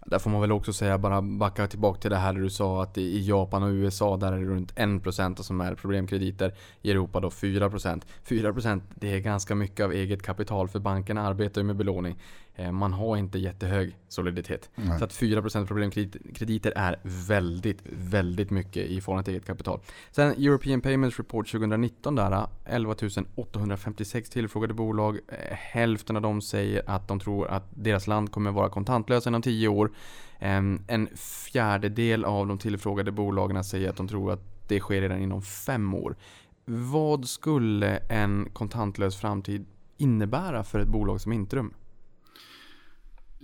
Där 0.05 0.19
får 0.19 0.29
man 0.29 0.41
väl 0.41 0.51
också 0.51 0.73
säga, 0.73 0.97
bara 0.97 1.21
backa 1.21 1.67
tillbaka 1.67 2.01
till 2.01 2.11
det 2.11 2.17
här 2.17 2.33
du 2.33 2.49
sa 2.49 2.83
att 2.83 2.97
i 2.97 3.27
Japan 3.27 3.63
och 3.63 3.69
USA 3.69 4.17
där 4.17 4.33
är 4.33 4.39
det 4.39 4.45
runt 4.45 4.75
1% 4.75 5.41
som 5.41 5.61
är 5.61 5.75
problemkrediter. 5.75 6.53
I 6.81 6.91
Europa 6.91 7.19
då 7.19 7.29
4%. 7.29 8.01
4% 8.25 8.81
det 8.95 9.13
är 9.13 9.19
ganska 9.19 9.55
mycket 9.55 9.83
av 9.85 9.91
eget 9.93 10.21
kapital 10.21 10.67
för 10.67 10.79
bankerna 10.79 11.27
arbetar 11.27 11.61
ju 11.61 11.67
med 11.67 11.75
belåning. 11.75 12.17
Eh, 12.55 12.71
man 12.71 12.93
har 12.93 13.17
inte 13.17 13.39
jättehög 13.39 13.97
soliditet. 14.07 14.69
Nej. 14.75 14.99
Så 14.99 15.05
att 15.05 15.13
4% 15.13 15.67
problemkrediter 15.67 16.73
är 16.75 16.99
väldigt, 17.03 17.79
väldigt 17.89 18.49
mycket 18.49 18.85
i 18.85 19.01
förhållande 19.01 19.25
till 19.25 19.33
eget 19.33 19.47
kapital. 19.47 19.79
Sen 20.11 20.31
European 20.31 20.81
Payments 20.81 21.17
Report 21.17 21.51
2019 21.51 22.15
där, 22.15 22.47
11 22.65 22.95
856 23.35 24.29
tillfrågade 24.29 24.73
bolag. 24.73 25.19
Eh, 25.27 25.37
hälften 25.51 26.15
av 26.15 26.21
dem 26.21 26.41
säger 26.41 26.89
att 26.89 27.07
de 27.07 27.19
tror 27.19 27.47
att 27.47 27.69
deras 27.73 28.07
land 28.07 28.31
kommer 28.31 28.51
vara 28.51 28.69
kontantlösa 28.69 29.29
inom 29.29 29.41
10 29.41 29.67
år. 29.67 29.91
En 30.39 31.09
fjärdedel 31.15 32.25
av 32.25 32.47
de 32.47 32.57
tillfrågade 32.57 33.11
bolagen 33.11 33.63
säger 33.63 33.89
att 33.89 33.95
de 33.95 34.07
tror 34.07 34.31
att 34.31 34.67
det 34.67 34.79
sker 34.79 35.01
redan 35.01 35.21
inom 35.21 35.41
5 35.41 35.93
år. 35.93 36.15
Vad 36.65 37.27
skulle 37.27 37.97
en 37.97 38.49
kontantlös 38.53 39.15
framtid 39.17 39.65
innebära 39.97 40.63
för 40.63 40.79
ett 40.79 40.87
bolag 40.87 41.21
som 41.21 41.33
Intrum? 41.33 41.73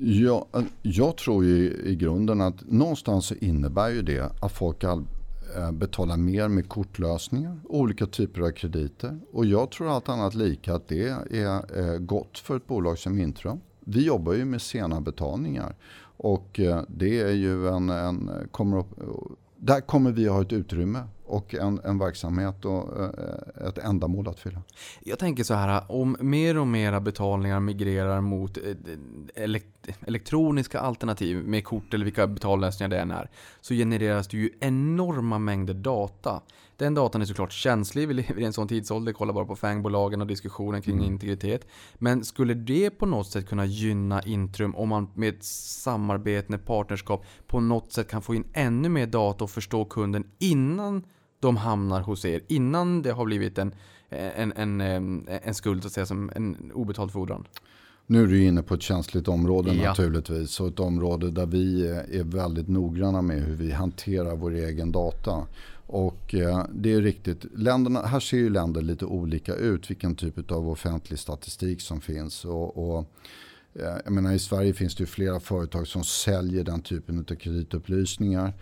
Ja, 0.01 0.47
eh, 0.53 0.61
jag 0.81 1.17
tror 1.17 1.45
ju 1.45 1.73
i 1.85 1.95
grunden 1.95 2.41
att 2.41 2.71
någonstans 2.71 3.25
så 3.25 3.35
innebär 3.35 3.89
ju 3.89 4.01
det 4.01 4.31
att 4.41 4.51
folk 4.51 4.83
eh, 4.83 5.71
betalar 5.71 6.17
mer 6.17 6.47
med 6.47 6.69
kortlösningar, 6.69 7.59
olika 7.63 8.05
typer 8.05 8.41
av 8.41 8.51
krediter. 8.51 9.19
Och 9.31 9.45
jag 9.45 9.71
tror 9.71 9.89
allt 9.89 10.09
annat 10.09 10.35
lika 10.35 10.75
att 10.75 10.87
det 10.87 11.07
är 11.31 11.79
eh, 11.79 11.97
gott 11.97 12.37
för 12.37 12.57
ett 12.57 12.67
bolag 12.67 12.97
som 12.97 13.19
Intrum. 13.19 13.61
Vi 13.79 14.05
jobbar 14.05 14.33
ju 14.33 14.45
med 14.45 14.61
sena 14.61 15.01
betalningar 15.01 15.75
och 16.17 16.59
det 16.87 17.19
är 17.19 17.31
ju 17.31 17.67
en, 17.67 17.89
en 17.89 18.31
kommer 18.51 18.77
upp, 18.77 18.99
där 19.55 19.81
kommer 19.81 20.11
vi 20.11 20.27
att 20.27 20.33
ha 20.33 20.41
ett 20.41 20.53
utrymme 20.53 21.03
och 21.25 21.55
en, 21.55 21.79
en 21.83 21.99
verksamhet 21.99 22.65
och 22.65 22.89
ett 23.67 23.77
ändamål 23.77 24.27
att 24.27 24.39
fylla. 24.39 24.61
Jag 24.99 25.19
tänker 25.19 25.43
så 25.43 25.53
här, 25.53 25.83
om 25.91 26.17
mer 26.19 26.57
och 26.57 26.67
mer 26.67 26.99
betalningar 26.99 27.59
migrerar 27.59 28.21
mot 28.21 28.57
eh, 28.57 29.47
elektroniska 30.07 30.79
alternativ 30.79 31.47
med 31.47 31.63
kort 31.63 31.93
eller 31.93 32.05
vilka 32.05 32.27
betallösningar 32.27 32.89
det 32.89 32.99
än 32.99 33.11
är, 33.11 33.29
så 33.61 33.73
genereras 33.73 34.27
det 34.27 34.37
ju 34.37 34.49
enorma 34.59 35.39
mängder 35.39 35.73
data. 35.73 36.41
Den 36.77 36.93
datan 36.93 37.21
är 37.21 37.25
såklart 37.25 37.51
känslig, 37.51 38.07
vi 38.07 38.13
lever 38.13 38.41
i 38.41 38.45
en 38.45 38.53
sån 38.53 38.67
tidsålder, 38.67 39.13
kolla 39.13 39.33
bara 39.33 39.45
på 39.45 39.55
FANG-bolagen 39.55 40.21
och 40.21 40.27
diskussionen 40.27 40.81
kring 40.81 40.95
mm. 40.97 41.07
integritet. 41.07 41.67
Men 41.95 42.25
skulle 42.25 42.53
det 42.53 42.89
på 42.89 43.05
något 43.05 43.27
sätt 43.27 43.49
kunna 43.49 43.65
gynna 43.65 44.21
Intrum 44.21 44.75
om 44.75 44.89
man 44.89 45.09
med 45.15 45.43
samarbete, 45.43 46.51
med 46.51 46.65
partnerskap 46.65 47.25
på 47.47 47.59
något 47.59 47.93
sätt 47.93 48.07
kan 48.07 48.21
få 48.21 48.35
in 48.35 48.47
ännu 48.53 48.89
mer 48.89 49.07
data 49.07 49.43
och 49.43 49.49
förstå 49.49 49.85
kunden 49.85 50.23
innan 50.39 51.03
de 51.39 51.57
hamnar 51.57 52.01
hos 52.01 52.25
er 52.25 52.41
innan 52.47 53.01
det 53.01 53.11
har 53.11 53.25
blivit 53.25 53.57
en, 53.57 53.75
en, 54.09 54.51
en, 54.51 55.27
en 55.27 55.53
skuld, 55.53 55.81
så 55.81 55.87
att 55.87 55.93
säga, 55.93 56.05
som 56.05 56.31
en 56.35 56.71
obetald 56.73 57.11
fordran? 57.11 57.47
Nu 58.11 58.23
är 58.23 58.27
du 58.27 58.43
inne 58.43 58.63
på 58.63 58.73
ett 58.73 58.81
känsligt 58.81 59.27
område 59.27 59.73
ja. 59.73 59.89
naturligtvis. 59.89 60.59
Och 60.59 60.67
ett 60.67 60.79
område 60.79 61.31
där 61.31 61.45
vi 61.45 61.87
är 61.87 62.23
väldigt 62.23 62.67
noggranna 62.67 63.21
med 63.21 63.41
hur 63.41 63.55
vi 63.55 63.71
hanterar 63.71 64.35
vår 64.35 64.53
egen 64.53 64.91
data. 64.91 65.47
Och 65.87 66.35
eh, 66.35 66.65
det 66.73 66.93
är 66.93 67.01
riktigt, 67.01 67.45
länderna, 67.55 68.01
här 68.01 68.19
ser 68.19 68.37
ju 68.37 68.49
länder 68.49 68.81
lite 68.81 69.05
olika 69.05 69.55
ut 69.55 69.89
vilken 69.89 70.15
typ 70.15 70.51
av 70.51 70.69
offentlig 70.69 71.19
statistik 71.19 71.81
som 71.81 72.01
finns. 72.01 72.45
Och, 72.45 72.77
och 72.77 73.05
eh, 73.73 73.97
jag 74.03 74.13
menar, 74.13 74.33
I 74.33 74.39
Sverige 74.39 74.73
finns 74.73 74.95
det 74.95 75.01
ju 75.01 75.07
flera 75.07 75.39
företag 75.39 75.87
som 75.87 76.03
säljer 76.03 76.63
den 76.63 76.81
typen 76.81 77.19
av 77.19 77.35
kreditupplysningar. 77.35 78.53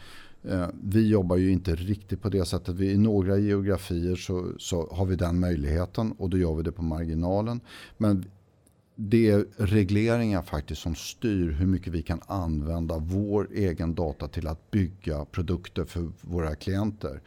Eh, 0.44 0.68
vi 0.84 1.08
jobbar 1.08 1.38
ju 1.38 1.52
inte 1.52 1.76
riktigt 1.76 2.22
på 2.22 2.30
det 2.30 2.46
sättet. 2.46 2.76
Vi, 2.76 2.92
I 2.92 2.98
några 2.98 3.38
geografier 3.38 4.16
så, 4.16 4.52
så 4.58 4.90
har 4.92 5.06
vi 5.06 5.16
den 5.16 5.40
möjligheten 5.40 6.12
och 6.12 6.30
då 6.30 6.38
gör 6.38 6.54
vi 6.54 6.64
det 6.64 6.72
på 6.72 6.84
marginalen. 6.84 7.60
Men 7.98 8.26
det 9.00 9.30
är 9.30 9.46
regleringar 9.58 10.42
faktiskt 10.42 10.82
som 10.82 10.96
styr 10.96 11.52
hur 11.52 11.66
mycket 11.66 11.94
vi 11.94 12.02
kan 12.02 12.22
använda 12.28 12.98
vår 12.98 13.50
egen 13.54 13.96
data 13.96 14.28
till 14.28 14.48
att 14.48 14.72
bygga 14.72 15.26
produkter 15.26 15.86
för 15.86 16.12
våra 16.22 16.56
klienter. 16.56 17.22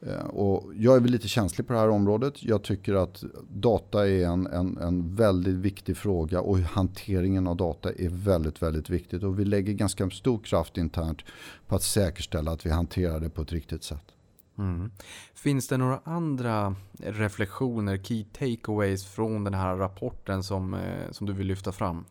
Eh, 0.00 0.26
och 0.26 0.72
jag 0.76 0.96
är 0.96 1.00
väl 1.00 1.10
lite 1.10 1.28
känslig 1.28 1.66
på 1.66 1.72
det 1.72 1.78
här 1.78 1.88
området. 1.88 2.42
Jag 2.42 2.62
tycker 2.62 2.94
att 2.94 3.24
data 3.48 4.08
är 4.08 4.26
en, 4.26 4.46
en, 4.46 4.78
en, 4.78 5.16
väldigt 5.16 5.54
viktig 5.54 5.96
fråga 5.96 6.40
och 6.40 6.58
hanteringen 6.58 7.46
av 7.46 7.56
data 7.56 7.92
är 7.92 8.08
väldigt, 8.08 8.62
väldigt 8.62 8.90
viktigt. 8.90 9.22
Och 9.22 9.38
vi 9.38 9.44
lägger 9.44 9.72
ganska 9.72 10.10
stor 10.10 10.38
kraft 10.38 10.78
internt 10.78 11.22
på 11.66 11.76
att 11.76 11.82
säkerställa 11.82 12.50
att 12.50 12.66
vi 12.66 12.70
hanterar 12.70 13.20
det 13.20 13.30
på 13.30 13.42
ett 13.42 13.52
riktigt 13.52 13.84
sätt. 13.84 14.14
Mm. 14.58 14.90
Finns 15.34 15.68
det 15.68 15.76
några 15.76 16.00
andra 16.04 16.76
reflektioner, 16.98 17.96
key 17.96 18.24
takeaways 18.24 19.06
från 19.06 19.44
den 19.44 19.54
här 19.54 19.76
rapporten 19.76 20.42
som, 20.42 20.74
eh, 20.74 21.10
som 21.10 21.26
du 21.26 21.32
vill 21.32 21.46
lyfta 21.46 21.72
fram? 21.72 22.04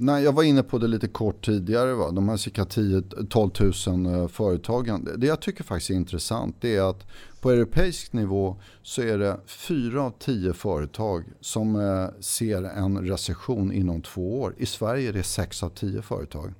Nej, 0.00 0.24
jag 0.24 0.32
var 0.32 0.42
inne 0.42 0.62
på 0.62 0.78
det 0.78 0.86
lite 0.86 1.08
kort 1.08 1.44
tidigare. 1.44 1.94
Va? 1.94 2.10
De 2.10 2.28
här 2.28 2.36
cirka 2.36 2.64
10-12 2.64 4.04
000 4.04 4.14
eh, 4.14 4.28
företagen. 4.28 5.08
Det 5.16 5.26
jag 5.26 5.40
tycker 5.40 5.64
faktiskt 5.64 5.90
är 5.90 5.94
intressant 5.94 6.56
det 6.60 6.76
är 6.76 6.90
att 6.90 7.06
på 7.40 7.50
europeisk 7.50 8.12
nivå 8.12 8.56
så 8.82 9.02
är 9.02 9.18
det 9.18 9.40
4 9.46 10.02
av 10.02 10.12
10 10.18 10.52
företag 10.52 11.24
som 11.40 11.76
eh, 11.76 12.20
ser 12.20 12.62
en 12.62 13.08
recession 13.08 13.72
inom 13.72 14.02
två 14.02 14.40
år. 14.40 14.54
I 14.58 14.66
Sverige 14.66 15.08
är 15.08 15.12
det 15.12 15.22
6 15.22 15.62
av 15.62 15.68
10 15.68 16.02
företag. 16.02 16.54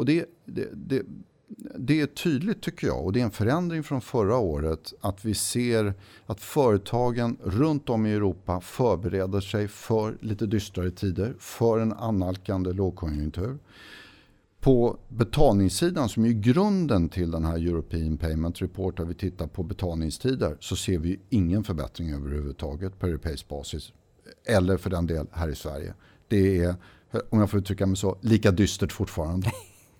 Och 0.00 0.06
det, 0.06 0.24
det, 0.44 0.68
det, 0.72 1.02
det 1.58 2.00
är 2.00 2.06
tydligt 2.06 2.62
tycker 2.62 2.86
jag 2.86 3.04
och 3.04 3.12
det 3.12 3.20
är 3.20 3.24
en 3.24 3.30
förändring 3.30 3.82
från 3.82 4.00
förra 4.00 4.36
året 4.36 4.92
att 5.00 5.24
vi 5.24 5.34
ser 5.34 5.94
att 6.26 6.40
företagen 6.40 7.36
runt 7.44 7.88
om 7.88 8.06
i 8.06 8.12
Europa 8.12 8.60
förbereder 8.60 9.40
sig 9.40 9.68
för 9.68 10.18
lite 10.20 10.46
dystrare 10.46 10.90
tider, 10.90 11.34
för 11.38 11.78
en 11.78 11.92
annalkande 11.92 12.72
lågkonjunktur. 12.72 13.58
På 14.60 14.98
betalningssidan 15.08 16.08
som 16.08 16.24
är 16.24 16.30
grunden 16.30 17.08
till 17.08 17.30
den 17.30 17.44
här 17.44 17.56
European 17.56 18.16
Payment 18.16 18.62
Report 18.62 18.96
där 18.96 19.04
vi 19.04 19.14
tittar 19.14 19.46
på 19.46 19.62
betalningstider 19.62 20.56
så 20.60 20.76
ser 20.76 20.98
vi 20.98 21.20
ingen 21.28 21.64
förbättring 21.64 22.10
överhuvudtaget 22.10 22.98
på 22.98 23.06
europeisk 23.06 23.48
basis. 23.48 23.92
Eller 24.44 24.76
för 24.76 24.90
den 24.90 25.06
del 25.06 25.26
här 25.32 25.48
i 25.48 25.54
Sverige. 25.54 25.94
Det 26.28 26.62
är, 26.62 26.74
om 27.30 27.38
jag 27.38 27.50
får 27.50 27.60
uttrycka 27.60 27.86
mig 27.86 27.96
så, 27.96 28.18
lika 28.20 28.50
dystert 28.50 28.92
fortfarande. 28.92 29.50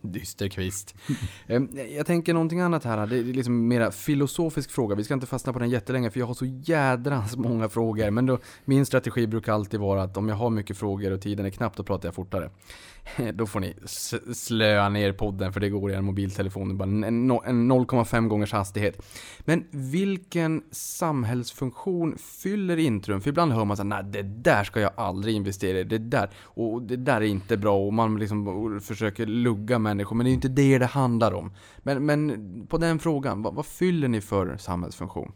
Dysterkvist. 0.03 0.95
Ehm, 1.47 1.69
jag 1.97 2.07
tänker 2.07 2.35
någonting 2.35 2.61
annat 2.61 2.85
här. 2.85 3.07
Det 3.07 3.19
är 3.19 3.23
liksom 3.23 3.69
mera 3.69 3.91
filosofisk 3.91 4.71
fråga. 4.71 4.95
Vi 4.95 5.05
ska 5.05 5.15
inte 5.15 5.27
fastna 5.27 5.53
på 5.53 5.59
den 5.59 5.71
jättelänge 5.71 6.11
för 6.11 6.21
jag 6.21 6.27
har 6.27 6.35
så 6.35 6.45
jädrans 6.45 7.37
många 7.37 7.69
frågor. 7.69 8.11
Men 8.11 8.27
då, 8.27 8.39
min 8.65 8.87
strategi 8.87 9.27
brukar 9.27 9.53
alltid 9.53 9.81
vara 9.81 10.03
att 10.03 10.17
om 10.17 10.29
jag 10.29 10.37
har 10.37 10.51
mycket 10.51 10.77
frågor 10.77 11.13
och 11.13 11.21
tiden 11.21 11.47
är 11.47 11.51
knapp 11.51 11.77
då 11.77 11.83
pratar 11.83 12.09
jag 12.09 12.15
fortare. 12.15 12.51
Då 13.35 13.47
får 13.47 13.61
ni 13.61 13.75
slöa 14.35 14.89
ner 14.89 15.13
podden 15.13 15.53
för 15.53 15.61
det 15.61 15.69
går 15.69 15.91
i 15.91 15.95
en 15.95 16.05
mobiltelefon. 16.05 16.79
Bara 16.79 16.89
en 16.89 17.33
0,5 17.33 18.29
gångers 18.29 18.53
hastighet. 18.53 19.03
Men 19.41 19.65
vilken 19.71 20.63
samhällsfunktion 20.71 22.19
fyller 22.19 22.77
Intrum? 22.77 23.21
För 23.21 23.29
ibland 23.31 23.53
hör 23.53 23.65
man 23.65 23.77
så 23.77 23.85
nej 23.85 24.05
det 24.05 24.23
där 24.23 24.65
ska 24.65 24.81
jag 24.81 24.93
aldrig 24.97 25.35
investera 25.35 25.79
i. 25.79 25.85
Det 25.85 25.99
där, 25.99 26.31
och 26.45 26.83
det 26.83 26.97
där 26.97 27.21
är 27.21 27.27
inte 27.27 27.57
bra. 27.57 27.87
Och 27.87 27.93
man 27.93 28.19
liksom 28.19 28.81
försöker 28.83 29.27
lugga 29.27 29.79
människor. 29.79 30.17
Men 30.17 30.25
det 30.25 30.29
är 30.29 30.31
ju 30.31 30.35
inte 30.35 30.49
det 30.49 30.79
det 30.79 30.87
handlar 30.87 31.33
om. 31.33 31.53
Men, 31.79 32.07
men 32.07 32.67
på 32.67 32.79
den 32.79 32.99
frågan, 32.99 33.43
vad, 33.43 33.55
vad 33.55 33.67
fyller 33.67 34.09
ni 34.09 34.21
för 34.21 34.57
samhällsfunktion? 34.57 35.33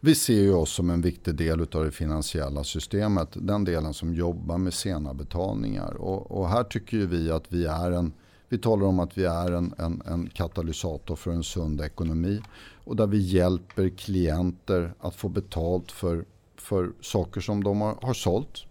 Vi 0.00 0.14
ser 0.14 0.40
ju 0.42 0.54
oss 0.54 0.72
som 0.72 0.90
en 0.90 1.00
viktig 1.00 1.34
del 1.34 1.60
av 1.60 1.84
det 1.84 1.90
finansiella 1.90 2.64
systemet. 2.64 3.28
Den 3.32 3.64
delen 3.64 3.94
som 3.94 4.14
jobbar 4.14 4.58
med 4.58 4.74
sena 4.74 5.14
betalningar. 5.14 5.94
Och, 5.94 6.30
och 6.30 6.48
här 6.48 6.64
tycker 6.64 6.96
vi 6.96 7.30
att 7.30 7.52
vi 7.52 7.66
är 7.66 7.90
en 7.90 8.12
vi 8.50 8.58
talar 8.58 8.86
om 8.86 9.00
att 9.00 9.18
vi 9.18 9.24
är 9.24 9.52
en, 9.52 9.74
en, 9.78 10.02
en, 10.06 10.28
katalysator 10.28 11.16
för 11.16 11.30
en 11.30 11.42
sund 11.44 11.80
ekonomi. 11.80 12.40
Och 12.84 12.96
där 12.96 13.06
vi 13.06 13.18
hjälper 13.18 13.88
klienter 13.88 14.92
att 15.00 15.14
få 15.14 15.28
betalt 15.28 15.92
för, 15.92 16.24
för 16.56 16.92
saker 17.00 17.40
som 17.40 17.64
de 17.64 17.80
har, 17.80 17.98
har 18.02 18.14
sålt 18.14 18.64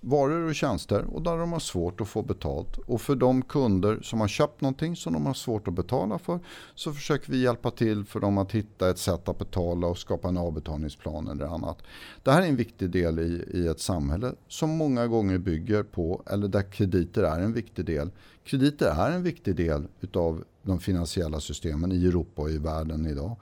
varor 0.00 0.48
och 0.48 0.54
tjänster 0.54 1.04
och 1.04 1.22
där 1.22 1.38
de 1.38 1.52
har 1.52 1.60
svårt 1.60 2.00
att 2.00 2.08
få 2.08 2.22
betalt. 2.22 2.78
Och 2.86 3.00
för 3.00 3.16
de 3.16 3.42
kunder 3.42 4.00
som 4.02 4.20
har 4.20 4.28
köpt 4.28 4.60
någonting 4.60 4.96
som 4.96 5.12
de 5.12 5.26
har 5.26 5.34
svårt 5.34 5.68
att 5.68 5.74
betala 5.74 6.18
för 6.18 6.40
så 6.74 6.92
försöker 6.92 7.32
vi 7.32 7.42
hjälpa 7.42 7.70
till 7.70 8.04
för 8.04 8.20
dem 8.20 8.38
att 8.38 8.52
hitta 8.52 8.90
ett 8.90 8.98
sätt 8.98 9.28
att 9.28 9.38
betala 9.38 9.86
och 9.86 9.98
skapa 9.98 10.28
en 10.28 10.36
avbetalningsplan 10.36 11.28
eller 11.28 11.44
annat. 11.46 11.78
Det 12.22 12.32
här 12.32 12.42
är 12.42 12.46
en 12.46 12.56
viktig 12.56 12.90
del 12.90 13.18
i, 13.18 13.58
i 13.58 13.66
ett 13.66 13.80
samhälle 13.80 14.32
som 14.48 14.70
många 14.70 15.06
gånger 15.06 15.38
bygger 15.38 15.82
på, 15.82 16.22
eller 16.26 16.48
där 16.48 16.72
krediter 16.72 17.22
är 17.22 17.40
en 17.40 17.52
viktig 17.52 17.84
del. 17.84 18.10
Krediter 18.44 18.86
är 18.86 19.10
en 19.10 19.22
viktig 19.22 19.56
del 19.56 19.86
utav 20.00 20.44
de 20.62 20.80
finansiella 20.80 21.40
systemen 21.40 21.92
i 21.92 22.06
Europa 22.06 22.42
och 22.42 22.50
i 22.50 22.58
världen 22.58 23.06
idag 23.06 23.36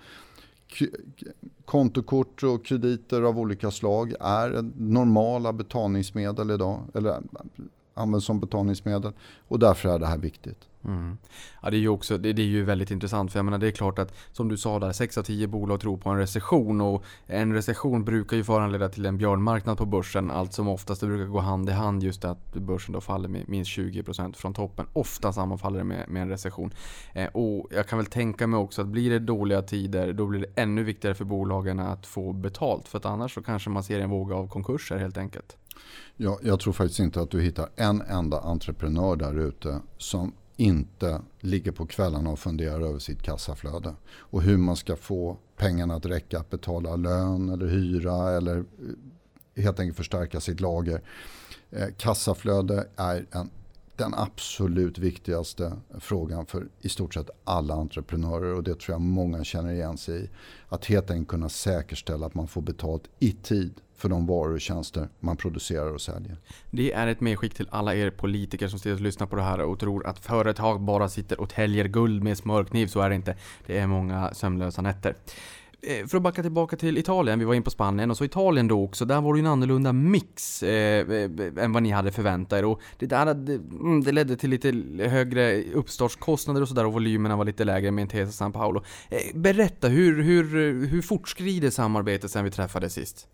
kontokort 1.65 2.43
och 2.43 2.65
krediter 2.65 3.23
av 3.23 3.39
olika 3.39 3.71
slag 3.71 4.15
är 4.21 4.71
normala 4.77 5.53
betalningsmedel 5.53 6.51
idag. 6.51 6.83
Eller 6.95 7.23
används 7.95 8.27
som 8.27 8.41
betalningsmedel. 8.41 9.13
Och 9.49 9.59
därför 9.59 9.89
är 9.89 9.99
det 9.99 10.07
här 10.07 10.19
viktigt. 10.19 10.69
Mm. 10.85 11.19
Ja, 11.63 11.71
det 11.71 11.77
är 11.77 11.81
ju 11.81 11.89
också, 11.89 12.19
det, 12.19 12.33
det, 12.33 12.43
är 12.43 12.47
ju 12.47 12.65
väldigt 12.65 12.91
intressant 12.91 13.33
för 13.33 13.39
jag 13.39 13.45
menar 13.45 13.59
det 13.59 13.67
är 13.67 13.71
klart 13.71 13.99
att 13.99 14.15
som 14.33 14.49
du 14.49 14.57
sa 14.57 14.79
där, 14.79 14.93
6 14.93 15.19
av 15.19 15.23
10 15.23 15.47
bolag 15.47 15.81
tror 15.81 15.97
på 15.97 16.11
en 16.11 16.19
recession 16.19 16.81
och 16.81 17.05
en 17.27 17.53
recession 17.53 18.05
brukar 18.05 18.37
ju 18.37 18.45
föranleda 18.45 18.89
till 18.89 19.07
en 19.07 19.19
björnmarknad 19.19 19.79
på 19.79 19.87
börsen. 19.87 20.31
Allt 20.31 20.53
som 20.53 20.69
oftast 20.69 21.01
det 21.01 21.07
brukar 21.07 21.25
gå 21.25 21.39
hand 21.39 21.69
i 21.69 21.73
hand 21.73 22.03
just 22.03 22.25
att 22.25 22.55
börsen 22.55 22.93
då 22.93 23.01
faller 23.01 23.29
med 23.29 23.49
minst 23.49 23.71
20% 23.71 24.37
från 24.37 24.55
toppen. 24.55 24.87
Ofta 24.93 25.33
sammanfaller 25.33 25.79
det 25.79 25.85
med, 25.85 26.09
med 26.09 26.23
en 26.23 26.29
recession. 26.29 26.75
Eh, 27.13 27.27
och 27.27 27.69
jag 27.71 27.89
kan 27.89 27.99
väl 27.99 28.07
tänka 28.07 28.47
mig 28.47 28.59
också 28.59 28.83
att 28.83 28.89
blir 28.89 29.11
det 29.11 29.19
dåliga 29.19 29.63
tider 29.63 30.13
då 30.13 30.27
blir 30.27 30.41
det 30.41 30.63
ännu 30.63 30.83
viktigare 30.83 31.15
för 31.15 31.25
bolagen 31.25 31.81
att 31.81 32.07
få 32.07 32.33
betalt. 32.33 32.89
För 32.89 32.99
att 32.99 33.07
annars 33.07 33.35
så 33.35 33.43
kanske 33.43 33.71
man 33.71 33.83
ser 33.83 34.01
en 34.01 34.11
våg 34.11 34.33
av 34.33 34.49
konkurser 34.49 34.97
helt 34.97 35.19
enkelt. 35.19 35.57
Ja, 36.17 36.39
jag 36.43 36.61
tror 36.61 36.73
faktiskt 36.73 37.01
inte 37.01 37.21
att 37.21 37.31
du 37.31 37.43
hittar 37.43 37.69
en 37.77 38.01
enda 38.01 38.41
entreprenör 38.41 39.17
där 39.17 39.39
ute 39.39 39.81
som 39.99 40.33
inte 40.57 41.21
ligger 41.41 41.73
på 41.73 41.87
kvällarna 41.87 42.31
och 42.31 42.39
funderar 42.39 42.81
över 42.81 42.99
sitt 42.99 43.23
kassaflöde. 43.23 43.95
Och 44.13 44.43
hur 44.43 44.57
man 44.57 44.77
ska 44.77 44.97
få 44.97 45.37
pengarna 45.57 45.95
att 45.95 46.07
räcka 46.07 46.39
att 46.39 46.51
betala 46.51 46.97
lön 46.97 47.49
eller 47.49 47.67
hyra 47.67 48.37
eller 48.37 48.57
eh, 48.57 49.63
helt 49.63 49.81
enkelt 49.81 49.97
förstärka 49.97 50.41
sitt 50.41 50.61
lager. 50.61 51.03
Eh, 51.71 51.89
kassaflöde 51.97 52.89
är 52.97 53.27
en, 53.31 53.51
den 53.97 54.15
absolut 54.15 54.99
viktigaste 54.99 55.73
frågan 55.99 56.47
för 56.47 56.69
i 56.81 56.89
stort 56.89 57.15
sett 57.15 57.31
alla 57.45 57.75
entreprenörer 57.75 58.55
och 58.55 58.63
det 58.63 58.81
tror 58.81 58.95
jag 58.95 59.01
många 59.01 59.45
känner 59.45 59.73
igen 59.73 59.99
sig 59.99 60.25
i. 60.25 60.31
Att 60.69 60.85
helt 60.85 61.11
enkelt 61.11 61.29
kunna 61.29 61.49
säkerställa 61.49 62.27
att 62.27 62.35
man 62.35 62.49
får 62.49 62.63
betalt 62.63 63.03
i 63.19 63.33
tid 63.33 63.81
för 63.97 64.09
de 64.09 64.27
varor 64.27 64.53
och 64.53 64.61
tjänster 64.61 65.09
man 65.21 65.37
producerar 65.37 65.95
och 65.95 66.01
säljer. 66.01 66.37
Det 66.71 66.93
är 66.93 67.07
ett 67.07 67.21
medskick 67.21 67.55
till 67.55 67.69
alla 67.71 67.95
er 67.95 68.11
politiker 68.11 68.69
som 68.69 68.79
sitter 68.79 68.95
och 68.95 69.01
lyssnar 69.01 69.27
på 69.27 69.37
det 69.37 69.43
här 69.43 69.61
och 69.61 69.79
tror 69.79 70.07
att 70.07 70.19
företag 70.19 70.81
bara 70.81 71.09
sitter 71.09 71.41
och 71.41 71.49
täljer 71.49 71.85
guld 71.85 72.23
med 72.23 72.39
smörkniv. 72.39 72.87
Så 72.87 73.01
är 73.01 73.09
det 73.09 73.15
inte. 73.15 73.37
Det 73.67 73.79
är 73.79 73.87
många 73.87 74.35
sömnlösa 74.35 74.83
nätter. 74.83 75.15
Eh, 75.87 76.07
för 76.07 76.17
att 76.17 76.23
backa 76.23 76.43
tillbaka 76.43 76.77
till 76.77 76.99
Italien, 76.99 77.39
vi 77.39 77.45
var 77.45 77.55
in 77.55 77.63
på 77.63 77.71
Spanien 77.71 78.11
och 78.11 78.17
så 78.17 78.25
Italien 78.25 78.69
då 78.69 78.85
också. 78.85 79.05
Där 79.05 79.21
var 79.21 79.35
det 79.35 79.39
ju 79.39 79.41
en 79.41 79.51
annorlunda 79.53 79.93
mix 79.93 80.63
eh, 80.63 81.11
eh 81.11 81.31
än 81.65 81.73
vad 81.73 81.83
ni 81.83 81.91
hade 81.91 82.13
förväntat 82.13 82.59
er. 82.59 82.65
Och 82.65 82.81
det 82.99 83.07
där 83.07 83.35
det, 83.35 83.55
mm, 83.55 84.05
det 84.05 84.13
ledde 84.13 84.37
till 84.37 84.51
lite 84.51 84.69
högre 85.09 85.63
uppstartskostnader 85.63 86.63
och 86.63 86.69
sådär 86.69 86.87
och 86.87 86.93
volymerna 86.93 87.37
var 87.37 87.45
lite 87.45 87.65
lägre 87.65 87.91
med 87.91 88.03
Intesa 88.03 88.33
San 88.33 88.53
Paolo. 88.53 88.83
Eh, 89.09 89.19
berätta, 89.35 89.89
hur, 89.89 90.23
hur, 90.23 90.45
hur 90.87 91.03
fortskrider 91.03 91.71
samarbetet 91.71 92.31
sen 92.31 92.45
vi 92.45 92.51
träffades 92.51 92.93
sist? 92.93 93.29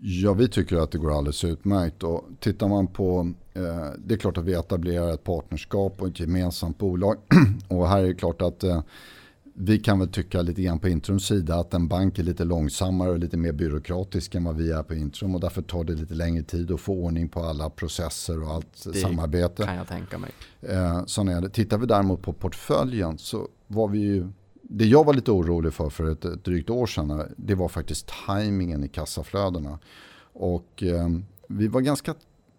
Ja, 0.00 0.32
vi 0.32 0.48
tycker 0.48 0.76
att 0.76 0.90
det 0.90 0.98
går 0.98 1.18
alldeles 1.18 1.44
utmärkt. 1.44 2.02
Och 2.02 2.24
tittar 2.40 2.68
man 2.68 2.86
på, 2.86 3.32
eh, 3.54 3.90
det 3.98 4.14
är 4.14 4.18
klart 4.18 4.38
att 4.38 4.44
vi 4.44 4.54
etablerar 4.54 5.14
ett 5.14 5.24
partnerskap 5.24 6.02
och 6.02 6.08
ett 6.08 6.20
gemensamt 6.20 6.78
bolag. 6.78 7.16
och 7.68 7.88
här 7.88 8.02
är 8.02 8.06
det 8.06 8.14
klart 8.14 8.42
att 8.42 8.64
eh, 8.64 8.82
vi 9.54 9.78
kan 9.78 9.98
väl 9.98 10.08
tycka 10.08 10.42
lite 10.42 10.62
grann 10.62 10.78
på 10.78 10.88
Intrums 10.88 11.26
sida 11.26 11.56
att 11.56 11.74
en 11.74 11.88
bank 11.88 12.18
är 12.18 12.22
lite 12.22 12.44
långsammare 12.44 13.10
och 13.10 13.18
lite 13.18 13.36
mer 13.36 13.52
byråkratisk 13.52 14.34
än 14.34 14.44
vad 14.44 14.56
vi 14.56 14.70
är 14.70 14.82
på 14.82 14.94
Intrum 14.94 15.34
och 15.34 15.40
därför 15.40 15.62
tar 15.62 15.84
det 15.84 15.92
lite 15.92 16.14
längre 16.14 16.42
tid 16.42 16.70
att 16.70 16.80
få 16.80 16.92
ordning 16.92 17.28
på 17.28 17.42
alla 17.42 17.70
processer 17.70 18.42
och 18.42 18.50
allt 18.50 18.84
det 18.84 18.92
samarbete. 18.92 19.62
Det 19.62 19.66
kan 19.66 19.76
jag 19.76 19.88
tänka 19.88 20.18
mig. 20.18 20.30
Eh, 20.60 21.04
så 21.06 21.22
när 21.22 21.40
det. 21.40 21.48
Tittar 21.48 21.78
vi 21.78 21.86
däremot 21.86 22.22
på 22.22 22.32
portföljen 22.32 23.18
så 23.18 23.48
var 23.66 23.88
vi 23.88 23.98
ju 23.98 24.28
det 24.62 24.84
jag 24.84 25.04
var 25.04 25.14
lite 25.14 25.30
orolig 25.30 25.72
för 25.72 25.90
för 25.90 26.10
ett, 26.12 26.24
ett 26.24 26.44
drygt 26.44 26.70
år 26.70 26.86
sedan, 26.86 27.22
det 27.36 27.54
var 27.54 27.68
faktiskt 27.68 28.12
tajmingen 28.26 28.84
i 28.84 28.88
kassaflödena. 28.88 29.78
Och 30.32 30.82
eh, 30.82 31.08
vi 31.48 31.68
var 31.68 31.80
ganska 31.80 32.14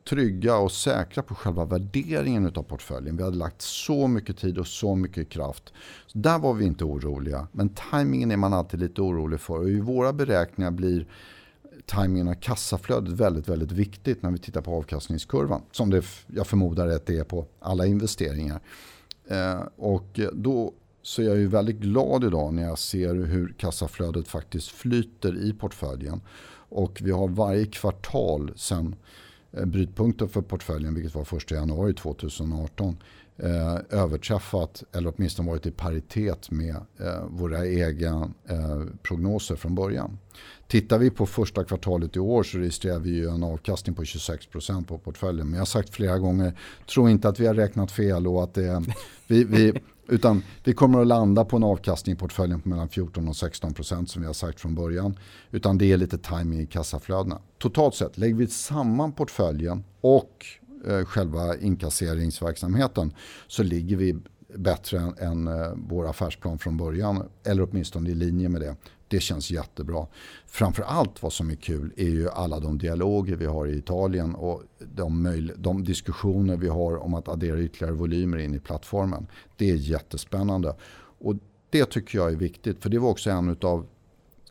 trygga 0.10 0.58
och 0.58 0.72
säkra 0.72 1.24
på 1.24 1.36
själva 1.36 1.66
värderingen 1.66 2.45
av 2.56 2.64
portföljen. 2.64 3.18
Vi 3.18 3.24
hade 3.24 3.38
lagt 3.38 3.62
så 3.62 4.08
mycket 4.08 4.38
tid 4.38 4.58
och 4.58 4.68
så 4.68 4.95
mycket 4.95 5.30
kraft. 5.30 5.74
Så 6.08 6.18
där 6.18 6.39
var 6.39 6.54
vi 6.54 6.66
inte 6.66 6.84
oroliga. 6.84 7.47
Men 7.51 7.70
tajmingen 7.70 8.32
är 8.32 8.38
man 8.38 8.54
alltid 8.54 8.80
lite 8.80 9.01
orolig 9.01 9.39
för. 9.39 9.60
Och 9.60 9.70
I 9.70 9.80
våra 9.80 10.14
beräkningar 10.14 10.72
blir 10.72 11.08
tajmingen 11.86 12.28
av 12.28 12.34
kassaflödet 12.34 13.14
väldigt, 13.14 13.49
väldigt 13.49 13.72
viktigt 13.72 14.24
när 14.24 14.32
vi 14.32 14.38
tittar 14.38 14.62
på 14.62 14.76
avkastningskurvan. 14.76 15.62
Som 15.72 15.89
det, 15.89 16.04
jag 16.28 16.47
förmodar 16.47 16.88
att 16.88 17.06
det 17.06 17.18
är 17.18 17.24
på 17.24 17.45
alla 17.60 17.86
investeringar. 17.86 18.60
Eh, 19.28 19.62
och 19.76 20.20
då 20.34 20.74
så 21.04 21.24
jag 21.24 21.36
är 21.36 21.39
ju 21.39 21.47
väldigt 21.47 21.78
glad 21.78 22.24
idag 22.24 22.54
när 22.54 22.64
jag 22.64 22.80
ser 22.80 23.16
hur 23.16 23.54
kassaflödet 23.58 24.28
faktiskt 24.28 24.70
flyter 24.70 25.38
i 25.38 25.54
portföljen. 25.54 26.22
Och 26.70 27.01
vi 27.04 27.12
har 27.12 27.28
varje 27.28 27.66
kvartal 27.66 28.51
sen 28.56 28.95
Eh, 29.58 29.66
brytpunkten 29.66 30.30
för 30.30 30.41
portföljen, 30.41 30.93
vilket 30.93 31.16
var 31.16 31.38
1 31.38 31.51
januari 31.51 31.93
2018, 31.93 32.97
eh, 33.38 33.78
överträffat 33.89 34.84
eller 34.91 35.14
åtminstone 35.16 35.49
varit 35.49 35.66
i 35.66 35.72
paritet 35.72 36.51
med 36.51 36.76
eh, 36.76 37.26
våra 37.30 37.68
egna 37.68 38.32
eh, 38.49 38.84
prognoser 39.04 39.56
från 39.56 39.76
början. 39.76 40.18
Tittar 40.68 40.97
vi 40.97 41.10
på 41.10 41.26
första 41.26 41.64
kvartalet 41.64 42.16
i 42.16 42.20
år 42.20 42.43
så 42.43 42.58
registrerar 42.58 42.99
vi 42.99 43.10
ju 43.10 43.30
en 43.30 43.43
avkastning 43.43 43.95
på 43.95 44.04
26% 44.04 44.86
på 44.86 44.97
portföljen. 44.97 45.47
Men 45.47 45.54
jag 45.54 45.62
har 45.62 45.66
sagt 45.66 45.89
flera 45.89 46.20
gånger, 46.20 46.60
tro 46.93 47.10
inte 47.10 47.30
att 47.30 47.39
vi 47.39 47.47
har 47.47 47.54
räknat 47.54 47.91
fel 47.91 48.28
och 48.28 48.43
att 48.43 48.54
det, 48.54 48.84
vi, 49.28 49.43
vi, 49.43 49.74
utan 50.08 50.43
vi 50.64 50.74
kommer 50.74 51.01
att 51.01 51.08
landa 51.08 51.45
på 51.45 51.56
en 51.56 51.64
avkastning 51.64 52.16
i 52.16 52.18
portföljen 52.18 52.62
på 52.62 52.70
mellan 52.70 52.89
14 52.89 53.28
och 53.28 53.36
16 53.36 53.74
procent 53.74 54.10
som 54.10 54.22
vi 54.22 54.26
har 54.26 54.34
sagt 54.34 54.60
från 54.60 54.76
början. 54.76 55.20
Utan 55.51 55.78
det 55.78 55.91
är 55.91 55.97
lite 55.97 56.18
timing 56.18 56.60
i 56.60 56.66
kassaflödena. 56.66 57.41
Totalt 57.58 57.95
sett, 57.95 58.18
lägger 58.18 58.36
vi 58.36 58.47
samman 58.47 59.12
portföljen 59.12 59.84
och 60.01 60.45
eh, 60.88 61.06
själva 61.06 61.58
inkasseringsverksamheten 61.58 63.14
så 63.47 63.64
ligger 63.64 63.97
vi 63.97 64.16
bättre 64.56 64.99
än, 64.99 65.18
än 65.18 65.47
eh, 65.47 65.72
vår 65.76 66.10
affärsplan 66.10 66.58
från 66.58 66.78
början. 66.78 67.30
Eller 67.43 67.68
åtminstone 67.70 68.10
i 68.10 68.16
linje 68.16 68.49
med 68.49 68.62
det. 68.62 68.76
Det 69.08 69.20
känns 69.20 69.51
jättebra. 69.51 70.08
Framförallt 70.45 71.24
vad 71.24 71.34
som 71.34 71.49
är 71.49 71.56
kul 71.56 71.93
är 71.97 72.10
ju 72.10 72.30
alla 72.30 72.60
de 72.60 72.78
dialoger 72.78 73.36
vi 73.36 73.45
har 73.45 73.68
i 73.68 73.78
Italien 73.78 74.36
och 74.36 74.64
de, 74.80 75.51
de 75.58 75.84
diskussioner 75.84 76.58
vi 76.58 76.68
har 76.68 76.97
om 76.97 77.14
att 77.14 77.28
addera 77.28 77.60
ytterligare 77.60 77.95
volymer 77.95 78.38
in 78.38 78.54
i 78.54 78.60
plattformen. 78.60 79.28
Det 79.58 79.72
är 79.72 79.76
jättespännande. 79.76 80.76
Och 81.20 81.36
det 81.70 81.86
tycker 81.86 82.18
jag 82.18 82.32
är 82.32 82.36
viktigt 82.36 82.84
för 82.84 82.89
det 82.89 82.99
var 82.99 83.10
också 83.10 83.30
en 83.30 83.58
av 83.62 83.86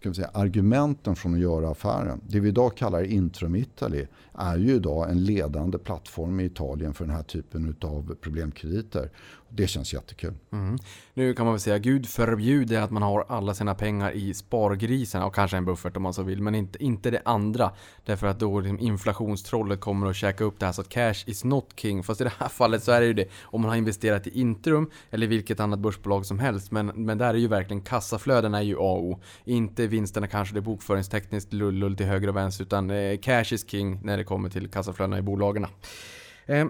ska 0.02 0.08
vi 0.08 0.14
säga, 0.14 0.30
argumenten 0.34 1.16
från 1.16 1.34
att 1.34 1.40
göra 1.40 1.70
affären. 1.70 2.20
Det 2.28 2.40
vi 2.40 2.48
idag 2.48 2.76
kallar 2.76 3.02
Intrum 3.02 3.56
Italy 3.56 4.06
är 4.34 4.56
ju 4.56 4.74
idag 4.74 5.10
en 5.10 5.24
ledande 5.24 5.78
plattform 5.78 6.40
i 6.40 6.44
Italien 6.44 6.94
för 6.94 7.04
den 7.04 7.14
här 7.14 7.22
typen 7.22 7.76
av 7.80 8.16
problemkrediter. 8.20 9.10
Det 9.54 9.66
känns 9.66 9.94
jättekul. 9.94 10.34
Mm. 10.52 10.78
Nu 11.14 11.34
kan 11.34 11.46
man 11.46 11.54
väl 11.54 11.60
säga 11.60 11.78
Gud 11.78 12.08
förbjude 12.08 12.82
att 12.82 12.90
man 12.90 13.02
har 13.02 13.24
alla 13.28 13.54
sina 13.54 13.74
pengar 13.74 14.10
i 14.10 14.34
spargrisarna. 14.34 15.26
och 15.26 15.34
kanske 15.34 15.56
en 15.56 15.64
buffert 15.64 15.96
om 15.96 16.02
man 16.02 16.14
så 16.14 16.22
vill. 16.22 16.42
Men 16.42 16.54
inte, 16.54 16.84
inte 16.84 17.10
det 17.10 17.22
andra. 17.24 17.72
Därför 18.04 18.26
att 18.26 18.38
då 18.38 18.60
liksom 18.60 18.78
inflationstrollet 18.78 19.80
kommer 19.80 20.06
att 20.06 20.16
käka 20.16 20.44
upp 20.44 20.58
det 20.58 20.66
här 20.66 20.72
så 20.72 20.80
att 20.80 20.88
cash 20.88 21.14
is 21.26 21.44
not 21.44 21.68
king. 21.76 22.02
Fast 22.02 22.20
i 22.20 22.24
det 22.24 22.32
här 22.38 22.48
fallet 22.48 22.82
så 22.82 22.92
är 22.92 23.00
det 23.00 23.06
ju 23.06 23.12
det. 23.12 23.28
Om 23.42 23.60
man 23.60 23.70
har 23.70 23.76
investerat 23.76 24.26
i 24.26 24.40
Intrum 24.40 24.90
eller 25.10 25.26
vilket 25.26 25.60
annat 25.60 25.78
börsbolag 25.78 26.26
som 26.26 26.38
helst. 26.38 26.70
Men, 26.70 26.86
men 26.86 27.18
där 27.18 27.34
är 27.34 27.38
ju 27.38 27.48
verkligen 27.48 27.82
kassaflödena 27.82 28.58
är 28.58 28.62
ju 28.62 28.76
A 28.76 28.92
och 28.92 29.04
O. 29.04 29.20
Inte 29.44 29.86
vinsterna 29.86 30.26
kanske 30.26 30.54
det 30.54 30.58
är 30.58 30.62
bokföringstekniskt 30.62 31.52
lull 31.52 31.96
till 31.96 32.06
höger 32.06 32.28
och 32.28 32.36
vänster. 32.36 32.64
Utan 32.64 32.90
eh, 32.90 33.18
cash 33.18 33.52
is 33.52 33.70
king 33.70 34.00
när 34.04 34.16
det 34.16 34.24
kommer 34.24 34.48
till 34.48 34.68
kassaflödena 34.68 35.18
i 35.18 35.22
bolagen. 35.22 35.66
Eh, 36.46 36.66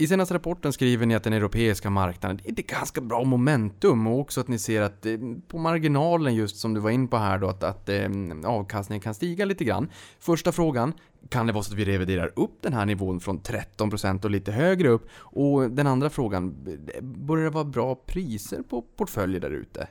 i 0.00 0.06
senaste 0.06 0.34
rapporten 0.34 0.72
skriver 0.72 1.06
ni 1.06 1.14
att 1.14 1.24
den 1.24 1.32
europeiska 1.32 1.90
marknaden, 1.90 2.40
det 2.44 2.62
är 2.62 2.76
ganska 2.76 3.00
bra 3.00 3.24
momentum 3.24 4.06
och 4.06 4.20
också 4.20 4.40
att 4.40 4.48
ni 4.48 4.58
ser 4.58 4.82
att 4.82 5.06
eh, 5.06 5.18
på 5.48 5.58
marginalen 5.58 6.34
just 6.34 6.56
som 6.56 6.74
du 6.74 6.80
var 6.80 6.90
in 6.90 7.08
på 7.08 7.16
här 7.16 7.38
då 7.38 7.48
att, 7.48 7.62
att 7.62 7.88
eh, 7.88 8.08
avkastningen 8.44 9.00
kan 9.00 9.14
stiga 9.14 9.44
lite 9.44 9.64
grann. 9.64 9.90
Första 10.18 10.52
frågan, 10.52 10.92
kan 11.28 11.46
det 11.46 11.52
vara 11.52 11.62
så 11.62 11.72
att 11.72 11.78
vi 11.78 11.84
reviderar 11.84 12.32
upp 12.36 12.62
den 12.62 12.72
här 12.72 12.86
nivån 12.86 13.20
från 13.20 13.40
13% 13.40 14.24
och 14.24 14.30
lite 14.30 14.52
högre 14.52 14.88
upp? 14.88 15.08
Och 15.14 15.70
den 15.70 15.86
andra 15.86 16.10
frågan, 16.10 16.56
börjar 17.02 17.44
det 17.44 17.50
vara 17.50 17.64
bra 17.64 17.94
priser 17.94 18.62
på 18.62 18.82
portföljer 18.82 19.40
där 19.40 19.50
ute? 19.50 19.88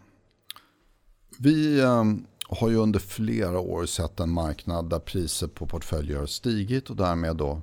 Vi 1.39 1.82
ehm, 1.82 2.26
har 2.49 2.70
ju 2.70 2.76
under 2.76 2.99
flera 2.99 3.60
år 3.60 3.86
sett 3.86 4.20
en 4.20 4.32
marknad 4.32 4.89
där 4.89 4.99
priser 4.99 5.47
på 5.47 5.68
portföljer 5.68 6.18
har 6.18 6.26
stigit 6.26 6.89
och 6.89 6.95
därmed 6.95 7.36
då 7.36 7.62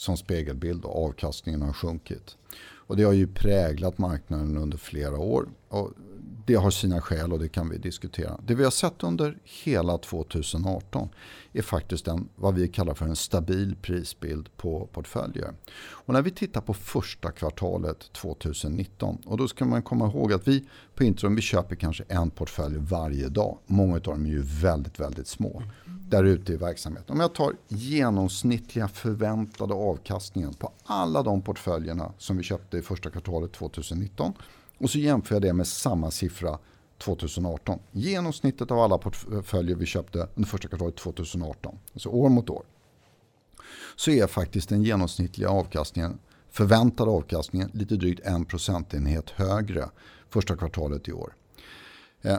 som 0.00 0.16
spegelbild 0.16 0.84
och 0.84 1.04
avkastningen 1.04 1.62
har 1.62 1.72
sjunkit. 1.72 2.36
Och 2.62 2.96
det 2.96 3.02
har 3.02 3.12
ju 3.12 3.26
präglat 3.26 3.98
marknaden 3.98 4.56
under 4.56 4.78
flera 4.78 5.18
år. 5.18 5.48
Och 5.68 5.90
det 6.46 6.54
har 6.54 6.70
sina 6.70 7.00
skäl 7.00 7.32
och 7.32 7.38
det 7.38 7.48
kan 7.48 7.70
vi 7.70 7.78
diskutera. 7.78 8.40
Det 8.46 8.54
vi 8.54 8.64
har 8.64 8.70
sett 8.70 9.02
under 9.02 9.38
hela 9.44 9.98
2018 9.98 11.08
är 11.52 11.62
faktiskt 11.62 12.08
en, 12.08 12.28
vad 12.36 12.54
vi 12.54 12.68
kallar 12.68 12.94
för 12.94 13.06
en 13.06 13.16
stabil 13.16 13.76
prisbild 13.82 14.56
på 14.56 14.88
portföljer. 14.92 15.54
Och 15.80 16.14
när 16.14 16.22
vi 16.22 16.30
tittar 16.30 16.60
på 16.60 16.74
första 16.74 17.30
kvartalet 17.30 18.12
2019 18.12 19.18
och 19.26 19.36
då 19.36 19.48
ska 19.48 19.64
man 19.64 19.82
komma 19.82 20.06
ihåg 20.06 20.32
att 20.32 20.48
vi 20.48 20.64
på 20.94 21.04
Intrum 21.04 21.34
vi 21.34 21.42
köper 21.42 21.76
kanske 21.76 22.04
en 22.08 22.30
portfölj 22.30 22.76
varje 22.78 23.28
dag. 23.28 23.58
Många 23.66 23.94
av 23.94 24.00
dem 24.00 24.26
är 24.26 24.30
ju 24.30 24.42
väldigt, 24.42 25.00
väldigt 25.00 25.28
små 25.28 25.62
där 26.10 26.24
ute 26.24 26.52
i 26.52 26.56
verksamheten. 26.56 27.12
Om 27.14 27.20
jag 27.20 27.34
tar 27.34 27.54
genomsnittliga 27.68 28.88
förväntade 28.88 29.74
avkastningen 29.74 30.54
på 30.54 30.72
alla 30.84 31.22
de 31.22 31.42
portföljerna 31.42 32.12
som 32.18 32.36
vi 32.36 32.42
köpte 32.42 32.78
i 32.78 32.82
första 32.82 33.10
kvartalet 33.10 33.52
2019 33.52 34.32
och 34.78 34.90
så 34.90 34.98
jämför 34.98 35.34
jag 35.34 35.42
det 35.42 35.52
med 35.52 35.66
samma 35.66 36.10
siffra 36.10 36.58
2018. 36.98 37.78
Genomsnittet 37.90 38.70
av 38.70 38.78
alla 38.78 38.98
portföljer 38.98 39.76
vi 39.76 39.86
köpte 39.86 40.28
under 40.34 40.48
första 40.48 40.68
kvartalet 40.68 40.96
2018, 40.96 41.78
alltså 41.92 42.08
år 42.08 42.28
mot 42.28 42.50
år. 42.50 42.64
Så 43.96 44.10
är 44.10 44.26
faktiskt 44.26 44.68
den 44.68 44.82
genomsnittliga 44.82 45.48
avkastningen, 45.48 46.18
förväntade 46.50 47.10
avkastningen, 47.10 47.70
lite 47.72 47.96
drygt 47.96 48.26
en 48.26 48.44
procentenhet 48.44 49.30
högre 49.30 49.90
första 50.28 50.56
kvartalet 50.56 51.08
i 51.08 51.12
år. 51.12 51.34
Eh, 52.22 52.38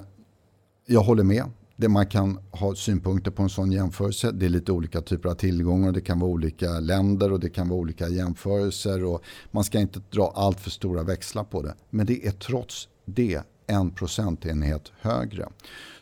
jag 0.86 1.02
håller 1.02 1.24
med. 1.24 1.44
Det 1.82 1.90
man 1.90 2.06
kan 2.06 2.40
ha 2.52 2.76
synpunkter 2.76 3.32
på 3.32 3.44
en 3.44 3.50
sån 3.50 3.72
jämförelse. 3.72 4.32
Det 4.32 4.46
är 4.46 4.50
lite 4.50 4.72
olika 4.72 5.02
typer 5.02 5.30
av 5.30 5.34
tillgångar. 5.34 5.92
Det 5.92 6.02
kan 6.02 6.20
vara 6.20 6.32
olika 6.32 6.80
länder 6.80 7.32
och 7.32 7.40
det 7.40 7.50
kan 7.50 7.70
vara 7.70 7.80
olika 7.80 8.08
jämförelser. 8.08 9.04
Och 9.04 9.24
man 9.52 9.64
ska 9.64 9.80
inte 9.80 10.02
dra 10.10 10.34
allt 10.36 10.60
för 10.60 10.70
stora 10.70 11.04
växlar 11.04 11.44
på 11.44 11.62
det. 11.62 11.76
Men 11.90 12.06
det 12.06 12.28
är 12.28 12.32
trots 12.32 12.88
det 13.06 13.42
en 13.68 13.92
procentenhet 13.92 14.92
högre. 15.00 15.50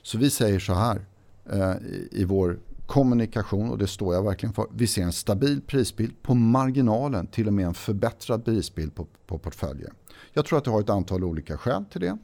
Så 0.01 0.17
vi 0.17 0.29
säger 0.29 0.59
så 0.59 0.73
här 0.73 1.05
eh, 1.51 1.73
i 2.11 2.23
vår 2.23 2.59
kommunikation 2.85 3.69
och 3.69 3.77
det 3.77 3.87
står 3.87 4.15
jag 4.15 4.23
verkligen 4.23 4.53
för. 4.53 4.67
Vi 4.71 4.87
ser 4.87 5.03
en 5.03 5.13
stabil 5.13 5.61
prisbild 5.61 6.21
på 6.21 6.35
marginalen, 6.35 7.27
till 7.27 7.47
och 7.47 7.53
med 7.53 7.65
en 7.65 7.73
förbättrad 7.73 8.45
prisbild 8.45 8.95
på, 8.95 9.07
på 9.27 9.37
portföljer. 9.37 9.93
Jag 10.33 10.45
tror 10.45 10.57
att 10.57 10.63
det 10.63 10.71
har 10.71 10.81
ett 10.81 10.89
antal 10.89 11.23
olika 11.23 11.57
skäl 11.57 11.85
till 11.85 12.01
det. 12.01 12.17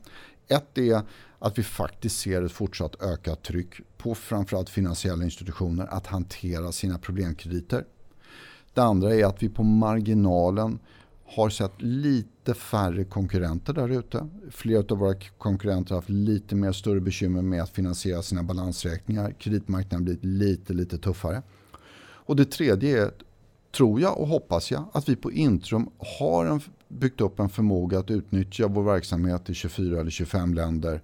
Ett 0.48 0.78
är 0.78 1.02
att 1.40 1.58
vi 1.58 1.64
faktiskt 1.64 2.20
ser 2.20 2.42
ett 2.42 2.52
fortsatt 2.52 3.02
ökat 3.02 3.44
tryck 3.44 3.74
på 3.98 4.16
framförallt 4.16 4.70
finansiella 4.70 5.24
institutioner 5.24 5.88
att 5.88 6.08
hantera 6.08 6.72
sina 6.72 6.98
problemkrediter. 6.98 7.86
Det 8.74 8.82
andra 8.82 9.16
är 9.16 9.26
att 9.26 9.44
vi 9.44 9.50
på 9.50 9.64
marginalen 9.64 10.80
har 11.26 11.50
sett 11.50 11.82
lite 11.82 12.54
färre 12.54 13.04
konkurrenter 13.04 13.74
där 13.74 13.90
ute. 13.90 14.28
Flera 14.52 14.84
av 14.90 14.98
våra 14.98 15.16
konkurrenter 15.38 15.90
har 15.90 16.02
haft 16.02 16.10
lite 16.10 16.56
mer 16.56 16.72
större 16.72 17.00
bekymmer 17.00 17.42
med 17.42 17.64
att 17.64 17.70
finansiera 17.70 18.22
sina 18.22 18.44
balansräkningar. 18.44 19.32
Kreditmarknaden 19.40 19.98
har 20.00 20.04
blivit 20.04 20.26
lite, 20.26 20.74
lite 20.74 20.98
tuffare. 20.98 21.42
Och 21.98 22.36
det 22.36 22.46
tredje 22.46 23.04
är, 23.04 23.12
tror 23.78 24.02
jag 24.02 24.20
och 24.20 24.28
hoppas 24.28 24.72
jag, 24.72 24.84
att 24.94 25.10
vi 25.10 25.16
på 25.16 25.32
Intrum 25.32 25.90
har 26.20 26.46
en, 26.46 26.62
byggt 26.88 27.22
upp 27.22 27.40
en 27.40 27.50
förmåga 27.50 28.00
att 28.00 28.12
utnyttja 28.12 28.68
vår 28.68 28.84
verksamhet 28.84 29.50
i 29.50 29.54
24 29.54 30.00
eller 30.00 30.12
25 30.12 30.54
länder 30.54 31.02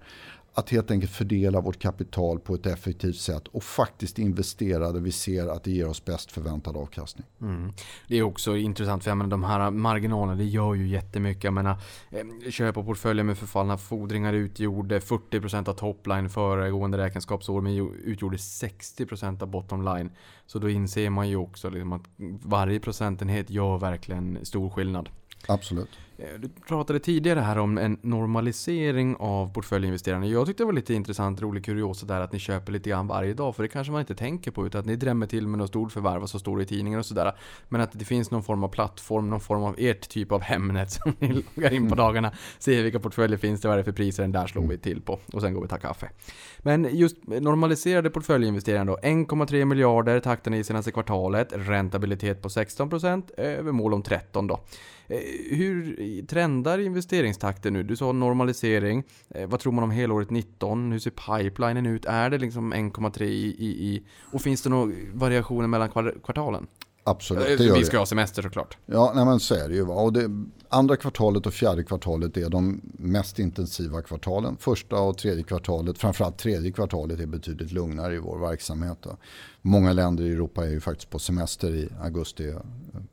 att 0.54 0.70
helt 0.70 0.90
enkelt 0.90 1.12
fördela 1.12 1.60
vårt 1.60 1.78
kapital 1.78 2.40
på 2.40 2.54
ett 2.54 2.66
effektivt 2.66 3.16
sätt 3.16 3.48
och 3.48 3.64
faktiskt 3.64 4.18
investera 4.18 4.92
där 4.92 5.00
vi 5.00 5.12
ser 5.12 5.46
att 5.48 5.64
det 5.64 5.70
ger 5.70 5.88
oss 5.88 6.04
bäst 6.04 6.32
förväntad 6.32 6.76
avkastning. 6.76 7.26
Mm. 7.40 7.72
Det 8.08 8.18
är 8.18 8.22
också 8.22 8.56
intressant 8.56 9.04
för 9.04 9.10
jag 9.10 9.18
menar, 9.18 9.30
de 9.30 9.44
här 9.44 9.70
marginalerna 9.70 10.34
det 10.34 10.44
gör 10.44 10.74
ju 10.74 10.88
jättemycket. 10.88 11.44
Jag 11.44 11.52
menar, 11.52 11.76
eh, 12.10 12.50
köpa 12.50 12.82
portföljer 12.82 13.24
med 13.24 13.38
förfallna 13.38 13.78
fordringar 13.78 14.32
utgjorde 14.32 15.00
40% 15.00 15.68
av 15.68 15.74
topline 15.74 16.28
föregående 16.28 16.98
räkenskapsår 16.98 17.60
men 17.60 17.90
utgjorde 18.04 18.36
60% 18.36 19.42
av 19.42 19.48
bottomline. 19.48 20.10
Så 20.46 20.58
då 20.58 20.70
inser 20.70 21.10
man 21.10 21.28
ju 21.28 21.36
också 21.36 21.70
liksom 21.70 21.92
att 21.92 22.02
varje 22.42 22.80
procentenhet 22.80 23.50
gör 23.50 23.78
verkligen 23.78 24.38
stor 24.42 24.70
skillnad. 24.70 25.08
Absolut. 25.48 25.98
Eh, 26.22 26.40
du 26.40 26.48
pratade 26.48 26.98
tidigare 26.98 27.40
här 27.40 27.58
om 27.58 27.78
en 27.78 27.98
normalisering 28.02 29.16
av 29.16 29.52
portföljinvesterarna. 29.52 30.26
Jag 30.26 30.46
tyckte 30.46 30.62
det 30.62 30.66
var 30.66 30.72
lite 30.72 30.94
intressant, 30.94 31.42
rolig 31.42 31.64
kuriosa 31.64 32.06
där 32.06 32.20
att 32.20 32.32
ni 32.32 32.38
köper 32.38 32.72
lite 32.72 32.90
grann 32.90 33.06
varje 33.06 33.34
dag. 33.34 33.56
För 33.56 33.62
det 33.62 33.68
kanske 33.68 33.92
man 33.92 34.00
inte 34.00 34.14
tänker 34.14 34.50
på. 34.50 34.66
Utan 34.66 34.78
att 34.78 34.86
ni 34.86 34.96
drämmer 34.96 35.26
till 35.26 35.48
med 35.48 35.58
något 35.58 35.68
stort 35.68 35.92
förvärv 35.92 36.22
och 36.22 36.30
så 36.30 36.38
står 36.38 36.56
det 36.56 36.62
i 36.62 36.66
tidningen 36.66 36.98
och 36.98 37.06
sådär. 37.06 37.32
Men 37.68 37.80
att 37.80 37.92
det 37.92 38.04
finns 38.04 38.30
någon 38.30 38.42
form 38.42 38.64
av 38.64 38.68
plattform, 38.68 39.30
någon 39.30 39.40
form 39.40 39.62
av 39.62 39.74
ert 39.78 40.08
typ 40.08 40.32
av 40.32 40.40
Hemnet 40.40 40.90
som 41.02 41.12
ni 41.18 41.28
loggar 41.28 41.72
in 41.72 41.88
på 41.88 41.94
mm. 41.94 41.96
dagarna. 41.96 42.32
Ser 42.58 42.82
vilka 42.82 43.00
portföljer 43.00 43.38
finns 43.38 43.60
det, 43.60 43.68
vad 43.68 43.74
är 43.74 43.78
det 43.78 43.84
för 43.84 43.92
priser, 43.92 44.22
den 44.22 44.32
där 44.32 44.46
slår 44.46 44.66
vi 44.66 44.78
till 44.78 45.00
på. 45.00 45.18
Och 45.32 45.40
sen 45.40 45.54
går 45.54 45.60
vi 45.60 45.66
och 45.66 45.70
tar 45.70 45.78
kaffe. 45.78 46.10
Men 46.58 46.88
just 46.90 47.16
normaliserade 47.26 48.10
portföljinvesteringar 48.10 48.84
då. 48.84 48.96
1,3 49.02 49.64
miljarder 49.64 50.20
takten 50.20 50.54
i 50.54 50.64
senaste 50.64 50.92
kvartalet. 50.92 51.48
Räntabilitet 51.52 52.42
på 52.42 52.48
16%. 52.48 53.30
Över 53.36 53.72
mål 53.72 53.94
om 53.94 54.02
13 54.02 54.46
då. 54.46 54.60
Eh, 55.08 55.18
hur 55.50 55.96
trendar 56.26 56.78
investeringstakten 56.78 57.72
nu? 57.72 57.82
Du 57.82 57.96
sa 57.96 58.12
normalisering. 58.12 59.04
Eh, 59.30 59.48
vad 59.48 59.60
tror 59.60 59.72
man 59.72 59.84
om 59.84 59.90
helåret 59.90 60.30
19? 60.30 60.92
Hur 60.92 60.98
ser 60.98 61.10
pipelinen 61.10 61.86
ut? 61.86 62.04
Är 62.04 62.30
det 62.30 62.38
liksom 62.38 62.74
1,3 62.74 63.22
i, 63.22 63.64
i, 63.64 64.02
Och 64.32 64.42
finns 64.42 64.62
det 64.62 64.70
några 64.70 64.92
variationer 65.12 65.68
mellan 65.68 65.88
kvartalen? 66.24 66.66
Absolut, 67.04 67.58
det 67.58 67.64
gör 67.64 67.76
Vi 67.76 67.84
ska 67.84 67.96
det. 67.96 68.00
ha 68.00 68.06
semester 68.06 68.42
såklart. 68.42 68.76
Ja, 68.86 69.12
nej, 69.14 69.24
men 69.24 69.40
så 69.40 69.54
är 69.54 69.68
det 69.68 69.74
ju. 69.74 69.82
Och 69.82 70.12
det, 70.12 70.30
andra 70.68 70.96
kvartalet 70.96 71.46
och 71.46 71.54
fjärde 71.54 71.84
kvartalet 71.84 72.36
är 72.36 72.50
de 72.50 72.80
mest 72.98 73.38
intensiva 73.38 74.02
kvartalen. 74.02 74.56
Första 74.60 74.96
och 74.96 75.18
tredje 75.18 75.42
kvartalet, 75.44 75.98
framförallt 75.98 76.38
tredje 76.38 76.72
kvartalet 76.72 77.20
är 77.20 77.26
betydligt 77.26 77.72
lugnare 77.72 78.14
i 78.14 78.18
vår 78.18 78.38
verksamhet. 78.38 78.98
Då. 79.00 79.16
Många 79.62 79.92
länder 79.92 80.24
i 80.24 80.32
Europa 80.32 80.64
är 80.66 80.70
ju 80.70 80.80
faktiskt 80.80 81.10
på 81.10 81.18
semester 81.18 81.74
i 81.74 81.88
augusti, 82.02 82.54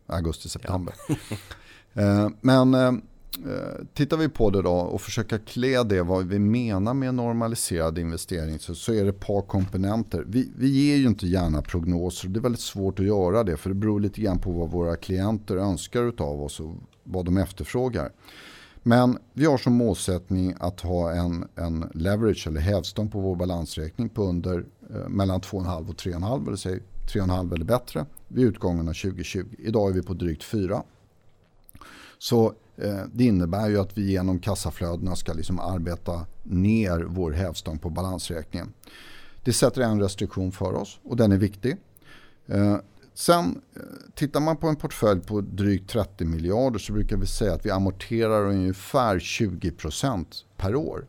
augusti 0.07 0.49
september. 0.49 0.93
Ja. 1.09 1.15
Eh, 1.93 2.29
men 2.41 2.73
eh, 2.73 2.87
eh, 2.87 3.85
tittar 3.93 4.17
vi 4.17 4.29
på 4.29 4.49
det 4.49 4.61
då 4.61 4.71
och 4.71 5.01
försöker 5.01 5.37
klä 5.37 5.83
det 5.83 6.01
vad 6.01 6.25
vi 6.25 6.39
menar 6.39 6.93
med 6.93 7.13
normaliserad 7.13 7.97
investering 7.97 8.59
så, 8.59 8.75
så 8.75 8.93
är 8.93 9.03
det 9.03 9.09
ett 9.09 9.19
par 9.19 9.41
komponenter. 9.41 10.23
Vi, 10.27 10.51
vi 10.57 10.69
ger 10.69 10.97
ju 10.97 11.07
inte 11.07 11.27
gärna 11.27 11.61
prognoser. 11.61 12.29
Det 12.29 12.39
är 12.39 12.41
väldigt 12.41 12.61
svårt 12.61 12.99
att 12.99 13.05
göra 13.05 13.43
det 13.43 13.57
för 13.57 13.69
det 13.69 13.75
beror 13.75 13.99
lite 13.99 14.21
grann 14.21 14.39
på 14.39 14.51
vad 14.51 14.71
våra 14.71 14.95
klienter 14.95 15.57
önskar 15.57 16.13
av 16.17 16.41
oss 16.41 16.59
och 16.59 16.75
vad 17.03 17.25
de 17.25 17.37
efterfrågar. 17.37 18.11
Men 18.83 19.17
vi 19.33 19.45
har 19.45 19.57
som 19.57 19.73
målsättning 19.73 20.55
att 20.59 20.81
ha 20.81 21.11
en, 21.11 21.47
en 21.55 21.89
leverage 21.93 22.47
eller 22.47 22.61
hävstång 22.61 23.09
på 23.09 23.19
vår 23.19 23.35
balansräkning 23.35 24.09
på 24.09 24.23
under 24.23 24.65
eh, 24.89 25.09
mellan 25.09 25.41
2,5 25.41 25.89
och 25.89 25.95
3,5 25.95 26.47
eller 26.47 26.57
säg 26.57 26.79
3,5 27.13 27.53
eller 27.53 27.65
bättre 27.65 28.05
vid 28.27 28.45
utgången 28.45 28.87
av 28.87 28.93
2020. 28.93 29.45
Idag 29.57 29.89
är 29.89 29.93
vi 29.93 30.01
på 30.01 30.13
drygt 30.13 30.43
4. 30.43 30.83
Så 32.19 32.53
eh, 32.77 33.03
det 33.13 33.23
innebär 33.23 33.69
ju 33.69 33.79
att 33.79 33.97
vi 33.97 34.11
genom 34.11 34.39
kassaflödena 34.39 35.15
ska 35.15 35.33
liksom 35.33 35.59
arbeta 35.59 36.25
ner 36.43 37.05
vår 37.07 37.31
hävstång 37.31 37.79
på 37.79 37.89
balansräkningen. 37.89 38.73
Det 39.43 39.53
sätter 39.53 39.81
en 39.81 40.01
restriktion 40.01 40.51
för 40.51 40.73
oss 40.73 40.99
och 41.03 41.17
den 41.17 41.31
är 41.31 41.37
viktig. 41.37 41.77
Eh, 42.47 42.77
sen 43.13 43.61
eh, 43.75 43.81
tittar 44.15 44.39
man 44.39 44.57
på 44.57 44.67
en 44.67 44.75
portfölj 44.75 45.21
på 45.21 45.41
drygt 45.41 45.89
30 45.89 46.25
miljarder 46.25 46.79
så 46.79 46.93
brukar 46.93 47.17
vi 47.17 47.25
säga 47.25 47.53
att 47.53 47.65
vi 47.65 47.71
amorterar 47.71 48.45
ungefär 48.45 49.19
20% 49.19 50.25
per 50.57 50.75
år. 50.75 51.07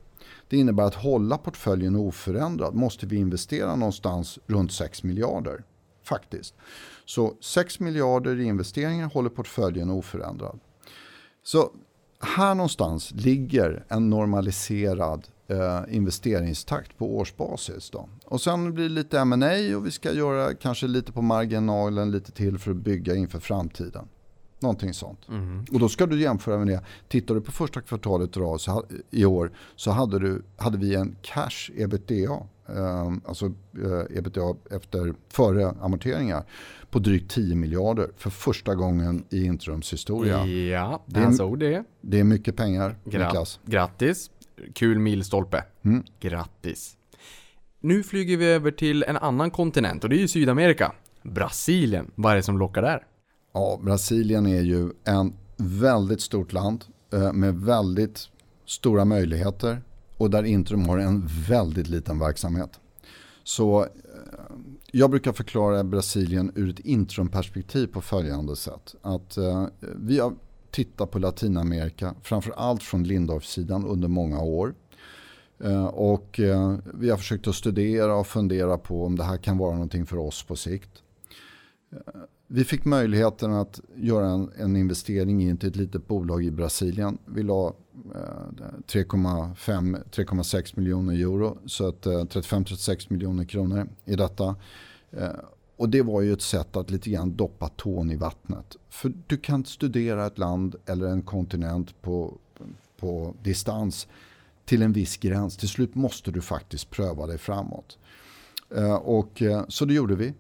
Det 0.49 0.57
innebär 0.57 0.85
att 0.85 0.95
hålla 0.95 1.39
portföljen 1.39 1.97
oförändrad 1.97 2.75
måste 2.75 3.07
vi 3.07 3.17
investera 3.17 3.77
någonstans 3.77 4.39
runt 4.47 4.73
6 4.73 5.03
miljarder. 5.03 5.65
Faktiskt. 6.05 6.55
Så 7.05 7.35
6 7.41 7.81
miljarder 7.81 8.41
i 8.41 8.45
investeringar 8.45 9.07
håller 9.07 9.31
portföljen 9.31 9.91
oförändrad. 9.91 10.61
Så 11.43 11.71
här 12.21 12.55
någonstans 12.55 13.11
ligger 13.11 13.85
en 13.89 14.11
normaliserad 14.11 15.29
eh, 15.49 15.81
investeringstakt 15.89 16.99
på 16.99 17.17
årsbasis. 17.17 17.91
Då. 17.91 18.09
Och 18.25 18.41
sen 18.41 18.75
blir 18.75 18.85
det 18.85 18.95
lite 18.95 19.21
M&A 19.21 19.77
och 19.77 19.87
vi 19.87 19.91
ska 19.91 20.13
göra 20.13 20.55
kanske 20.55 20.87
lite 20.87 21.13
på 21.13 21.23
marginalen 21.23 22.11
lite 22.11 22.33
till 22.33 22.59
för 22.59 22.71
att 22.71 22.77
bygga 22.77 23.15
inför 23.15 23.41
framtiden. 23.41 24.09
Någonting 24.61 24.95
sånt. 24.95 25.29
Mm. 25.29 25.65
Och 25.73 25.81
då 25.81 25.89
ska 25.89 26.07
du 26.07 26.21
jämföra 26.21 26.59
med 26.59 26.67
det. 26.67 26.83
Tittar 27.09 27.35
du 27.35 27.41
på 27.41 27.53
första 27.53 27.81
kvartalet 27.81 28.37
i 29.11 29.25
år 29.25 29.53
så 29.77 29.91
hade, 29.91 30.19
du, 30.19 30.43
hade 30.57 30.79
vi 30.79 30.95
en 30.95 31.17
cash 31.23 31.71
ebitda, 31.77 32.47
eh, 32.77 33.13
alltså 33.25 33.47
eh, 33.85 34.19
ebitda 34.19 34.55
efter, 34.71 35.15
före 35.29 35.75
amorteringar 35.81 36.45
på 36.91 36.99
drygt 36.99 37.31
10 37.31 37.55
miljarder 37.55 38.11
för 38.17 38.31
första 38.31 38.75
gången 38.75 39.25
i 39.31 39.45
Intrums 39.45 39.93
historia. 39.93 40.47
Ja, 40.47 41.03
det 41.07 41.21
är, 41.21 41.57
det. 41.57 41.85
Det 42.01 42.21
är 42.21 42.25
mycket 42.25 42.57
pengar, 42.57 42.97
Gra 43.05 43.27
Niklas. 43.27 43.61
Grattis. 43.67 44.31
Kul 44.75 44.99
milstolpe. 44.99 45.65
Mm. 45.83 46.05
Grattis. 46.21 46.97
Nu 47.81 48.03
flyger 48.03 48.37
vi 48.37 48.47
över 48.47 48.71
till 48.71 49.03
en 49.03 49.17
annan 49.17 49.51
kontinent 49.51 50.05
och 50.05 50.11
det 50.11 50.17
är 50.17 50.21
ju 50.21 50.29
Sydamerika. 50.29 50.93
Brasilien. 51.23 52.11
Vad 52.15 52.33
är 52.33 52.37
det 52.37 52.43
som 52.43 52.59
lockar 52.59 52.83
där? 52.83 53.07
Ja, 53.53 53.81
Brasilien 53.83 54.47
är 54.47 54.61
ju 54.61 54.91
en 55.05 55.33
väldigt 55.57 56.21
stort 56.21 56.53
land 56.53 56.85
eh, 57.13 57.33
med 57.33 57.55
väldigt 57.55 58.29
stora 58.67 59.05
möjligheter 59.05 59.83
och 60.21 60.31
där 60.31 60.43
Intrum 60.43 60.89
har 60.89 60.99
en 60.99 61.27
väldigt 61.49 61.89
liten 61.89 62.19
verksamhet. 62.19 62.81
Så 63.45 63.83
eh, 63.83 63.89
jag 64.93 65.11
brukar 65.11 65.33
förklara 65.33 65.85
Brasilien 65.85 66.53
ur 66.55 66.71
ett 66.71 66.79
Intrum-perspektiv 66.81 67.87
på 67.87 68.01
följande 68.01 68.57
sätt. 68.57 68.95
Att 69.03 69.37
eh, 69.37 69.67
vi 69.97 70.19
har 70.19 70.35
tittat 70.71 71.11
på 71.11 71.19
Latinamerika, 71.19 72.15
framförallt 72.23 72.83
från 72.83 73.05
Lindorff-sidan 73.05 73.87
under 73.87 74.09
många 74.09 74.41
år. 74.41 74.75
Eh, 75.65 75.87
och 75.87 76.41
eh, 76.41 76.75
vi 76.95 77.11
har 77.11 77.17
försökt 77.17 77.47
att 77.47 77.55
studera 77.55 78.15
och 78.15 78.27
fundera 78.27 78.79
på 78.79 79.05
om 79.05 79.17
det 79.17 79.25
här 79.25 79.37
kan 79.37 79.59
vara 79.59 79.73
någonting 79.73 80.07
för 80.07 80.17
oss 80.17 80.43
på 80.43 80.57
sikt. 80.57 81.03
Eh, 81.93 82.21
vi 82.47 82.65
fick 82.65 82.85
möjligheten 82.85 83.53
att 83.53 83.81
göra 83.97 84.27
en, 84.27 84.51
en 84.57 84.77
investering 84.77 85.43
i 85.43 85.51
ett 85.51 85.77
litet 85.77 86.07
bolag 86.07 86.45
i 86.45 86.51
Brasilien. 86.51 87.19
Vi 87.25 87.43
la 87.43 87.75
3,6 88.87 90.73
miljoner 90.77 91.15
euro, 91.15 91.59
så 91.67 91.89
att 91.89 92.07
eh, 92.07 92.13
35-36 92.13 93.07
miljoner 93.13 93.45
kronor 93.45 93.89
i 94.05 94.17
detta. 94.17 94.57
Eh, 95.11 95.29
och 95.77 95.89
det 95.89 96.03
var 96.03 96.21
ju 96.21 96.33
ett 96.33 96.43
sätt 96.43 96.77
att 96.77 96.91
lite 96.91 97.11
grann 97.11 97.37
doppa 97.37 97.69
tån 97.69 98.11
i 98.11 98.17
vattnet. 98.17 98.77
För 98.89 99.13
du 99.27 99.37
kan 99.37 99.65
studera 99.65 100.27
ett 100.27 100.39
land 100.39 100.77
eller 100.87 101.07
en 101.07 101.23
kontinent 101.23 102.03
på, 102.03 102.39
på 102.97 103.35
distans 103.43 104.09
till 104.65 104.83
en 104.83 104.93
viss 104.93 105.17
gräns. 105.17 105.57
Till 105.57 105.69
slut 105.69 105.95
måste 105.95 106.31
du 106.31 106.41
faktiskt 106.41 106.91
pröva 106.91 107.27
dig 107.27 107.39
framåt. 107.39 107.99
Eh, 108.77 108.95
och, 108.95 109.43
så 109.69 109.85
det 109.85 109.95
gjorde 109.95 110.15
vi. 110.15 110.35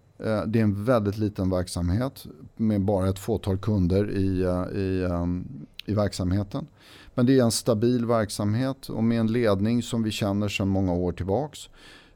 Det 0.46 0.58
är 0.58 0.62
en 0.62 0.84
väldigt 0.84 1.18
liten 1.18 1.50
verksamhet 1.50 2.26
med 2.56 2.80
bara 2.80 3.08
ett 3.08 3.18
fåtal 3.18 3.58
kunder 3.58 4.10
i, 4.10 4.42
i, 4.80 5.04
ehm, 5.04 5.66
i 5.86 5.94
verksamheten. 5.94 6.66
Men 7.14 7.26
det 7.26 7.38
är 7.38 7.42
en 7.42 7.50
stabil 7.50 8.06
verksamhet 8.06 8.88
och 8.88 9.04
med 9.04 9.20
en 9.20 9.32
ledning 9.32 9.82
som 9.82 10.02
vi 10.02 10.10
känner 10.10 10.48
sedan 10.48 10.68
många 10.68 10.92
år 10.92 11.12
tillbaks. 11.12 11.68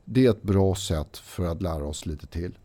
Det 0.05 0.27
är 0.27 0.31
ett 0.31 0.43
bra 0.43 0.75
sätt 0.75 1.17
för 1.17 1.47
att 1.47 1.63
lära 1.63 1.85
oss 1.85 2.07
lite 2.07 2.27
till. 2.27 2.59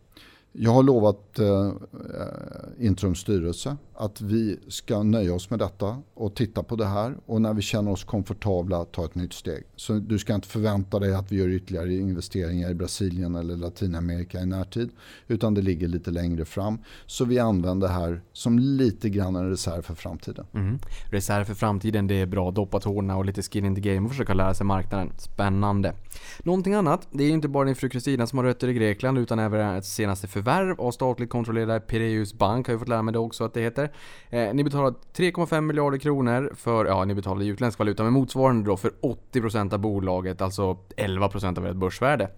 Jag 0.52 0.70
har 0.70 0.82
lovat 0.82 1.38
eh, 1.38 1.66
eh 1.66 2.86
Intrums 2.86 3.18
styrelse 3.18 3.76
att 4.00 4.20
vi 4.20 4.58
ska 4.68 5.02
nöja 5.02 5.34
oss 5.34 5.50
med 5.50 5.58
detta 5.58 6.02
och 6.14 6.34
titta 6.34 6.62
på 6.62 6.76
det 6.76 6.86
här 6.86 7.16
och 7.26 7.42
när 7.42 7.54
vi 7.54 7.62
känner 7.62 7.90
oss 7.90 8.04
komfortabla 8.04 8.84
ta 8.84 9.04
ett 9.04 9.14
nytt 9.14 9.32
steg. 9.32 9.64
Så 9.76 9.92
du 9.92 10.18
ska 10.18 10.34
inte 10.34 10.48
förvänta 10.48 10.98
dig 10.98 11.14
att 11.14 11.32
vi 11.32 11.36
gör 11.36 11.48
ytterligare 11.48 11.94
investeringar 11.94 12.70
i 12.70 12.74
Brasilien 12.74 13.34
eller 13.34 13.56
Latinamerika 13.56 14.40
i 14.40 14.46
närtid 14.46 14.90
utan 15.28 15.54
det 15.54 15.62
ligger 15.62 15.88
lite 15.88 16.10
längre 16.10 16.44
fram. 16.44 16.78
Så 17.06 17.24
vi 17.24 17.38
använder 17.38 17.88
det 17.88 17.94
här 17.94 18.22
som 18.32 18.58
lite 18.58 19.10
grann 19.10 19.36
en 19.36 19.50
reserv 19.50 19.82
för 19.82 19.94
framtiden. 19.94 20.46
Mm. 20.54 20.78
Reserv 21.10 21.44
för 21.44 21.54
framtiden, 21.54 22.06
det 22.06 22.14
är 22.14 22.26
bra. 22.26 22.50
Doppa 22.50 22.80
tårna 22.80 23.16
och 23.16 23.24
lite 23.24 23.42
skin 23.42 23.64
in 23.64 23.74
the 23.74 23.80
game 23.80 24.04
och 24.04 24.10
försöka 24.10 24.34
lära 24.34 24.54
sig 24.54 24.66
marknaden. 24.66 25.12
Spännande. 25.18 25.94
Någonting 26.42 26.74
annat, 26.74 27.08
det 27.10 27.24
är 27.24 27.30
inte 27.30 27.48
bara 27.48 27.64
din 27.64 27.76
fru 27.76 27.88
Kristina 27.88 28.26
som 28.26 28.38
har 28.38 28.44
rötter 28.44 28.68
i 28.68 28.74
Grekland 28.74 29.18
utan 29.18 29.38
även 29.38 29.76
ett 29.76 29.86
senaste 29.86 30.28
förvärv 30.44 30.80
av 30.80 30.90
statligt 30.90 31.30
kontrollerade 31.30 31.80
Pireus 31.80 32.34
Bank 32.34 32.66
har 32.66 32.72
jag 32.72 32.80
fått 32.80 32.88
lära 32.88 33.02
mig 33.02 33.12
det 33.12 33.18
också 33.18 33.44
att 33.44 33.54
det 33.54 33.60
heter. 33.60 33.92
Eh, 34.30 34.54
ni 34.54 34.64
betalar 34.64 34.94
3,5 35.16 35.60
miljarder 35.60 35.98
kronor 35.98 36.52
för, 36.54 36.86
ja 36.86 37.04
ni 37.04 37.14
betalar 37.14 37.42
i 37.42 37.46
utländsk 37.46 37.78
valuta, 37.78 38.04
men 38.04 38.12
motsvarande 38.12 38.66
då 38.66 38.76
för 38.76 38.92
80% 39.32 39.74
av 39.74 39.78
bolaget, 39.78 40.40
alltså 40.40 40.78
11% 40.96 41.58
av 41.58 41.66
ert 41.66 41.76
börsvärde 41.76 42.28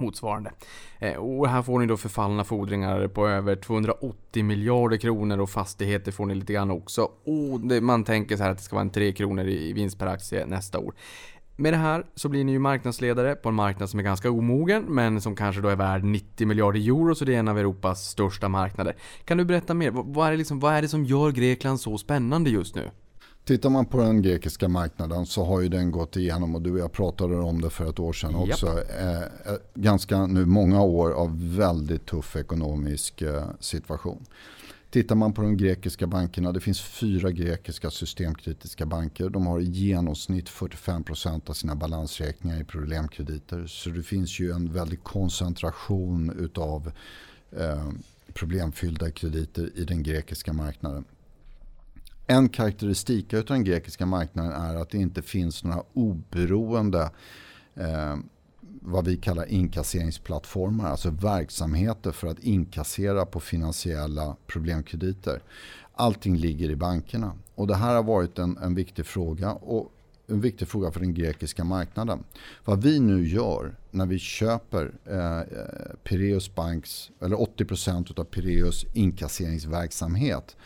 motsvarande. 0.00 0.52
Eh, 0.98 1.14
och 1.14 1.48
här 1.48 1.62
får 1.62 1.78
ni 1.78 1.86
då 1.86 1.96
förfallna 1.96 2.44
fordringar 2.44 3.08
på 3.08 3.28
över 3.28 3.56
280 3.56 4.44
miljarder 4.44 4.96
kronor 4.96 5.40
och 5.40 5.50
fastigheter 5.50 6.12
får 6.12 6.26
ni 6.26 6.34
lite 6.34 6.52
grann 6.52 6.70
också. 6.70 7.02
Och 7.02 7.82
man 7.82 8.04
tänker 8.04 8.36
så 8.36 8.42
här 8.42 8.50
att 8.50 8.56
det 8.56 8.62
ska 8.62 8.76
vara 8.76 8.84
en 8.84 8.90
3 8.90 9.12
kronor 9.12 9.48
i 9.48 9.72
vinst 9.72 9.98
per 9.98 10.06
aktie 10.06 10.46
nästa 10.46 10.78
år. 10.78 10.94
Med 11.60 11.72
det 11.72 11.76
här 11.76 12.04
så 12.14 12.28
blir 12.28 12.44
ni 12.44 12.52
ju 12.52 12.58
marknadsledare 12.58 13.34
på 13.34 13.48
en 13.48 13.54
marknad 13.54 13.90
som 13.90 14.00
är 14.00 14.04
ganska 14.04 14.30
omogen 14.30 14.84
men 14.88 15.20
som 15.20 15.36
kanske 15.36 15.62
då 15.62 15.68
är 15.68 15.76
värd 15.76 16.04
90 16.04 16.46
miljarder 16.46 16.80
euro 16.80 17.14
så 17.14 17.24
det 17.24 17.34
är 17.34 17.38
en 17.38 17.48
av 17.48 17.58
Europas 17.58 18.08
största 18.08 18.48
marknader. 18.48 18.96
Kan 19.24 19.38
du 19.38 19.44
berätta 19.44 19.74
mer? 19.74 19.90
Vad 19.90 20.26
är 20.26 20.30
det, 20.30 20.36
liksom, 20.36 20.60
vad 20.60 20.74
är 20.74 20.82
det 20.82 20.88
som 20.88 21.04
gör 21.04 21.30
Grekland 21.30 21.80
så 21.80 21.98
spännande 21.98 22.50
just 22.50 22.74
nu? 22.74 22.90
Tittar 23.44 23.70
man 23.70 23.86
på 23.86 23.98
den 23.98 24.22
grekiska 24.22 24.68
marknaden 24.68 25.26
så 25.26 25.44
har 25.44 25.60
ju 25.60 25.68
den 25.68 25.90
gått 25.90 26.16
igenom 26.16 26.54
och 26.54 26.62
du 26.62 26.72
och 26.72 26.78
jag 26.78 26.92
pratade 26.92 27.36
om 27.36 27.60
det 27.60 27.70
för 27.70 27.90
ett 27.90 27.98
år 27.98 28.12
sedan 28.12 28.34
också. 28.34 28.66
Eh, 28.66 29.20
eh, 29.20 29.58
ganska 29.74 30.26
nu 30.26 30.44
många 30.44 30.82
år 30.82 31.10
av 31.10 31.56
väldigt 31.56 32.06
tuff 32.06 32.36
ekonomisk 32.36 33.22
eh, 33.22 33.44
situation. 33.60 34.26
Tittar 34.90 35.14
man 35.14 35.32
på 35.32 35.42
de 35.42 35.56
grekiska 35.56 36.06
bankerna, 36.06 36.52
det 36.52 36.60
finns 36.60 36.80
fyra 36.80 37.30
grekiska 37.30 37.90
systemkritiska 37.90 38.86
banker. 38.86 39.28
De 39.28 39.46
har 39.46 39.60
i 39.60 39.64
genomsnitt 39.64 40.48
45% 40.48 41.50
av 41.50 41.54
sina 41.54 41.74
balansräkningar 41.74 42.60
i 42.60 42.64
problemkrediter. 42.64 43.66
Så 43.66 43.90
det 43.90 44.02
finns 44.02 44.40
ju 44.40 44.52
en 44.52 44.72
väldig 44.72 45.02
koncentration 45.02 46.30
utav 46.38 46.92
eh, 47.50 47.88
problemfyllda 48.32 49.10
krediter 49.10 49.70
i 49.74 49.84
den 49.84 50.02
grekiska 50.02 50.52
marknaden. 50.52 51.04
En 52.26 52.48
karaktäristik 52.48 53.34
av 53.34 53.44
den 53.44 53.64
grekiska 53.64 54.06
marknaden 54.06 54.52
är 54.52 54.74
att 54.74 54.90
det 54.90 54.98
inte 54.98 55.22
finns 55.22 55.64
några 55.64 55.82
oberoende 55.92 57.10
eh, 57.74 58.16
vad 58.88 59.04
vi 59.04 59.16
kallar 59.16 59.46
inkasseringsplattformar, 59.46 60.90
alltså 60.90 61.10
verksamheter 61.10 62.12
för 62.12 62.28
att 62.28 62.38
inkassera 62.38 63.26
på 63.26 63.40
finansiella 63.40 64.36
problemkrediter. 64.46 65.42
Allting 65.94 66.36
ligger 66.36 66.70
i 66.70 66.76
bankerna 66.76 67.32
och 67.54 67.66
det 67.66 67.74
här 67.74 67.94
har 67.94 68.02
varit 68.02 68.38
en, 68.38 68.56
en 68.56 68.74
viktig 68.74 69.06
fråga 69.06 69.52
och 69.52 69.92
en 70.26 70.40
viktig 70.40 70.68
fråga 70.68 70.90
för 70.90 71.00
den 71.00 71.14
grekiska 71.14 71.64
marknaden. 71.64 72.24
Vad 72.64 72.82
vi 72.82 73.00
nu 73.00 73.28
gör 73.28 73.74
när 73.90 74.06
vi 74.06 74.18
köper 74.18 74.92
eh, 75.04 75.40
Pireus 76.04 76.54
Banks, 76.54 77.10
eller 77.20 77.36
80% 77.36 78.20
av 78.20 78.24
Pireus 78.24 78.86
inkasseringsverksamhet 78.94 80.56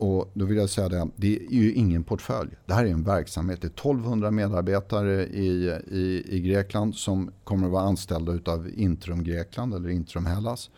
och 0.00 0.30
då 0.34 0.44
vill 0.44 0.56
jag 0.56 0.70
säga 0.70 0.88
det, 0.88 1.08
det 1.16 1.36
är 1.36 1.50
ju 1.50 1.72
ingen 1.72 2.04
portfölj. 2.04 2.50
Det 2.66 2.74
här 2.74 2.84
är 2.84 2.90
en 2.90 3.04
verksamhet. 3.04 3.60
Det 3.60 3.66
är 3.66 3.70
1200 3.70 4.30
medarbetare 4.30 5.26
i, 5.26 5.80
i, 5.90 6.24
i 6.28 6.40
Grekland 6.40 6.94
som 6.94 7.30
kommer 7.44 7.66
att 7.66 7.72
vara 7.72 7.82
anställda 7.82 8.52
av 8.52 8.70
Intrum 8.76 9.24
Grekland 9.24 9.74
eller 9.74 9.88
Intrum 9.88 10.26
Hellas. 10.26 10.70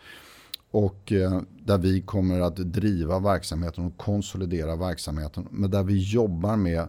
Och 0.71 1.11
eh, 1.11 1.41
där 1.65 1.77
vi 1.77 2.01
kommer 2.01 2.39
att 2.39 2.55
driva 2.55 3.19
verksamheten 3.19 3.85
och 3.85 3.97
konsolidera 3.97 4.75
verksamheten. 4.75 5.47
Men 5.51 5.71
där 5.71 5.83
vi 5.83 5.97
jobbar 5.97 6.55
med 6.55 6.87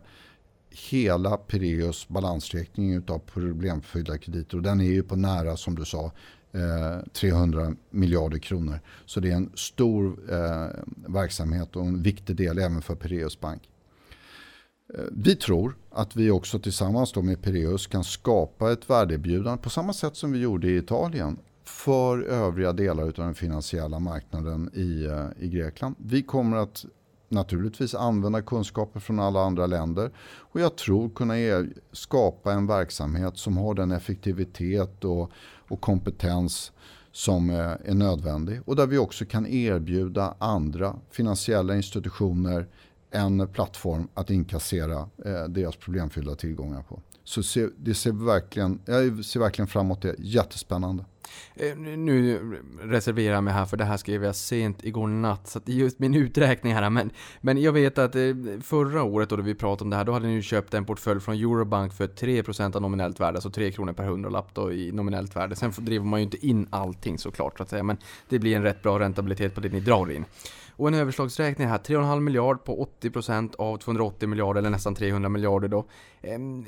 hela 0.91 1.37
Pireus 1.37 2.09
balansräkning 2.09 3.03
av 3.09 3.19
problemfyllda 3.19 4.19
krediter. 4.19 4.57
Och 4.57 4.63
den 4.63 4.81
är 4.81 4.85
ju 4.85 5.03
på 5.03 5.17
nära, 5.17 5.57
som 5.57 5.75
du 5.75 5.85
sa, 5.85 6.13
Eh, 6.55 7.03
300 7.13 7.75
miljarder 7.91 8.39
kronor. 8.39 8.81
Så 9.07 9.21
det 9.21 9.31
är 9.31 9.37
en 9.37 9.51
stor 9.55 10.19
eh, 10.31 10.67
verksamhet 11.07 11.77
och 11.77 11.83
en 11.83 12.03
viktig 12.03 12.37
del 12.37 12.59
även 12.59 12.83
för 12.83 12.95
Pireus 12.95 13.41
Bank. 13.41 13.63
Eh, 14.95 15.05
vi 15.13 15.37
tror 15.37 15.77
att 15.91 16.17
vi 16.17 16.31
också 16.31 16.59
tillsammans 16.59 17.13
då 17.13 17.23
med 17.23 17.43
Pireus 17.43 17.87
kan 17.87 18.05
skapa 18.05 18.73
ett 18.73 18.91
värdeerbjudande 18.91 19.63
på 19.63 19.71
samma 19.71 19.93
sätt 19.93 20.17
som 20.17 20.33
vi 20.33 20.39
gjorde 20.39 20.69
i 20.69 20.77
Italien 20.77 21.39
för 21.65 22.23
övriga 22.23 22.73
delar 22.73 23.05
av 23.05 23.13
den 23.13 23.35
finansiella 23.35 23.99
marknaden 23.99 24.71
i, 24.75 25.05
eh, 25.05 25.45
i 25.45 25.49
Grekland. 25.49 25.95
Vi 25.99 26.23
kommer 26.23 26.57
att 26.57 26.85
naturligtvis 27.29 27.95
använda 27.95 28.43
kunskaper 28.43 29.01
från 29.01 29.21
alla 29.21 29.41
andra 29.41 29.67
länder 29.67 30.11
och 30.19 30.61
jag 30.61 30.77
tror 30.77 31.09
kunna 31.09 31.35
skapa 31.93 32.53
en 32.53 32.67
verksamhet 32.67 33.39
som 33.39 33.57
har 33.57 33.75
den 33.75 33.91
effektivitet 33.91 35.05
och, 35.05 35.31
och 35.69 35.81
kompetens 35.81 36.73
som 37.13 37.51
eh, 37.51 37.57
är 37.57 37.95
nödvändig 37.95 38.61
och 38.65 38.77
där 38.77 38.87
vi 38.87 38.99
också 38.99 39.25
kan 39.25 39.47
erbjuda 39.47 40.35
andra 40.39 40.97
finansiella 41.11 41.77
institutioner 41.77 42.67
en 43.11 43.49
plattform 43.49 44.09
att 44.15 44.31
inkassera 44.31 45.09
eh, 45.25 45.45
deras 45.49 45.77
problemfyllda 45.77 46.35
tillgångar 46.35 46.83
på. 46.83 47.01
Så 47.25 47.69
det 47.77 47.95
ser 47.95 48.13
verkligen, 48.13 48.81
jag 48.85 49.25
ser 49.25 49.41
verkligen 49.41 49.67
framåt 49.69 50.03
det. 50.03 50.15
Jättespännande. 50.19 51.05
Eh, 51.55 51.77
nu 51.77 52.41
reserverar 52.83 53.35
jag 53.35 53.45
mig 53.45 53.55
här 53.55 53.67
för 53.67 53.77
det 53.77 53.85
här 53.85 53.97
skrev 53.97 54.25
jag 54.25 54.37
sent 54.37 54.85
igår 54.85 55.07
natt. 55.07 55.49
Så 55.49 55.61
det 55.65 55.73
är 55.73 55.77
just 55.77 55.99
min 55.99 56.15
uträkning 56.15 56.75
här. 56.75 56.91
Men, 56.91 57.11
men 57.41 57.63
jag 57.63 57.73
vet 57.73 57.99
att 57.99 58.15
eh, 58.15 58.23
förra 58.63 59.03
året 59.03 59.29
då 59.29 59.37
vi 59.37 59.55
pratade 59.55 59.85
om 59.85 59.91
det 59.91 59.97
här, 59.97 60.05
då 60.05 60.13
hade 60.13 60.27
ni 60.27 60.33
ju 60.33 60.43
köpt 60.43 60.75
en 60.75 60.85
portfölj 60.85 61.21
från 61.21 61.35
Eurobank 61.35 61.93
för 61.93 62.07
3% 62.07 62.77
av 62.77 62.83
nominellt 62.83 63.21
värde. 63.21 63.37
Alltså 63.37 63.51
3 63.51 63.73
kronor 63.73 63.93
per 63.93 64.05
hundralapp 64.05 64.55
då 64.55 64.73
i 64.73 64.93
nominellt 64.93 65.37
värde. 65.37 65.57
Sen 65.57 65.73
driver 65.79 66.07
man 66.07 66.21
ju 66.21 66.25
inte 66.25 66.47
in 66.47 66.67
allting 66.71 67.19
såklart 67.19 67.57
så 67.57 67.63
att 67.63 67.71
säga. 67.71 67.83
Men 67.83 67.97
det 68.29 68.39
blir 68.39 68.57
en 68.57 68.63
rätt 68.63 68.83
bra 68.83 68.99
räntabilitet 68.99 69.55
på 69.55 69.61
det 69.61 69.69
ni 69.69 69.81
drar 69.81 70.11
in. 70.11 70.25
Och 70.77 70.89
en 70.89 70.95
överslagsräkning 70.95 71.69
här, 71.69 71.79
3,5 71.79 72.21
miljard 72.21 72.65
på 72.65 72.89
80% 73.03 73.55
av 73.59 73.77
280 73.79 74.29
miljarder, 74.29 74.59
eller 74.61 74.71
nästan 74.71 74.95
300 74.95 75.29
miljarder 75.29 75.69
då. 75.69 75.87
Ehm, 76.23 76.65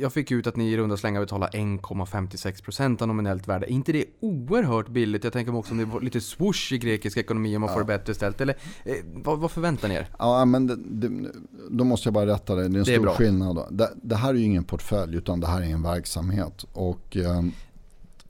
Jag 0.00 0.12
fick 0.12 0.30
ut 0.30 0.46
att 0.46 0.56
ni 0.56 0.72
i 0.72 0.76
runda 0.76 0.96
slängar 0.96 1.20
betalar 1.20 1.48
1,56% 1.48 3.02
av 3.02 3.08
nominellt 3.08 3.48
värde. 3.48 3.66
Är 3.66 3.70
inte 3.70 3.92
det 3.92 4.04
oerhört 4.20 4.88
billigt? 4.88 5.24
Jag 5.24 5.32
tänker 5.32 5.52
mig 5.52 5.58
också 5.58 5.72
om 5.72 5.78
det 5.78 5.84
var 5.84 6.00
lite 6.00 6.20
swoosh 6.20 6.72
i 6.74 6.78
grekisk 6.78 7.16
ekonomi 7.16 7.56
om 7.56 7.60
man 7.60 7.72
får 7.72 7.80
det 7.80 7.86
bättre 7.86 8.14
ställt. 8.14 8.40
Eller 8.40 8.56
eh, 8.84 8.94
vad, 9.14 9.38
vad 9.38 9.50
förväntar 9.50 9.88
ni 9.88 9.94
er? 9.94 10.08
Ja, 10.18 10.44
men 10.44 10.66
det, 10.66 10.76
det, 10.76 11.30
då 11.70 11.84
måste 11.84 12.06
jag 12.06 12.14
bara 12.14 12.26
rätta 12.26 12.54
dig. 12.54 12.68
Det 12.68 12.76
är 12.76 12.78
en 12.78 12.84
Det 12.84 12.90
är 12.90 12.94
stor 12.94 13.02
bra. 13.02 13.14
skillnad. 13.14 13.66
Det, 13.70 13.90
det 14.02 14.16
här 14.16 14.30
är 14.30 14.34
ju 14.38 14.44
ingen 14.44 14.64
portfölj 14.64 15.16
utan 15.16 15.40
det 15.40 15.46
här 15.46 15.60
är 15.60 15.66
en 15.66 15.82
verksamhet. 15.82 16.64
Och, 16.72 17.16
eh, 17.16 17.42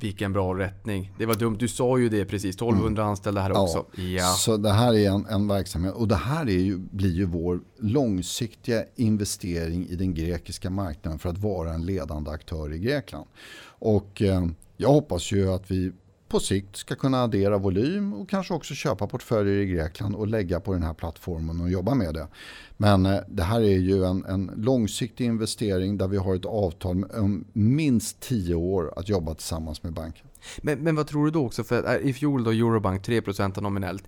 Vilken 0.00 0.32
bra 0.32 0.58
rättning. 0.58 1.12
Det 1.18 1.26
var 1.26 1.34
dumt, 1.34 1.56
du 1.58 1.68
sa 1.68 1.98
ju 1.98 2.08
det 2.08 2.24
precis. 2.24 2.56
1200 2.56 3.04
anställda 3.04 3.40
här 3.40 3.52
också. 3.52 3.86
Ja. 3.96 4.26
Så 4.26 4.56
det 4.56 4.72
här 4.72 4.94
är 4.94 5.10
en, 5.10 5.26
en 5.26 5.48
verksamhet 5.48 5.94
och 5.94 6.08
det 6.08 6.16
här 6.16 6.48
är 6.48 6.58
ju, 6.58 6.78
blir 6.78 7.12
ju 7.12 7.24
vår 7.24 7.60
långsiktiga 7.78 8.84
investering 8.96 9.86
i 9.88 9.96
den 9.96 10.14
grekiska 10.14 10.70
marknaden 10.70 11.18
för 11.18 11.28
att 11.28 11.38
vara 11.38 11.74
en 11.74 11.86
ledande 11.86 12.30
aktör 12.30 12.72
i 12.72 12.78
Grekland. 12.78 13.26
Och 13.64 14.22
eh, 14.22 14.46
jag 14.76 14.88
hoppas 14.88 15.32
ju 15.32 15.52
att 15.52 15.70
vi 15.70 15.92
på 16.30 16.40
sikt 16.40 16.76
ska 16.76 16.94
kunna 16.94 17.22
addera 17.22 17.58
volym 17.58 18.14
och 18.14 18.28
kanske 18.28 18.54
också 18.54 18.74
köpa 18.74 19.06
portföljer 19.06 19.54
i 19.54 19.66
Grekland 19.66 20.14
och 20.14 20.26
lägga 20.26 20.60
på 20.60 20.72
den 20.72 20.82
här 20.82 20.94
plattformen 20.94 21.60
och 21.60 21.70
jobba 21.70 21.94
med 21.94 22.14
det. 22.14 22.28
Men 22.76 23.06
eh, 23.06 23.20
det 23.28 23.42
här 23.42 23.60
är 23.60 23.78
ju 23.78 24.04
en, 24.04 24.24
en 24.24 24.50
långsiktig 24.56 25.24
investering 25.24 25.98
där 25.98 26.08
vi 26.08 26.16
har 26.16 26.34
ett 26.34 26.44
avtal 26.44 27.04
om 27.04 27.44
minst 27.52 28.20
10 28.20 28.54
år 28.54 28.92
att 28.96 29.08
jobba 29.08 29.34
tillsammans 29.34 29.82
med 29.82 29.92
banken. 29.92 30.26
Men, 30.62 30.78
men 30.78 30.96
vad 30.96 31.06
tror 31.06 31.24
du 31.24 31.30
då 31.30 31.46
också? 31.46 31.64
För 31.64 31.94
eh, 31.94 32.08
i 32.08 32.12
fjol 32.12 32.44
då 32.44 32.50
Eurobank 32.50 33.08
3% 33.08 33.60
nominellt. 33.60 34.04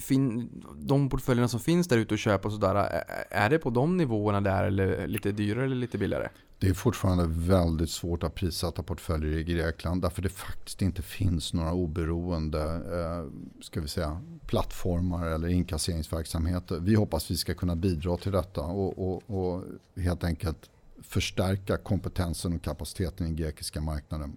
Fin, 0.00 0.50
de 0.76 1.08
portföljerna 1.08 1.48
som 1.48 1.60
finns 1.60 1.88
där 1.88 1.98
ute 1.98 2.14
och 2.14 2.18
köpa 2.18 2.48
och 2.48 2.54
sådär. 2.54 2.74
Eh, 2.74 3.42
är 3.42 3.50
det 3.50 3.58
på 3.58 3.70
de 3.70 3.96
nivåerna 3.96 4.40
där 4.40 4.64
eller 4.64 5.06
lite 5.06 5.32
dyrare 5.32 5.64
eller 5.64 5.76
lite 5.76 5.98
billigare? 5.98 6.28
Det 6.60 6.68
är 6.68 6.74
fortfarande 6.74 7.26
väldigt 7.26 7.90
svårt 7.90 8.22
att 8.22 8.34
prissätta 8.34 8.82
portföljer 8.82 9.38
i 9.38 9.44
Grekland 9.44 10.02
därför 10.02 10.22
det 10.22 10.28
faktiskt 10.28 10.82
inte 10.82 11.02
finns 11.02 11.52
några 11.52 11.72
oberoende 11.72 12.62
eh, 12.62 13.62
ska 13.62 13.80
vi 13.80 13.88
säga, 13.88 14.20
plattformar 14.46 15.26
eller 15.26 15.48
inkasseringsverksamheter. 15.48 16.80
Vi 16.80 16.94
hoppas 16.94 17.30
vi 17.30 17.36
ska 17.36 17.54
kunna 17.54 17.76
bidra 17.76 18.16
till 18.16 18.32
detta 18.32 18.60
och, 18.60 18.98
och, 18.98 19.30
och 19.30 19.64
helt 19.96 20.24
enkelt 20.24 20.70
förstärka 21.02 21.76
kompetensen 21.76 22.52
och 22.52 22.62
kapaciteten 22.62 23.26
i 23.26 23.28
den 23.28 23.36
grekiska 23.36 23.80
marknaden. 23.80 24.36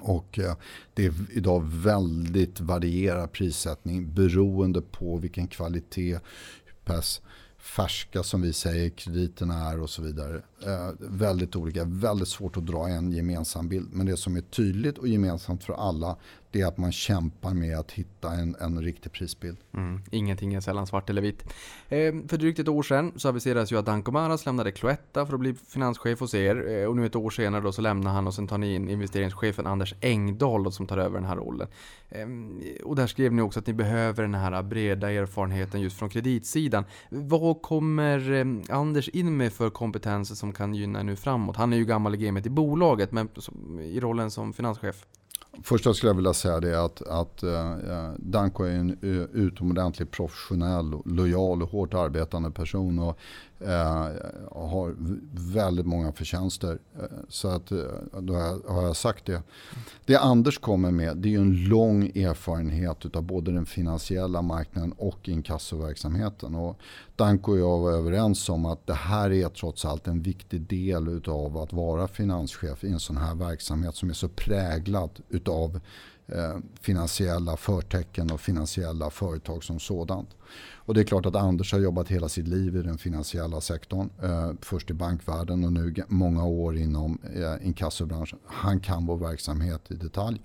Och 0.00 0.38
eh, 0.38 0.56
det 0.94 1.06
är 1.06 1.14
idag 1.32 1.62
väldigt 1.64 2.60
varierad 2.60 3.32
prissättning 3.32 4.14
beroende 4.14 4.82
på 4.82 5.16
vilken 5.16 5.48
kvalitet, 5.48 6.18
pass 6.84 7.20
färska 7.66 8.22
som 8.22 8.42
vi 8.42 8.52
säger 8.52 8.90
krediterna 8.90 9.70
är 9.70 9.80
och 9.80 9.90
så 9.90 10.02
vidare. 10.02 10.42
Eh, 10.66 10.90
väldigt 10.98 11.56
olika, 11.56 11.84
väldigt 11.84 12.28
svårt 12.28 12.56
att 12.56 12.66
dra 12.66 12.88
en 12.88 13.12
gemensam 13.12 13.68
bild. 13.68 13.88
Men 13.92 14.06
det 14.06 14.16
som 14.16 14.36
är 14.36 14.40
tydligt 14.40 14.98
och 14.98 15.08
gemensamt 15.08 15.64
för 15.64 15.72
alla 15.72 16.16
det 16.56 16.62
är 16.62 16.66
att 16.66 16.78
man 16.78 16.92
kämpar 16.92 17.54
med 17.54 17.78
att 17.78 17.92
hitta 17.92 18.32
en, 18.32 18.56
en 18.60 18.82
riktig 18.82 19.12
prisbild. 19.12 19.58
Mm, 19.74 20.00
ingenting 20.10 20.54
är 20.54 20.60
sällan 20.60 20.86
svart 20.86 21.10
eller 21.10 21.22
vitt. 21.22 21.44
Eh, 21.88 22.14
för 22.28 22.36
drygt 22.36 22.58
ett 22.58 22.68
år 22.68 22.82
sedan 22.82 23.12
så 23.16 23.28
aviserades 23.28 23.72
ju 23.72 23.78
att 23.78 23.86
Danko 23.86 24.12
Maras 24.12 24.46
lämnade 24.46 24.72
Cloetta 24.72 25.26
för 25.26 25.34
att 25.34 25.40
bli 25.40 25.54
finanschef 25.54 26.20
hos 26.20 26.34
er. 26.34 26.68
Eh, 26.68 26.84
och 26.84 26.96
nu 26.96 27.06
ett 27.06 27.16
år 27.16 27.30
senare 27.30 27.60
då 27.60 27.72
så 27.72 27.82
lämnar 27.82 28.12
han 28.12 28.26
och 28.26 28.34
sen 28.34 28.46
tar 28.46 28.58
ni 28.58 28.74
in 28.74 28.88
investeringschefen 28.88 29.66
Anders 29.66 29.94
Engdahl 30.00 30.64
då, 30.64 30.70
som 30.70 30.86
tar 30.86 30.98
över 30.98 31.18
den 31.18 31.28
här 31.28 31.36
rollen. 31.36 31.68
Eh, 32.08 32.26
och 32.84 32.96
där 32.96 33.06
skrev 33.06 33.32
ni 33.32 33.42
också 33.42 33.60
att 33.60 33.66
ni 33.66 33.72
behöver 33.72 34.22
den 34.22 34.34
här 34.34 34.62
breda 34.62 35.12
erfarenheten 35.12 35.80
just 35.80 35.98
från 35.98 36.08
kreditsidan. 36.08 36.84
Vad 37.10 37.62
kommer 37.62 38.32
eh, 38.32 38.76
Anders 38.76 39.08
in 39.08 39.36
med 39.36 39.52
för 39.52 39.70
kompetenser 39.70 40.34
som 40.34 40.52
kan 40.52 40.74
gynna 40.74 41.00
er 41.00 41.04
nu 41.04 41.16
framåt? 41.16 41.56
Han 41.56 41.72
är 41.72 41.76
ju 41.76 41.84
gammal 41.84 42.14
i 42.14 42.18
gamet 42.18 42.46
i 42.46 42.50
bolaget 42.50 43.12
men 43.12 43.28
som, 43.36 43.80
i 43.80 44.00
rollen 44.00 44.30
som 44.30 44.52
finanschef. 44.52 45.06
Första 45.62 45.94
skulle 45.94 46.10
jag 46.10 46.16
vilja 46.16 46.34
säga 46.34 46.60
det 46.60 46.70
är 46.70 46.84
att, 46.84 47.02
att 47.02 47.42
eh, 47.42 47.72
eh 47.72 48.12
Danko 48.18 48.64
är 48.64 48.70
en 48.70 48.90
eh, 48.90 49.42
utomordentligt 49.42 50.10
professionell, 50.10 50.94
lojal 51.04 51.62
och 51.62 51.70
hårt 51.70 51.94
arbetande 51.94 52.50
person. 52.50 52.98
Och 52.98 53.18
eh, 53.60 54.06
har 54.52 54.94
väldigt 55.52 55.86
många 55.86 56.12
förtjänster. 56.12 56.78
Eh, 56.98 57.04
så 57.28 57.48
att, 57.48 57.72
eh, 57.72 57.78
då 58.20 58.34
har 58.68 58.82
jag, 58.82 58.96
sagt 58.96 59.26
det. 59.26 59.42
Det 60.04 60.16
Anders 60.16 60.58
kommer 60.58 60.90
med 60.90 61.16
det 61.16 61.34
är 61.34 61.38
en 61.38 61.64
lång 61.64 62.04
erfarenhet 62.04 63.16
av 63.16 63.22
både 63.22 63.52
den 63.52 63.66
finansiella 63.66 64.42
marknaden 64.42 64.92
och 64.92 65.28
inkassoverksamheten. 65.28 66.54
Och 66.54 66.78
Danko 67.16 67.52
och 67.52 67.58
jag 67.58 67.78
var 67.78 67.92
överens 67.92 68.48
om 68.48 68.66
att 68.66 68.86
det 68.86 68.94
här 68.94 69.32
är 69.32 69.48
trots 69.48 69.84
allt 69.84 70.06
en 70.06 70.22
viktig 70.22 70.60
del 70.60 71.22
av 71.26 71.58
att 71.58 71.72
vara 71.72 72.08
finanschef 72.08 72.84
i 72.84 72.88
en 72.88 73.00
sån 73.00 73.16
här 73.16 73.34
verksamhet 73.34 73.94
som 73.94 74.10
är 74.10 74.14
så 74.14 74.28
präglad 74.28 75.10
utav 75.28 75.80
eh, 76.28 76.56
finansiella 76.80 77.56
förtecken 77.56 78.30
och 78.30 78.40
finansiella 78.40 79.10
företag 79.10 79.64
som 79.64 79.78
sådant. 79.78 80.28
Och 80.74 80.94
det 80.94 81.00
är 81.00 81.04
klart 81.04 81.26
att 81.26 81.36
Anders 81.36 81.72
har 81.72 81.80
jobbat 81.80 82.08
hela 82.08 82.28
sitt 82.28 82.48
liv 82.48 82.76
i 82.76 82.82
den 82.82 82.98
finansiella 82.98 83.60
sektorn. 83.60 84.10
Eh, 84.22 84.52
först 84.60 84.90
i 84.90 84.94
bankvärlden 84.94 85.64
och 85.64 85.72
nu 85.72 85.94
många 86.08 86.44
år 86.44 86.76
inom 86.76 87.18
eh, 87.34 87.66
inkassobranschen. 87.66 88.38
Han 88.46 88.80
kan 88.80 89.06
vår 89.06 89.16
verksamhet 89.16 89.90
i 89.90 89.94
detalj. 89.94 90.42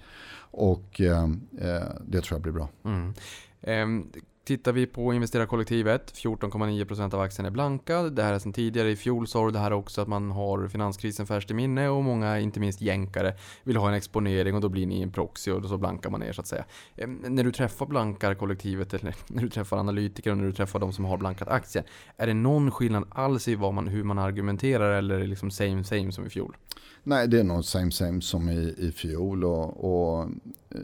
Och 0.52 1.02
eh, 1.02 1.24
eh 1.60 1.84
det 2.08 2.22
tror 2.22 2.36
jag 2.36 2.42
blir 2.42 2.54
bra. 2.54 2.70
Mm. 2.86 3.14
Ehm, 3.62 4.12
Tittar 4.52 4.72
vi 4.72 4.86
på 4.86 5.14
investerarkollektivet, 5.14 6.14
14,9% 6.14 7.14
av 7.14 7.22
aktierna 7.22 7.48
är 7.48 7.52
blanka. 7.52 8.04
Det 8.04 8.24
här 8.24 8.34
är 8.34 8.40
sedan 8.40 8.54
tidigare. 8.54 8.92
I 8.92 8.96
fjol 8.96 9.28
sa 9.28 9.46
du 9.46 9.52
det 9.52 9.60
här 9.60 9.74
också 9.74 10.02
att 10.02 10.08
man 10.08 10.32
har 10.32 10.68
finanskrisen 10.68 11.28
färskt 11.28 11.52
i 11.52 11.54
minne 11.54 11.90
och 11.90 12.04
många, 12.04 12.40
inte 12.40 12.60
minst 12.60 12.82
jänkare, 12.82 13.34
vill 13.64 13.78
ha 13.78 13.88
en 13.88 13.94
exponering 13.94 14.56
och 14.56 14.62
då 14.62 14.70
blir 14.70 14.88
ni 14.88 15.02
en 15.02 15.12
proxy 15.12 15.52
och 15.52 15.70
så 15.70 15.78
blankar 15.78 16.10
man 16.10 16.24
er 16.24 16.34
så 16.34 16.42
att 16.42 16.48
säga. 16.48 16.66
När 17.08 17.44
du 17.44 17.52
träffar 17.52 17.86
blankarkollektivet, 17.86 18.94
eller 18.94 19.16
när 19.28 19.44
du 19.44 19.50
träffar 19.50 19.78
analytiker 19.78 20.32
och 20.32 20.38
när 20.38 20.46
du 20.46 20.54
träffar 20.54 20.80
de 20.80 20.94
som 20.94 21.06
har 21.06 21.18
blankat 21.18 21.48
aktien. 21.48 21.84
är 22.18 22.28
det 22.28 22.34
någon 22.34 22.72
skillnad 22.72 23.06
alls 23.10 23.48
i 23.48 23.56
vad 23.56 23.74
man, 23.74 23.88
hur 23.88 24.04
man 24.04 24.20
argumenterar 24.20 24.98
eller 24.98 25.16
är 25.16 25.20
det 25.20 25.28
liksom 25.28 25.52
same 25.52 25.84
same 25.84 26.12
som 26.12 26.26
i 26.26 26.30
fjol? 26.30 26.58
Nej, 27.04 27.28
det 27.28 27.40
är 27.40 27.44
nog 27.44 27.66
same 27.66 27.92
same 27.92 28.22
som 28.22 28.50
i, 28.50 28.76
i 28.78 28.92
fjol. 28.92 29.44
Och, 29.44 29.84
och, 29.84 30.24
eh, 30.70 30.80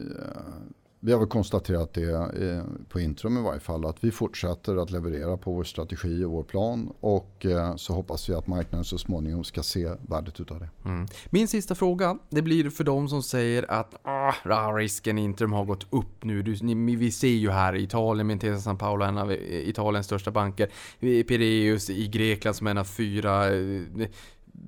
vi 1.00 1.12
har 1.12 1.18
väl 1.18 1.28
konstaterat 1.28 1.94
det 1.94 2.12
eh, 2.12 2.64
på 2.88 3.00
Intrum 3.00 3.38
i 3.38 3.42
varje 3.42 3.60
fall. 3.60 3.86
Att 3.86 4.04
vi 4.04 4.10
fortsätter 4.10 4.76
att 4.76 4.90
leverera 4.90 5.36
på 5.36 5.52
vår 5.52 5.64
strategi 5.64 6.24
och 6.24 6.32
vår 6.32 6.42
plan. 6.42 6.92
Och 7.00 7.46
eh, 7.46 7.76
så 7.76 7.92
hoppas 7.92 8.28
vi 8.28 8.34
att 8.34 8.46
marknaden 8.46 8.84
så 8.84 8.98
småningom 8.98 9.44
ska 9.44 9.62
se 9.62 9.90
värdet 10.08 10.40
utav 10.40 10.60
det. 10.60 10.68
Mm. 10.84 11.06
Min 11.30 11.48
sista 11.48 11.74
fråga, 11.74 12.18
det 12.30 12.42
blir 12.42 12.70
för 12.70 12.84
de 12.84 13.08
som 13.08 13.22
säger 13.22 13.70
att 13.70 13.94
ah, 14.02 14.72
risken 14.72 15.18
i 15.18 15.24
Intrum 15.24 15.52
har 15.52 15.64
gått 15.64 15.86
upp 15.90 16.24
nu. 16.24 16.42
Du, 16.42 16.56
ni, 16.62 16.96
vi 16.96 17.10
ser 17.10 17.28
ju 17.28 17.50
här 17.50 17.74
i 17.74 17.82
Italien 17.82 18.26
med 18.26 18.34
Intesa 18.34 18.60
San 18.60 18.78
Paolo, 18.78 19.04
en 19.04 19.18
av 19.18 19.32
eh, 19.32 19.68
Italiens 19.68 20.06
största 20.06 20.30
banker. 20.30 20.68
Piraeus 21.00 21.90
i 21.90 22.08
Grekland 22.08 22.56
som 22.56 22.66
är 22.66 22.70
en 22.70 22.78
av 22.78 22.84
fyra 22.84 23.54
eh, 23.54 23.82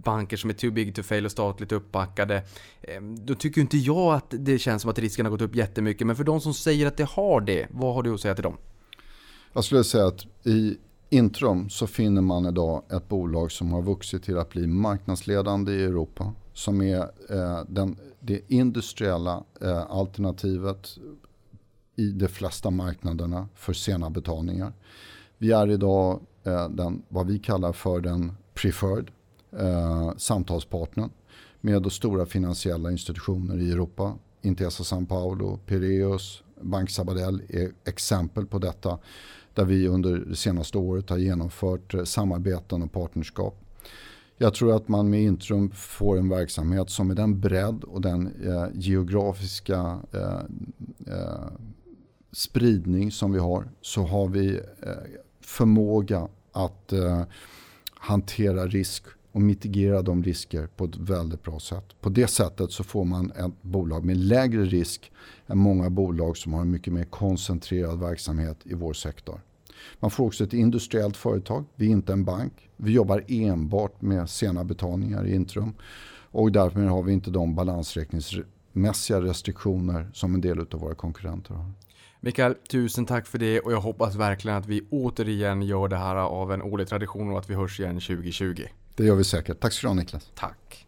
banker 0.04 0.36
som 0.36 0.50
är 0.50 0.54
too 0.54 0.70
big 0.70 0.94
to 0.94 1.02
fail 1.02 1.24
och 1.24 1.30
statligt 1.30 1.72
uppbackade. 1.72 2.42
Eh, 2.80 3.02
då 3.02 3.34
tycker 3.34 3.60
inte 3.60 3.78
jag 3.78 4.14
att 4.14 4.34
det 4.38 4.58
känns 4.58 4.82
som 4.82 4.90
att 4.90 4.98
risken 4.98 5.26
har 5.26 5.30
gått 5.30 5.42
upp 5.42 5.54
jättemycket. 5.54 6.06
Men 6.06 6.16
för 6.16 6.24
de 6.24 6.40
som 6.40 6.54
säger 6.54 6.86
att 6.86 6.96
det 6.96 7.08
har 7.08 7.40
det, 7.40 7.66
vad 7.70 7.94
har 7.94 8.02
du 8.02 8.14
att 8.14 8.20
säga 8.20 8.34
till 8.34 8.44
dem? 8.44 8.56
Jag 9.52 9.64
skulle 9.64 9.84
säga 9.84 10.06
att 10.06 10.26
i 10.46 10.76
Intrum 11.12 11.68
så 11.68 11.86
finner 11.86 12.22
man 12.22 12.46
idag 12.46 12.82
ett 12.92 13.08
bolag 13.08 13.52
som 13.52 13.72
har 13.72 13.82
vuxit 13.82 14.22
till 14.22 14.38
att 14.38 14.50
bli 14.50 14.66
marknadsledande 14.66 15.72
i 15.72 15.84
Europa. 15.84 16.32
Som 16.52 16.82
är 16.82 17.00
eh, 17.30 17.64
den, 17.68 17.96
det 18.20 18.40
industriella 18.48 19.44
eh, 19.60 19.90
alternativet 19.90 20.98
i 21.96 22.10
de 22.10 22.28
flesta 22.28 22.70
marknaderna 22.70 23.48
för 23.54 23.72
sena 23.72 24.10
betalningar. 24.10 24.72
Vi 25.38 25.52
är 25.52 25.70
idag 25.70 26.20
eh, 26.44 26.68
den, 26.68 27.02
vad 27.08 27.26
vi 27.26 27.38
kallar 27.38 27.72
för 27.72 28.00
den 28.00 28.32
preferred 28.54 29.10
eh, 29.58 30.12
samtalspartnern 30.16 31.10
med 31.60 31.92
stora 31.92 32.26
finansiella 32.26 32.90
institutioner 32.90 33.58
i 33.58 33.70
Europa. 33.70 34.14
Intesa 34.42 34.84
San 34.84 35.06
Paolo, 35.06 35.58
Piraeus, 35.66 36.42
Bank 36.60 36.90
Sabadell 36.90 37.42
är 37.48 37.72
exempel 37.84 38.46
på 38.46 38.58
detta. 38.58 38.98
Där 39.54 39.64
vi 39.64 39.88
under 39.88 40.18
det 40.18 40.36
senaste 40.36 40.78
året 40.78 41.10
har 41.10 41.18
genomfört 41.18 41.94
eh, 41.94 42.04
samarbeten 42.04 42.82
och 42.82 42.92
partnerskap. 42.92 43.64
Jag 44.42 44.54
tror 44.54 44.76
att 44.76 44.88
man 44.88 45.10
med 45.10 45.22
Intrum 45.22 45.70
får 45.70 46.18
en 46.18 46.28
verksamhet 46.28 46.90
som 46.90 47.08
med 47.08 47.16
den 47.16 47.40
bredd 47.40 47.84
och 47.84 48.00
den 48.00 48.26
eh, 48.44 48.66
geografiska 48.74 49.98
eh, 50.12 50.40
eh, 51.14 51.48
spridning 52.32 53.12
som 53.12 53.32
vi 53.32 53.38
har 53.38 53.70
så 53.80 54.02
har 54.02 54.28
vi 54.28 54.54
eh, 54.56 54.92
förmåga 55.40 56.28
att 56.52 56.92
eh, 56.92 57.22
hantera 57.94 58.66
risk 58.66 59.04
och 59.32 59.42
mitigera 59.42 60.02
de 60.02 60.22
risker 60.22 60.66
på 60.76 60.84
ett 60.84 60.96
väldigt 60.96 61.42
bra 61.42 61.60
sätt. 61.60 61.84
På 62.00 62.08
det 62.08 62.26
sättet 62.26 62.72
så 62.72 62.84
får 62.84 63.04
man 63.04 63.30
ett 63.30 63.62
bolag 63.62 64.04
med 64.04 64.16
lägre 64.16 64.64
risk 64.64 65.12
än 65.46 65.58
många 65.58 65.90
bolag 65.90 66.36
som 66.36 66.52
har 66.52 66.60
en 66.60 66.70
mycket 66.70 66.92
mer 66.92 67.04
koncentrerad 67.04 68.00
verksamhet 68.00 68.58
i 68.64 68.74
vår 68.74 68.92
sektor. 68.92 69.40
Man 70.00 70.10
får 70.10 70.26
också 70.26 70.44
ett 70.44 70.52
industriellt 70.52 71.16
företag. 71.16 71.64
Vi 71.74 71.86
är 71.86 71.90
inte 71.90 72.12
en 72.12 72.24
bank. 72.24 72.68
Vi 72.76 72.92
jobbar 72.92 73.24
enbart 73.28 74.02
med 74.02 74.30
sena 74.30 74.64
betalningar 74.64 75.26
i 75.26 75.34
Intrum. 75.34 75.74
Och 76.32 76.52
därför 76.52 76.80
har 76.80 77.02
vi 77.02 77.12
inte 77.12 77.30
de 77.30 77.54
balansräkningsmässiga 77.54 79.20
restriktioner 79.20 80.10
som 80.14 80.34
en 80.34 80.40
del 80.40 80.60
av 80.60 80.80
våra 80.80 80.94
konkurrenter 80.94 81.54
har. 81.54 81.72
Mikael, 82.20 82.54
tusen 82.70 83.06
tack 83.06 83.26
för 83.26 83.38
det 83.38 83.60
och 83.60 83.72
jag 83.72 83.80
hoppas 83.80 84.14
verkligen 84.14 84.56
att 84.56 84.66
vi 84.66 84.82
återigen 84.90 85.62
gör 85.62 85.88
det 85.88 85.96
här 85.96 86.16
av 86.16 86.52
en 86.52 86.62
årlig 86.62 86.88
tradition 86.88 87.32
och 87.32 87.38
att 87.38 87.50
vi 87.50 87.54
hörs 87.54 87.80
igen 87.80 88.00
2020. 88.00 88.62
Det 89.00 89.06
gör 89.06 89.14
vi 89.14 89.24
säkert. 89.24 89.60
Tack 89.60 89.72
så 89.72 89.82
du 89.82 89.88
ha 89.88 89.94
Niklas. 89.94 90.30
Tack. 90.34 90.86